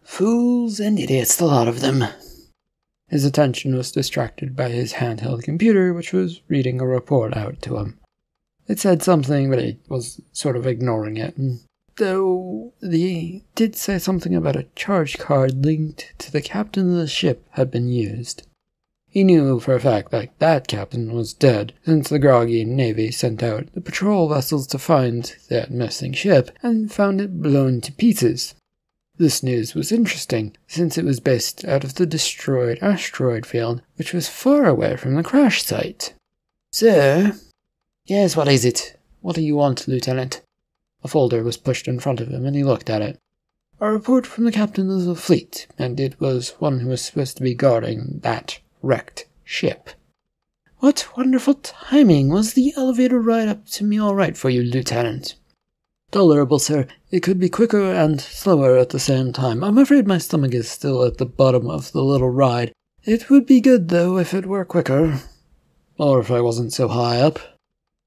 Fools 0.06 0.80
and 0.80 1.00
idiots, 1.00 1.36
the 1.36 1.46
lot 1.46 1.68
of 1.68 1.82
them. 1.82 2.06
His 3.10 3.26
attention 3.26 3.76
was 3.76 3.92
distracted 3.92 4.56
by 4.56 4.70
his 4.70 4.94
handheld 4.94 5.44
computer, 5.44 5.94
which 5.94 6.14
was 6.14 6.42
reading 6.48 6.80
a 6.80 6.88
report 6.88 7.36
out 7.36 7.62
to 7.64 7.78
him. 7.78 8.00
It 8.68 8.80
said 8.80 9.04
something, 9.04 9.50
but 9.50 9.60
he 9.60 9.80
was 9.90 10.22
sort 10.32 10.56
of 10.56 10.66
ignoring 10.66 11.18
it. 11.18 11.36
Though 11.98 12.74
they 12.82 13.44
did 13.56 13.76
say 13.76 14.00
something 14.00 14.36
about 14.36 14.56
a 14.56 14.68
charge 14.76 15.18
card 15.18 15.66
linked 15.66 16.14
to 16.20 16.32
the 16.32 16.42
captain 16.42 16.92
of 16.92 16.98
the 16.98 17.08
ship 17.08 17.46
had 17.52 17.72
been 17.72 17.90
used. 17.90 18.44
He 19.10 19.24
knew 19.24 19.60
for 19.60 19.76
a 19.76 19.80
fact 19.80 20.12
that 20.12 20.38
that 20.40 20.68
captain 20.68 21.14
was 21.14 21.34
dead, 21.34 21.74
since 21.86 22.10
the 22.10 22.20
Grogian 22.20 22.76
Navy 22.76 23.12
sent 23.12 23.42
out 23.42 23.74
the 23.74 23.82
patrol 23.82 24.30
vessels 24.30 24.68
to 24.68 24.80
find 24.80 25.36
that 25.50 25.72
missing 25.72 26.14
ship 26.14 26.52
and 26.62 26.92
found 26.92 27.22
it 27.22 27.42
blown 27.42 27.82
to 27.82 27.92
pieces. 27.92 28.56
This 29.18 29.42
news 29.42 29.74
was 29.74 29.94
interesting, 29.94 30.58
since 30.68 30.98
it 30.98 31.06
was 31.06 31.22
based 31.22 31.64
out 31.64 31.86
of 31.86 31.96
the 31.96 32.06
destroyed 32.06 32.80
asteroid 32.82 33.46
field, 33.46 33.82
which 33.96 34.14
was 34.14 34.28
far 34.28 34.66
away 34.66 34.98
from 34.98 35.16
the 35.16 35.24
crash 35.24 35.64
site. 35.64 36.14
Sir? 36.72 37.34
Yes, 38.06 38.36
what 38.36 38.50
is 38.50 38.66
it? 38.66 39.00
What 39.22 39.36
do 39.36 39.42
you 39.42 39.56
want, 39.56 39.88
Lieutenant? 39.88 40.42
A 41.04 41.08
folder 41.08 41.44
was 41.44 41.56
pushed 41.56 41.88
in 41.88 42.00
front 42.00 42.20
of 42.20 42.28
him, 42.28 42.46
and 42.46 42.56
he 42.56 42.64
looked 42.64 42.90
at 42.90 43.02
it. 43.02 43.18
A 43.80 43.92
report 43.92 44.28
from 44.28 44.44
the 44.44 44.52
captain 44.52 44.90
of 44.92 45.06
the 45.06 45.16
fleet, 45.16 45.68
and 45.80 45.98
it 46.00 46.20
was 46.20 46.56
one 46.60 46.82
who 46.82 46.90
was 46.90 47.02
supposed 47.02 47.38
to 47.38 47.44
be 47.44 47.54
guarding 47.54 48.20
that 48.24 48.60
wrecked 48.82 49.28
ship. 49.44 49.92
What 50.80 51.08
wonderful 51.16 51.56
timing! 51.56 52.30
Was 52.30 52.54
the 52.54 52.74
elevator 52.76 53.20
ride 53.22 53.48
up 53.48 53.66
to 53.70 53.86
me 53.86 53.98
all 53.98 54.14
right 54.14 54.36
for 54.36 54.50
you, 54.50 54.62
Lieutenant? 54.62 55.36
Tolerable, 56.12 56.60
sir. 56.60 56.88
It 57.16 57.24
could 57.24 57.40
be 57.40 57.48
quicker 57.48 57.94
and 57.94 58.20
slower 58.20 58.78
at 58.78 58.90
the 58.90 59.00
same 59.00 59.32
time. 59.32 59.64
I'm 59.64 59.78
afraid 59.78 60.06
my 60.06 60.18
stomach 60.18 60.54
is 60.54 60.70
still 60.70 61.02
at 61.06 61.18
the 61.18 61.26
bottom 61.26 61.70
of 61.70 61.94
the 61.94 62.04
little 62.04 62.30
ride. 62.30 62.74
It 63.06 63.30
would 63.30 63.46
be 63.46 63.62
good, 63.62 63.88
though, 63.88 64.18
if 64.18 64.34
it 64.34 64.46
were 64.46 64.66
quicker. 64.66 65.22
Or 65.98 66.20
if 66.20 66.30
I 66.30 66.42
wasn't 66.42 66.74
so 66.74 66.90
high 66.90 67.22
up. 67.22 67.40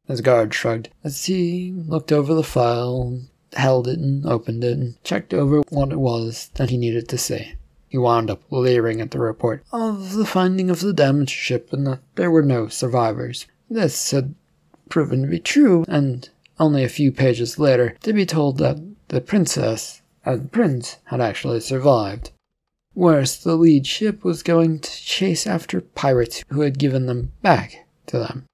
His 0.07 0.21
guard 0.21 0.53
shrugged 0.53 0.91
as 1.03 1.25
he 1.25 1.73
looked 1.73 2.13
over 2.13 2.35
the 2.35 2.43
file, 2.43 3.23
held 3.55 3.89
it 3.89 3.99
and 3.99 4.27
opened 4.27 4.63
it, 4.63 4.77
and 4.77 5.03
checked 5.05 5.33
over 5.33 5.63
what 5.71 5.91
it 5.91 6.01
was 6.01 6.51
that 6.57 6.69
he 6.69 6.77
needed 6.77 7.09
to 7.09 7.17
say. 7.17 7.55
He 7.89 7.97
wound 7.97 8.29
up 8.31 8.43
leering 8.51 9.01
at 9.01 9.13
the 9.13 9.21
report 9.21 9.65
of 9.73 10.17
the 10.17 10.27
finding 10.27 10.69
of 10.69 10.81
the 10.81 10.93
damaged 10.93 11.31
ship 11.31 11.73
and 11.73 11.87
that 11.87 12.01
there 12.17 12.31
were 12.31 12.43
no 12.43 12.69
survivors. 12.69 13.47
This 13.71 14.11
had 14.11 14.35
proven 14.91 15.23
to 15.23 15.29
be 15.29 15.41
true, 15.41 15.87
and 15.89 16.29
only 16.61 16.85
a 16.85 16.91
few 16.91 17.11
pages 17.11 17.59
later 17.59 17.97
to 18.03 18.13
be 18.13 18.27
told 18.27 18.59
that 18.59 18.88
the 19.09 19.21
princess 19.21 20.03
uh, 20.27 20.33
and 20.33 20.53
prince 20.53 20.97
had 21.07 21.21
actually 21.21 21.61
survived. 21.61 22.31
Worse, 22.95 23.37
the 23.37 23.57
lead 23.57 23.87
ship 23.87 24.25
was 24.25 24.43
going 24.43 24.81
to 24.81 24.91
chase 24.91 25.47
after 25.47 25.81
pirates 25.81 26.43
who 26.49 26.63
had 26.63 26.79
given 26.79 27.07
them 27.07 27.33
back 27.43 27.87
to 28.07 28.19
them. 28.19 28.45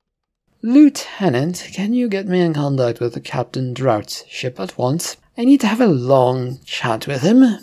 Lieutenant, 0.62 1.68
can 1.72 1.92
you 1.92 2.08
get 2.08 2.26
me 2.26 2.40
in 2.40 2.54
contact 2.54 3.00
with 3.00 3.14
the 3.14 3.20
Captain 3.20 3.74
Drought's 3.74 4.24
ship 4.28 4.58
at 4.58 4.78
once? 4.78 5.16
I 5.36 5.44
need 5.44 5.60
to 5.60 5.66
have 5.66 5.80
a 5.80 5.86
long 5.86 6.60
chat 6.64 7.06
with 7.06 7.22
him. 7.22 7.58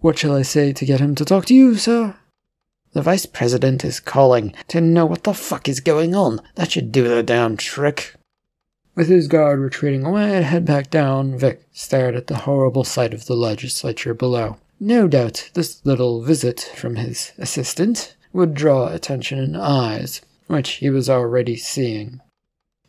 What 0.00 0.18
shall 0.18 0.34
I 0.34 0.42
say 0.42 0.72
to 0.72 0.86
get 0.86 1.00
him 1.00 1.14
to 1.16 1.24
talk 1.24 1.46
to 1.46 1.54
you, 1.54 1.76
sir? 1.76 2.16
The 2.92 3.02
Vice 3.02 3.26
President 3.26 3.84
is 3.84 4.00
calling 4.00 4.54
to 4.68 4.80
know 4.80 5.04
what 5.04 5.24
the 5.24 5.34
fuck 5.34 5.68
is 5.68 5.80
going 5.80 6.14
on. 6.14 6.40
That 6.54 6.72
should 6.72 6.90
do 6.90 7.06
the 7.06 7.22
damn 7.22 7.56
trick. 7.56 8.14
With 8.98 9.06
his 9.06 9.28
guard 9.28 9.60
retreating 9.60 10.02
away 10.02 10.34
and 10.34 10.44
head 10.44 10.64
back 10.64 10.90
down, 10.90 11.38
Vic 11.38 11.62
stared 11.70 12.16
at 12.16 12.26
the 12.26 12.38
horrible 12.38 12.82
sight 12.82 13.14
of 13.14 13.26
the 13.26 13.36
legislature 13.36 14.12
below. 14.12 14.56
No 14.80 15.06
doubt 15.06 15.50
this 15.54 15.80
little 15.86 16.20
visit 16.20 16.72
from 16.74 16.96
his 16.96 17.30
assistant 17.38 18.16
would 18.32 18.54
draw 18.54 18.88
attention 18.88 19.38
and 19.38 19.56
eyes, 19.56 20.20
which 20.48 20.70
he 20.70 20.90
was 20.90 21.08
already 21.08 21.54
seeing. 21.54 22.20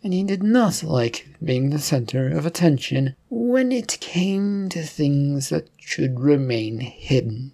And 0.04 0.12
he 0.12 0.24
did 0.24 0.42
not 0.42 0.82
like 0.82 1.28
being 1.44 1.70
the 1.70 1.78
center 1.78 2.28
of 2.28 2.44
attention 2.44 3.16
when 3.30 3.72
it 3.72 4.00
came 4.00 4.68
to 4.70 4.82
things 4.82 5.50
that 5.50 5.70
should 5.78 6.20
remain 6.20 6.80
hidden. 6.80 7.52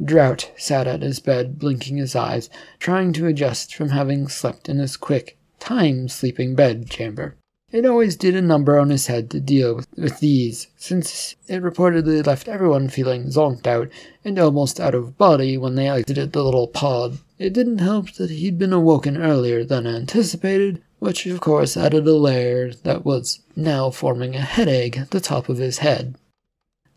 Drought 0.00 0.52
sat 0.56 0.86
at 0.86 1.02
his 1.02 1.18
bed, 1.18 1.58
blinking 1.58 1.96
his 1.96 2.14
eyes, 2.14 2.48
trying 2.78 3.12
to 3.14 3.26
adjust 3.26 3.74
from 3.74 3.88
having 3.88 4.28
slept 4.28 4.68
in 4.68 4.78
his 4.78 4.96
quick, 4.96 5.39
time 5.60 6.08
sleeping 6.08 6.54
bed 6.54 6.90
chamber. 6.90 7.36
It 7.72 7.86
always 7.86 8.16
did 8.16 8.34
a 8.34 8.42
number 8.42 8.80
on 8.80 8.90
his 8.90 9.06
head 9.06 9.30
to 9.30 9.40
deal 9.40 9.76
with, 9.76 9.86
with 9.96 10.18
these, 10.18 10.66
since 10.76 11.36
it 11.46 11.62
reportedly 11.62 12.26
left 12.26 12.48
everyone 12.48 12.88
feeling 12.88 13.26
zonked 13.26 13.66
out 13.66 13.88
and 14.24 14.38
almost 14.40 14.80
out 14.80 14.94
of 14.94 15.16
body 15.16 15.56
when 15.56 15.76
they 15.76 15.88
exited 15.88 16.32
the 16.32 16.42
little 16.42 16.66
pod 16.66 17.18
It 17.38 17.52
didn't 17.52 17.78
help 17.78 18.12
that 18.14 18.30
he'd 18.30 18.58
been 18.58 18.72
awoken 18.72 19.16
earlier 19.16 19.64
than 19.64 19.86
anticipated, 19.86 20.82
which 20.98 21.26
of 21.26 21.40
course 21.40 21.76
added 21.76 22.08
a 22.08 22.14
layer 22.14 22.72
that 22.82 23.04
was 23.04 23.38
now 23.54 23.90
forming 23.90 24.34
a 24.34 24.40
headache 24.40 24.98
at 24.98 25.12
the 25.12 25.20
top 25.20 25.48
of 25.48 25.58
his 25.58 25.78
head. 25.78 26.16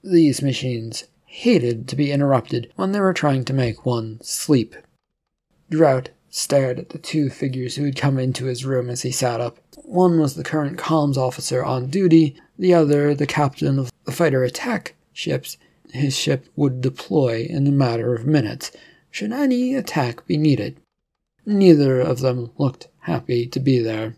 These 0.03 0.41
machines 0.41 1.03
hated 1.25 1.87
to 1.87 1.95
be 1.95 2.11
interrupted 2.11 2.71
when 2.75 2.93
they 2.93 2.99
were 2.99 3.13
trying 3.13 3.45
to 3.45 3.53
make 3.53 3.85
one 3.85 4.19
sleep. 4.21 4.75
Drought 5.69 6.09
stared 6.35 6.79
at 6.79 6.89
the 6.89 6.97
two 6.97 7.29
figures 7.29 7.75
who 7.75 7.85
had 7.85 7.95
come 7.95 8.17
into 8.17 8.45
his 8.45 8.65
room 8.65 8.89
as 8.89 9.03
he 9.03 9.11
sat 9.11 9.39
up. 9.39 9.59
One 9.83 10.19
was 10.19 10.33
the 10.33 10.43
current 10.43 10.79
comms 10.79 11.15
officer 11.15 11.63
on 11.63 11.91
duty, 11.91 12.35
the 12.57 12.73
other 12.73 13.13
the 13.13 13.27
captain 13.27 13.77
of 13.77 13.91
the 14.05 14.11
fighter 14.11 14.43
attack 14.43 14.95
ships 15.13 15.57
his 15.91 16.17
ship 16.17 16.47
would 16.55 16.81
deploy 16.81 17.45
in 17.47 17.67
a 17.67 17.71
matter 17.71 18.15
of 18.15 18.25
minutes, 18.25 18.71
should 19.11 19.31
any 19.31 19.75
attack 19.75 20.25
be 20.25 20.37
needed. 20.37 20.75
Neither 21.45 21.99
of 21.99 22.21
them 22.21 22.49
looked 22.57 22.87
happy 23.01 23.45
to 23.45 23.59
be 23.59 23.77
there. 23.77 24.15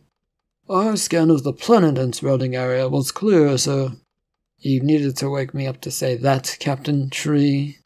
Our 0.70 0.96
scan 0.96 1.30
of 1.30 1.44
the 1.44 1.52
planet 1.52 1.98
and 1.98 2.16
surrounding 2.16 2.56
area 2.56 2.88
was 2.88 3.12
clear, 3.12 3.58
sir. 3.58 3.92
You 4.60 4.80
needed 4.82 5.18
to 5.18 5.30
wake 5.30 5.54
me 5.54 5.68
up 5.68 5.82
to 5.82 5.92
say 5.92 6.16
that, 6.16 6.56
Captain 6.62 7.10
Tree. 7.10 7.80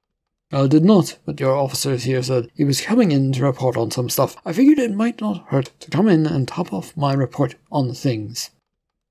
I 0.52 0.66
did 0.66 0.84
not, 0.84 1.18
but 1.26 1.40
your 1.40 1.56
officers 1.56 2.04
here 2.04 2.24
said 2.24 2.50
he 2.56 2.64
was 2.64 2.82
coming 2.82 3.12
in 3.12 3.32
to 3.34 3.44
report 3.44 3.78
on 3.78 3.92
some 3.92 4.10
stuff. 4.10 4.36
I 4.44 4.54
figured 4.54 4.80
it 4.80 4.96
might 4.96 5.22
not 5.22 5.46
hurt 5.50 5.72
to 5.82 5.92
come 5.92 6.08
in 6.08 6.26
and 6.26 6.48
top 6.48 6.74
off 6.74 6.98
my 6.98 7.14
report 7.14 7.56
on 7.72 7.94
things. 7.94 8.50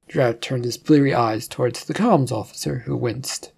Drought 0.09 0.41
turned 0.43 0.65
his 0.65 0.77
bleary 0.77 1.15
eyes 1.15 1.47
towards 1.47 1.85
the 1.85 1.95
comms 1.95 2.33
officer, 2.33 2.81
who 2.81 2.97
winced. 2.97 3.53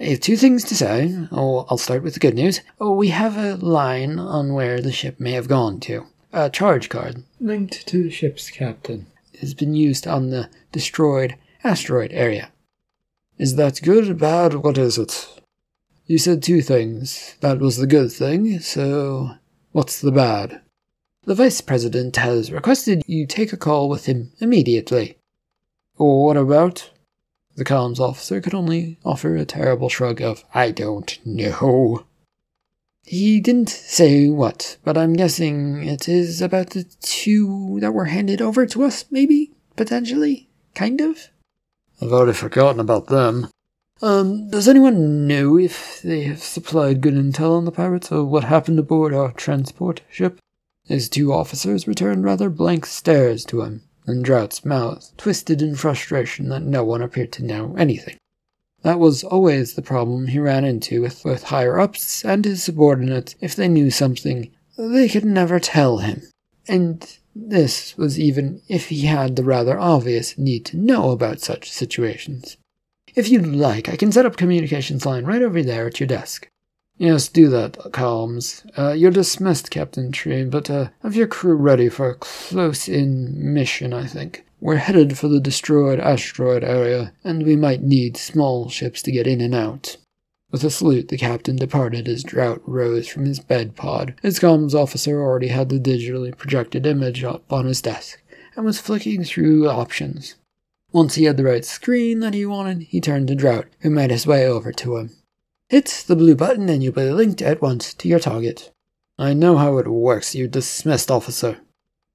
I 0.00 0.04
have 0.04 0.20
two 0.20 0.36
things 0.36 0.64
to 0.64 0.74
say. 0.74 1.28
Oh, 1.30 1.66
I'll 1.70 1.78
start 1.78 2.02
with 2.02 2.14
the 2.14 2.20
good 2.20 2.34
news. 2.34 2.62
Oh, 2.80 2.92
we 2.92 3.08
have 3.08 3.36
a 3.36 3.54
line 3.64 4.18
on 4.18 4.52
where 4.52 4.80
the 4.80 4.90
ship 4.90 5.20
may 5.20 5.32
have 5.32 5.46
gone 5.46 5.78
to. 5.80 6.06
A 6.32 6.50
charge 6.50 6.88
card 6.88 7.22
linked 7.38 7.86
to 7.86 8.02
the 8.02 8.10
ship's 8.10 8.50
captain 8.50 9.06
has 9.40 9.54
been 9.54 9.74
used 9.74 10.08
on 10.08 10.30
the 10.30 10.50
destroyed 10.72 11.36
asteroid 11.62 12.10
area. 12.12 12.50
Is 13.38 13.54
that 13.54 13.82
good 13.82 14.18
bad? 14.18 14.54
What 14.54 14.78
is 14.78 14.98
it? 14.98 15.33
You 16.06 16.18
said 16.18 16.42
two 16.42 16.60
things. 16.60 17.34
That 17.40 17.60
was 17.60 17.78
the 17.78 17.86
good 17.86 18.12
thing, 18.12 18.58
so 18.60 19.30
what's 19.72 20.00
the 20.00 20.12
bad? 20.12 20.60
The 21.24 21.34
Vice 21.34 21.62
President 21.62 22.16
has 22.16 22.52
requested 22.52 23.02
you 23.06 23.26
take 23.26 23.54
a 23.54 23.56
call 23.56 23.88
with 23.88 24.04
him 24.04 24.32
immediately. 24.38 25.16
What 25.96 26.36
about? 26.36 26.90
The 27.56 27.64
comms 27.64 28.00
officer 28.00 28.40
could 28.42 28.52
only 28.52 28.98
offer 29.04 29.34
a 29.36 29.46
terrible 29.46 29.88
shrug 29.88 30.20
of, 30.20 30.44
I 30.52 30.72
don't 30.72 31.18
know. 31.24 32.04
He 33.06 33.40
didn't 33.40 33.70
say 33.70 34.28
what, 34.28 34.76
but 34.84 34.98
I'm 34.98 35.14
guessing 35.14 35.84
it 35.84 36.08
is 36.08 36.42
about 36.42 36.70
the 36.70 36.84
two 37.00 37.78
that 37.80 37.92
were 37.92 38.06
handed 38.06 38.42
over 38.42 38.66
to 38.66 38.82
us, 38.82 39.04
maybe? 39.10 39.52
Potentially? 39.76 40.48
Kind 40.74 41.00
of? 41.00 41.28
I've 42.02 42.12
already 42.12 42.32
forgotten 42.32 42.80
about 42.80 43.06
them. 43.06 43.48
Um, 44.04 44.50
does 44.50 44.68
anyone 44.68 45.26
know 45.26 45.58
if 45.58 46.02
they 46.02 46.24
have 46.24 46.42
supplied 46.42 47.00
good 47.00 47.14
intel 47.14 47.56
on 47.56 47.64
the 47.64 47.72
pirates 47.72 48.12
or 48.12 48.22
what 48.22 48.44
happened 48.44 48.78
aboard 48.78 49.14
our 49.14 49.32
transport 49.32 50.02
ship? 50.10 50.40
His 50.84 51.08
two 51.08 51.32
officers 51.32 51.88
returned 51.88 52.22
rather 52.22 52.50
blank 52.50 52.84
stares 52.84 53.46
to 53.46 53.62
him 53.62 53.80
and 54.06 54.22
Drought's 54.22 54.62
mouth 54.62 55.10
twisted 55.16 55.62
in 55.62 55.74
frustration 55.74 56.50
that 56.50 56.64
no 56.64 56.84
one 56.84 57.00
appeared 57.00 57.32
to 57.32 57.44
know 57.46 57.74
anything. 57.78 58.18
That 58.82 58.98
was 58.98 59.24
always 59.24 59.72
the 59.72 59.80
problem 59.80 60.26
he 60.26 60.38
ran 60.38 60.66
into 60.66 61.00
with 61.00 61.22
both 61.22 61.44
higher 61.44 61.80
ups 61.80 62.26
and 62.26 62.44
his 62.44 62.62
subordinates. 62.62 63.36
If 63.40 63.56
they 63.56 63.68
knew 63.68 63.90
something, 63.90 64.50
they 64.76 65.08
could 65.08 65.24
never 65.24 65.58
tell 65.58 65.96
him. 66.00 66.24
And 66.68 67.10
this 67.34 67.96
was 67.96 68.20
even 68.20 68.60
if 68.68 68.90
he 68.90 69.06
had 69.06 69.36
the 69.36 69.44
rather 69.44 69.80
obvious 69.80 70.36
need 70.36 70.66
to 70.66 70.76
know 70.76 71.10
about 71.10 71.40
such 71.40 71.72
situations. 71.72 72.58
If 73.14 73.28
you'd 73.28 73.46
like, 73.46 73.88
I 73.88 73.96
can 73.96 74.10
set 74.10 74.26
up 74.26 74.36
communications 74.36 75.06
line 75.06 75.24
right 75.24 75.42
over 75.42 75.62
there 75.62 75.86
at 75.86 76.00
your 76.00 76.06
desk. 76.06 76.48
Yes, 76.96 77.28
do 77.28 77.48
that, 77.48 77.74
Comms. 77.92 78.64
Uh, 78.78 78.92
you're 78.92 79.10
dismissed, 79.10 79.70
Captain 79.70 80.12
Tree, 80.12 80.44
but 80.44 80.70
uh, 80.70 80.88
have 81.02 81.16
your 81.16 81.26
crew 81.26 81.54
ready 81.54 81.88
for 81.88 82.10
a 82.10 82.14
close-in 82.14 83.52
mission, 83.52 83.92
I 83.92 84.06
think. 84.06 84.44
We're 84.60 84.76
headed 84.76 85.18
for 85.18 85.28
the 85.28 85.40
destroyed 85.40 86.00
asteroid 86.00 86.64
area, 86.64 87.12
and 87.22 87.44
we 87.44 87.56
might 87.56 87.82
need 87.82 88.16
small 88.16 88.68
ships 88.68 89.02
to 89.02 89.12
get 89.12 89.26
in 89.26 89.40
and 89.40 89.54
out. 89.54 89.96
With 90.50 90.64
a 90.64 90.70
salute, 90.70 91.08
the 91.08 91.18
captain 91.18 91.56
departed 91.56 92.08
as 92.08 92.22
Drought 92.22 92.62
rose 92.64 93.08
from 93.08 93.24
his 93.24 93.40
bed 93.40 93.74
pod. 93.74 94.14
His 94.22 94.38
comms 94.38 94.74
officer 94.74 95.20
already 95.20 95.48
had 95.48 95.68
the 95.68 95.80
digitally 95.80 96.36
projected 96.36 96.86
image 96.86 97.24
up 97.24 97.52
on 97.52 97.66
his 97.66 97.82
desk, 97.82 98.22
and 98.56 98.64
was 98.64 98.80
flicking 98.80 99.24
through 99.24 99.68
options. 99.68 100.36
Once 100.94 101.16
he 101.16 101.24
had 101.24 101.36
the 101.36 101.42
right 101.42 101.64
screen 101.64 102.20
that 102.20 102.34
he 102.34 102.46
wanted, 102.46 102.82
he 102.82 103.00
turned 103.00 103.26
to 103.26 103.34
Drought, 103.34 103.66
who 103.80 103.90
made 103.90 104.12
his 104.12 104.28
way 104.28 104.46
over 104.46 104.70
to 104.70 104.96
him. 104.96 105.10
Hit 105.68 106.04
the 106.06 106.14
blue 106.14 106.36
button 106.36 106.68
and 106.68 106.84
you'll 106.84 106.92
be 106.92 107.10
linked 107.10 107.42
at 107.42 107.60
once 107.60 107.92
to 107.94 108.06
your 108.06 108.20
target. 108.20 108.70
I 109.18 109.34
know 109.34 109.56
how 109.56 109.78
it 109.78 109.88
works, 109.88 110.36
you 110.36 110.46
dismissed 110.46 111.10
officer. 111.10 111.58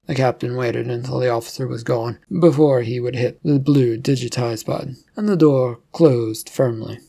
The 0.06 0.14
captain 0.14 0.56
waited 0.56 0.88
until 0.88 1.18
the 1.18 1.28
officer 1.28 1.68
was 1.68 1.84
gone 1.84 2.20
before 2.40 2.80
he 2.80 3.00
would 3.00 3.16
hit 3.16 3.38
the 3.44 3.58
blue 3.58 3.98
digitize 3.98 4.64
button, 4.64 4.96
and 5.14 5.28
the 5.28 5.36
door 5.36 5.80
closed 5.92 6.48
firmly. 6.48 7.00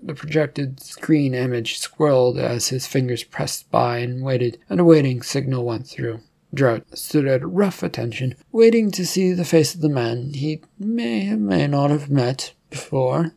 The 0.00 0.14
projected 0.14 0.78
screen 0.80 1.34
image 1.34 1.80
swirled 1.80 2.38
as 2.38 2.68
his 2.68 2.86
fingers 2.86 3.24
pressed 3.24 3.68
by 3.72 3.98
and 3.98 4.22
waited, 4.22 4.58
and 4.70 4.78
a 4.78 4.84
waiting 4.84 5.22
signal 5.22 5.64
went 5.64 5.88
through. 5.88 6.20
Drought 6.54 6.96
stood 6.96 7.26
at 7.26 7.46
rough 7.46 7.82
attention, 7.82 8.34
waiting 8.52 8.90
to 8.92 9.06
see 9.06 9.32
the 9.32 9.44
face 9.44 9.74
of 9.74 9.80
the 9.80 9.88
man 9.88 10.32
he 10.34 10.62
may 10.78 11.30
or 11.30 11.36
may 11.36 11.66
not 11.66 11.90
have 11.90 12.10
met 12.10 12.52
before. 12.70 13.34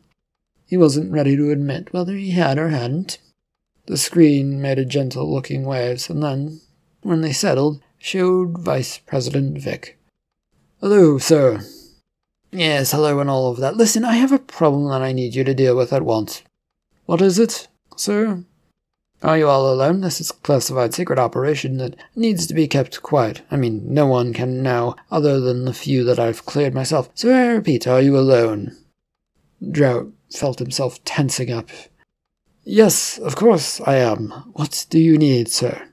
He 0.66 0.76
wasn't 0.76 1.12
ready 1.12 1.36
to 1.36 1.50
admit 1.50 1.92
whether 1.92 2.14
he 2.14 2.30
had 2.30 2.58
or 2.58 2.68
hadn't. 2.68 3.18
The 3.86 3.96
screen 3.96 4.62
made 4.62 4.78
a 4.78 4.84
gentle 4.84 5.32
looking 5.32 5.64
waves, 5.64 6.08
and 6.08 6.22
then, 6.22 6.60
when 7.02 7.20
they 7.20 7.32
settled, 7.32 7.82
showed 7.98 8.58
Vice 8.58 8.98
President 8.98 9.58
Vic. 9.58 9.98
Hello, 10.80 11.18
sir. 11.18 11.60
Yes, 12.50 12.92
hello 12.92 13.20
and 13.20 13.28
all 13.28 13.50
of 13.50 13.58
that. 13.58 13.76
Listen, 13.76 14.04
I 14.04 14.14
have 14.14 14.32
a 14.32 14.38
problem 14.38 14.88
that 14.88 15.02
I 15.02 15.12
need 15.12 15.34
you 15.34 15.44
to 15.44 15.54
deal 15.54 15.76
with 15.76 15.92
at 15.92 16.04
once. 16.04 16.42
What 17.06 17.20
is 17.20 17.38
it, 17.38 17.68
sir? 17.96 18.44
Are 19.22 19.38
you 19.38 19.48
all 19.48 19.72
alone? 19.72 20.00
This 20.00 20.20
is 20.20 20.30
a 20.30 20.34
classified 20.34 20.94
secret 20.94 21.18
operation 21.18 21.76
that 21.76 21.94
needs 22.16 22.44
to 22.48 22.54
be 22.54 22.66
kept 22.66 23.02
quiet. 23.02 23.42
I 23.52 23.56
mean, 23.56 23.82
no 23.86 24.04
one 24.06 24.32
can 24.32 24.64
know, 24.64 24.96
other 25.12 25.38
than 25.38 25.64
the 25.64 25.72
few 25.72 26.02
that 26.04 26.18
I've 26.18 26.44
cleared 26.44 26.74
myself. 26.74 27.08
So 27.14 27.30
I 27.30 27.46
repeat, 27.46 27.86
are 27.86 28.02
you 28.02 28.18
alone? 28.18 28.76
Drought 29.70 30.08
felt 30.34 30.58
himself 30.58 31.02
tensing 31.04 31.52
up. 31.52 31.68
Yes, 32.64 33.16
of 33.18 33.36
course 33.36 33.80
I 33.82 33.96
am. 33.96 34.30
What 34.54 34.86
do 34.90 34.98
you 34.98 35.16
need, 35.16 35.48
sir? 35.48 35.88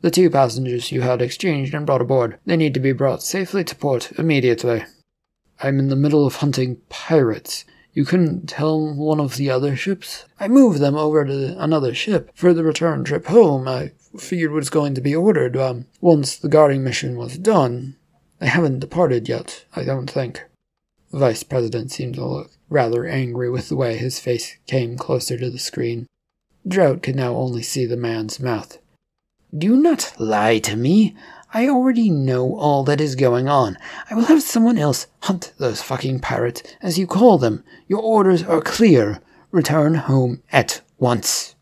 The 0.00 0.10
two 0.10 0.28
passengers 0.28 0.90
you 0.90 1.02
had 1.02 1.22
exchanged 1.22 1.74
and 1.74 1.86
brought 1.86 2.00
aboard. 2.00 2.38
They 2.44 2.56
need 2.56 2.74
to 2.74 2.80
be 2.80 2.92
brought 2.92 3.22
safely 3.22 3.62
to 3.64 3.76
port 3.76 4.10
immediately. 4.18 4.84
I'm 5.62 5.78
in 5.78 5.88
the 5.88 5.96
middle 5.96 6.26
of 6.26 6.36
hunting 6.36 6.78
pirates. 6.88 7.64
You 7.98 8.04
couldn't 8.04 8.48
tell 8.48 8.94
one 8.94 9.18
of 9.18 9.38
the 9.38 9.50
other 9.50 9.74
ships? 9.74 10.24
I 10.38 10.46
moved 10.46 10.78
them 10.78 10.94
over 10.94 11.24
to 11.24 11.60
another 11.60 11.92
ship 11.94 12.30
for 12.32 12.54
the 12.54 12.62
return 12.62 13.02
trip 13.02 13.26
home. 13.26 13.66
I 13.66 13.90
figured 14.16 14.52
was 14.52 14.70
going 14.70 14.94
to 14.94 15.00
be 15.00 15.16
ordered 15.16 15.56
um, 15.56 15.86
once 16.00 16.36
the 16.36 16.48
guarding 16.48 16.84
mission 16.84 17.16
was 17.16 17.36
done. 17.38 17.96
They 18.38 18.46
haven't 18.46 18.78
departed 18.78 19.28
yet, 19.28 19.64
I 19.74 19.82
don't 19.82 20.08
think. 20.08 20.44
The 21.10 21.18
Vice 21.18 21.42
President 21.42 21.90
seemed 21.90 22.14
to 22.14 22.24
look 22.24 22.52
rather 22.68 23.04
angry 23.04 23.50
with 23.50 23.68
the 23.68 23.74
way 23.74 23.96
his 23.96 24.20
face 24.20 24.58
came 24.68 24.96
closer 24.96 25.36
to 25.36 25.50
the 25.50 25.58
screen. 25.58 26.06
Drought 26.68 27.02
could 27.02 27.16
now 27.16 27.34
only 27.34 27.62
see 27.62 27.84
the 27.84 27.96
man's 27.96 28.38
mouth. 28.38 28.78
Do 29.52 29.76
not 29.76 30.12
lie 30.20 30.60
to 30.60 30.76
me. 30.76 31.16
I 31.52 31.68
already 31.68 32.10
know 32.10 32.56
all 32.56 32.84
that 32.84 33.00
is 33.00 33.14
going 33.14 33.48
on. 33.48 33.78
I 34.10 34.14
will 34.14 34.26
have 34.26 34.42
someone 34.42 34.78
else 34.78 35.06
hunt 35.20 35.52
those 35.58 35.82
fucking 35.82 36.20
pirates, 36.20 36.62
as 36.82 36.98
you 36.98 37.06
call 37.06 37.38
them. 37.38 37.64
Your 37.86 38.00
orders 38.00 38.42
are 38.42 38.60
clear. 38.60 39.20
Return 39.50 39.94
home 39.94 40.42
at 40.52 40.82
once. 40.98 41.54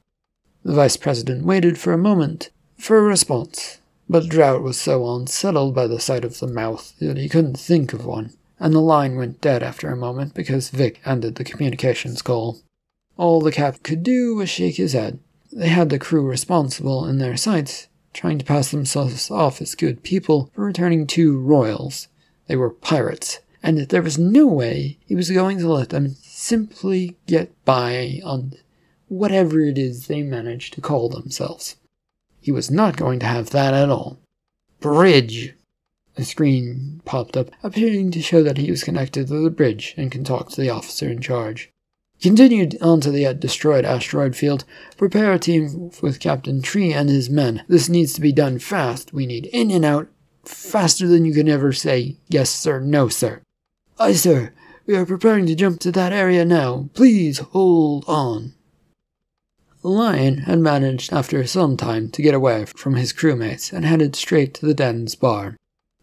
The 0.64 0.74
Vice 0.74 0.96
President 0.96 1.44
waited 1.44 1.78
for 1.78 1.92
a 1.92 1.98
moment 1.98 2.50
for 2.76 2.98
a 2.98 3.02
response, 3.02 3.78
but 4.08 4.28
Drought 4.28 4.62
was 4.62 4.78
so 4.80 5.08
unsettled 5.14 5.74
by 5.74 5.86
the 5.86 6.00
sight 6.00 6.24
of 6.24 6.40
the 6.40 6.48
mouth 6.48 6.94
that 6.98 7.16
he 7.16 7.28
couldn't 7.28 7.58
think 7.58 7.92
of 7.92 8.04
one 8.04 8.32
and 8.58 8.72
the 8.72 8.80
line 8.80 9.16
went 9.16 9.40
dead 9.40 9.62
after 9.62 9.88
a 9.88 9.96
moment 9.96 10.34
because 10.34 10.70
Vic 10.70 11.00
ended 11.04 11.34
the 11.34 11.44
communications 11.44 12.22
call. 12.22 12.58
All 13.16 13.40
the 13.40 13.52
cap 13.52 13.82
could 13.82 14.02
do 14.02 14.34
was 14.34 14.48
shake 14.48 14.76
his 14.76 14.92
head. 14.92 15.18
They 15.52 15.68
had 15.68 15.90
the 15.90 15.98
crew 15.98 16.26
responsible 16.26 17.06
in 17.06 17.18
their 17.18 17.36
sights, 17.36 17.88
trying 18.16 18.38
to 18.38 18.44
pass 18.44 18.70
themselves 18.70 19.30
off 19.30 19.60
as 19.60 19.74
good 19.74 20.02
people 20.02 20.50
for 20.54 20.64
returning 20.64 21.06
two 21.06 21.38
royals. 21.38 22.08
They 22.48 22.56
were 22.56 22.70
pirates, 22.70 23.40
and 23.62 23.78
there 23.78 24.02
was 24.02 24.18
no 24.18 24.46
way 24.46 24.98
he 25.06 25.14
was 25.14 25.30
going 25.30 25.58
to 25.58 25.68
let 25.68 25.90
them 25.90 26.16
simply 26.22 27.16
get 27.26 27.52
by 27.64 28.20
on 28.24 28.54
whatever 29.08 29.60
it 29.60 29.76
is 29.76 30.06
they 30.06 30.22
managed 30.22 30.72
to 30.74 30.80
call 30.80 31.08
themselves. 31.08 31.76
He 32.40 32.50
was 32.50 32.70
not 32.70 32.96
going 32.96 33.18
to 33.20 33.26
have 33.26 33.50
that 33.50 33.74
at 33.74 33.90
all. 33.90 34.18
Bridge! 34.80 35.54
A 36.16 36.24
screen 36.24 37.02
popped 37.04 37.36
up, 37.36 37.50
appearing 37.62 38.10
to 38.12 38.22
show 38.22 38.42
that 38.42 38.56
he 38.56 38.70
was 38.70 38.84
connected 38.84 39.28
to 39.28 39.42
the 39.42 39.50
bridge 39.50 39.94
and 39.98 40.10
can 40.10 40.24
talk 40.24 40.48
to 40.50 40.60
the 40.60 40.70
officer 40.70 41.08
in 41.08 41.20
charge. 41.20 41.70
Continued 42.20 42.78
onto 42.80 43.10
the 43.10 43.26
uh, 43.26 43.32
destroyed 43.32 43.84
asteroid 43.84 44.34
field. 44.34 44.64
Prepare 44.96 45.32
a 45.32 45.38
team 45.38 45.90
with 46.00 46.20
Captain 46.20 46.62
Tree 46.62 46.92
and 46.92 47.08
his 47.08 47.28
men. 47.28 47.62
This 47.68 47.88
needs 47.88 48.14
to 48.14 48.20
be 48.20 48.32
done 48.32 48.58
fast. 48.58 49.12
We 49.12 49.26
need 49.26 49.46
in 49.46 49.70
and 49.70 49.84
out 49.84 50.08
faster 50.44 51.06
than 51.06 51.24
you 51.24 51.34
can 51.34 51.48
ever 51.48 51.72
say 51.72 52.16
yes, 52.28 52.50
sir, 52.50 52.80
no, 52.80 53.08
sir. 53.08 53.42
Aye, 53.98 54.14
sir. 54.14 54.52
We 54.86 54.96
are 54.96 55.04
preparing 55.04 55.46
to 55.46 55.54
jump 55.54 55.80
to 55.80 55.92
that 55.92 56.12
area 56.12 56.44
now. 56.44 56.88
Please 56.94 57.38
hold 57.38 58.04
on. 58.06 58.54
Lion 59.82 60.38
had 60.38 60.60
managed 60.60 61.12
after 61.12 61.46
some 61.46 61.76
time 61.76 62.10
to 62.10 62.22
get 62.22 62.34
away 62.34 62.64
from 62.64 62.94
his 62.94 63.12
crewmates 63.12 63.72
and 63.72 63.84
headed 63.84 64.16
straight 64.16 64.54
to 64.54 64.66
the 64.66 64.74
den's 64.74 65.14
bar. 65.14 65.56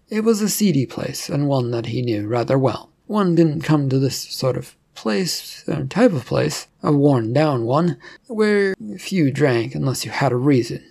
It 0.10 0.24
was 0.24 0.42
a 0.42 0.50
seedy 0.50 0.86
place 0.86 1.30
and 1.30 1.48
one 1.48 1.72
that 1.72 1.88
he 1.88 2.02
knew 2.02 2.28
rather 2.28 2.58
well. 2.58 2.92
One 3.08 3.36
didn't 3.36 3.62
come 3.62 3.90
to 3.90 4.00
this 4.00 4.18
sort 4.18 4.58
of 4.58 4.76
place, 4.96 5.64
a 5.68 5.86
type 5.86 6.14
of 6.14 6.26
place, 6.26 6.68
a 6.82 6.92
worn 6.92 7.34
down 7.34 7.66
one, 7.66 7.98
where 8.28 8.76
few 8.98 9.32
drank 9.32 9.76
unless 9.76 10.06
you 10.06 10.12
had 10.12 10.32
a 10.32 10.38
reason. 10.38 10.84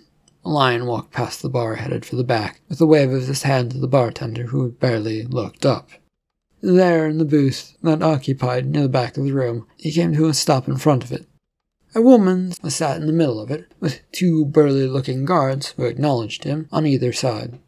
A 0.45 0.49
Lion 0.49 0.85
walked 0.85 1.13
past 1.13 1.41
the 1.41 1.49
bar 1.49 1.75
headed 1.75 2.05
for 2.05 2.15
the 2.15 2.23
back, 2.23 2.61
with 2.67 2.81
a 2.81 2.85
wave 2.85 3.11
of 3.11 3.27
his 3.27 3.43
hand 3.43 3.71
to 3.71 3.77
the 3.77 3.87
bartender 3.87 4.47
who 4.47 4.71
barely 4.71 5.23
looked 5.23 5.65
up. 5.65 5.89
There 6.61 7.07
in 7.07 7.17
the 7.17 7.25
booth 7.25 7.77
that 7.81 8.01
occupied 8.01 8.65
near 8.65 8.83
the 8.83 8.89
back 8.89 9.17
of 9.17 9.23
the 9.23 9.33
room, 9.33 9.67
he 9.77 9.91
came 9.91 10.13
to 10.13 10.27
a 10.27 10.33
stop 10.33 10.67
in 10.67 10.77
front 10.77 11.03
of 11.03 11.11
it. 11.11 11.27
A 11.95 12.01
woman 12.01 12.53
sat 12.69 12.99
in 12.99 13.05
the 13.05 13.13
middle 13.13 13.39
of 13.39 13.51
it, 13.51 13.71
with 13.79 14.01
two 14.11 14.45
burly 14.45 14.87
looking 14.87 15.25
guards 15.25 15.69
who 15.71 15.83
acknowledged 15.83 16.43
him 16.43 16.67
on 16.71 16.85
either 16.85 17.13
side. 17.13 17.59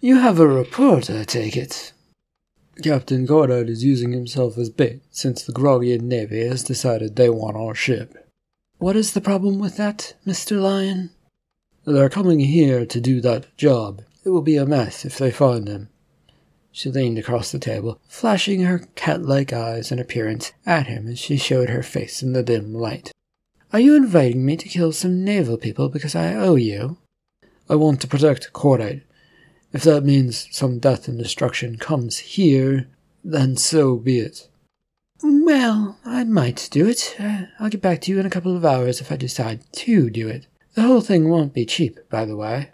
You 0.00 0.16
have 0.18 0.40
a 0.40 0.48
report, 0.48 1.10
I 1.10 1.24
take 1.24 1.56
it. 1.56 1.92
Captain 2.82 3.26
Goddard 3.26 3.68
is 3.68 3.84
using 3.84 4.12
himself 4.12 4.56
as 4.58 4.70
bait 4.70 5.02
since 5.10 5.42
the 5.42 5.52
Grogian 5.52 6.02
Navy 6.02 6.46
has 6.46 6.64
decided 6.64 7.16
they 7.16 7.30
want 7.30 7.56
our 7.56 7.74
ship. 7.74 8.28
What 8.78 8.96
is 8.96 9.12
the 9.12 9.20
problem 9.20 9.58
with 9.58 9.76
that, 9.76 10.14
Mr. 10.26 10.60
Lion? 10.60 11.10
They're 11.84 12.08
coming 12.08 12.40
here 12.40 12.86
to 12.86 13.00
do 13.00 13.20
that 13.20 13.56
job. 13.56 14.02
It 14.24 14.30
will 14.30 14.42
be 14.42 14.56
a 14.56 14.66
mess 14.66 15.04
if 15.04 15.18
they 15.18 15.30
find 15.30 15.68
him. 15.68 15.88
She 16.72 16.90
leaned 16.90 17.18
across 17.18 17.50
the 17.50 17.58
table, 17.58 18.00
flashing 18.08 18.62
her 18.62 18.86
cat 18.94 19.22
like 19.22 19.52
eyes 19.52 19.90
and 19.90 20.00
appearance 20.00 20.52
at 20.64 20.86
him 20.86 21.08
as 21.08 21.18
she 21.18 21.36
showed 21.36 21.68
her 21.68 21.82
face 21.82 22.22
in 22.22 22.32
the 22.32 22.42
dim 22.42 22.72
light. 22.72 23.12
Are 23.72 23.80
you 23.80 23.94
inviting 23.96 24.44
me 24.44 24.56
to 24.56 24.68
kill 24.68 24.92
some 24.92 25.24
naval 25.24 25.56
people 25.56 25.88
because 25.88 26.14
I 26.14 26.34
owe 26.34 26.56
you? 26.56 26.98
I 27.68 27.74
want 27.76 28.00
to 28.00 28.08
protect 28.08 28.52
Cordite. 28.52 29.02
If 29.72 29.84
that 29.84 30.04
means 30.04 30.48
some 30.50 30.80
death 30.80 31.06
and 31.06 31.16
destruction 31.16 31.76
comes 31.76 32.18
here, 32.18 32.88
then 33.22 33.56
so 33.56 33.96
be 33.96 34.18
it. 34.18 34.48
Well, 35.22 35.98
I 36.04 36.24
might 36.24 36.68
do 36.72 36.88
it. 36.88 37.14
Uh, 37.18 37.42
I'll 37.60 37.68
get 37.68 37.82
back 37.82 38.00
to 38.02 38.10
you 38.10 38.18
in 38.18 38.26
a 38.26 38.30
couple 38.30 38.56
of 38.56 38.64
hours 38.64 39.00
if 39.00 39.12
I 39.12 39.16
decide 39.16 39.60
to 39.72 40.10
do 40.10 40.28
it. 40.28 40.46
The 40.74 40.82
whole 40.82 41.00
thing 41.00 41.28
won't 41.28 41.54
be 41.54 41.66
cheap, 41.66 42.00
by 42.08 42.24
the 42.24 42.36
way. 42.36 42.70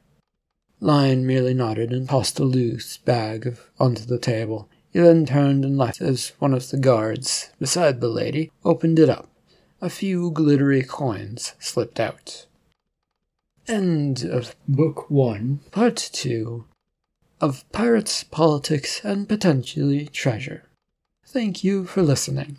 Lion 0.80 1.26
merely 1.26 1.54
nodded 1.54 1.92
and 1.92 2.08
tossed 2.08 2.38
a 2.38 2.44
loose 2.44 2.96
bag 2.98 3.46
of, 3.46 3.70
onto 3.78 4.04
the 4.04 4.18
table. 4.18 4.68
He 4.92 5.00
then 5.00 5.26
turned 5.26 5.64
and 5.64 5.76
left 5.76 6.00
as 6.00 6.32
one 6.38 6.54
of 6.54 6.70
the 6.70 6.78
guards, 6.78 7.50
beside 7.58 8.00
the 8.00 8.08
lady, 8.08 8.50
opened 8.64 8.98
it 8.98 9.10
up. 9.10 9.28
A 9.80 9.90
few 9.90 10.30
glittery 10.30 10.82
coins 10.82 11.54
slipped 11.58 12.00
out. 12.00 12.46
End 13.66 14.22
of 14.22 14.54
Book 14.68 15.10
1, 15.10 15.60
Part 15.72 15.96
2 15.96 16.64
of 17.40 17.70
pirates, 17.72 18.24
politics, 18.24 19.00
and 19.04 19.28
potentially 19.28 20.06
treasure. 20.06 20.64
Thank 21.26 21.62
you 21.62 21.84
for 21.84 22.02
listening. 22.02 22.58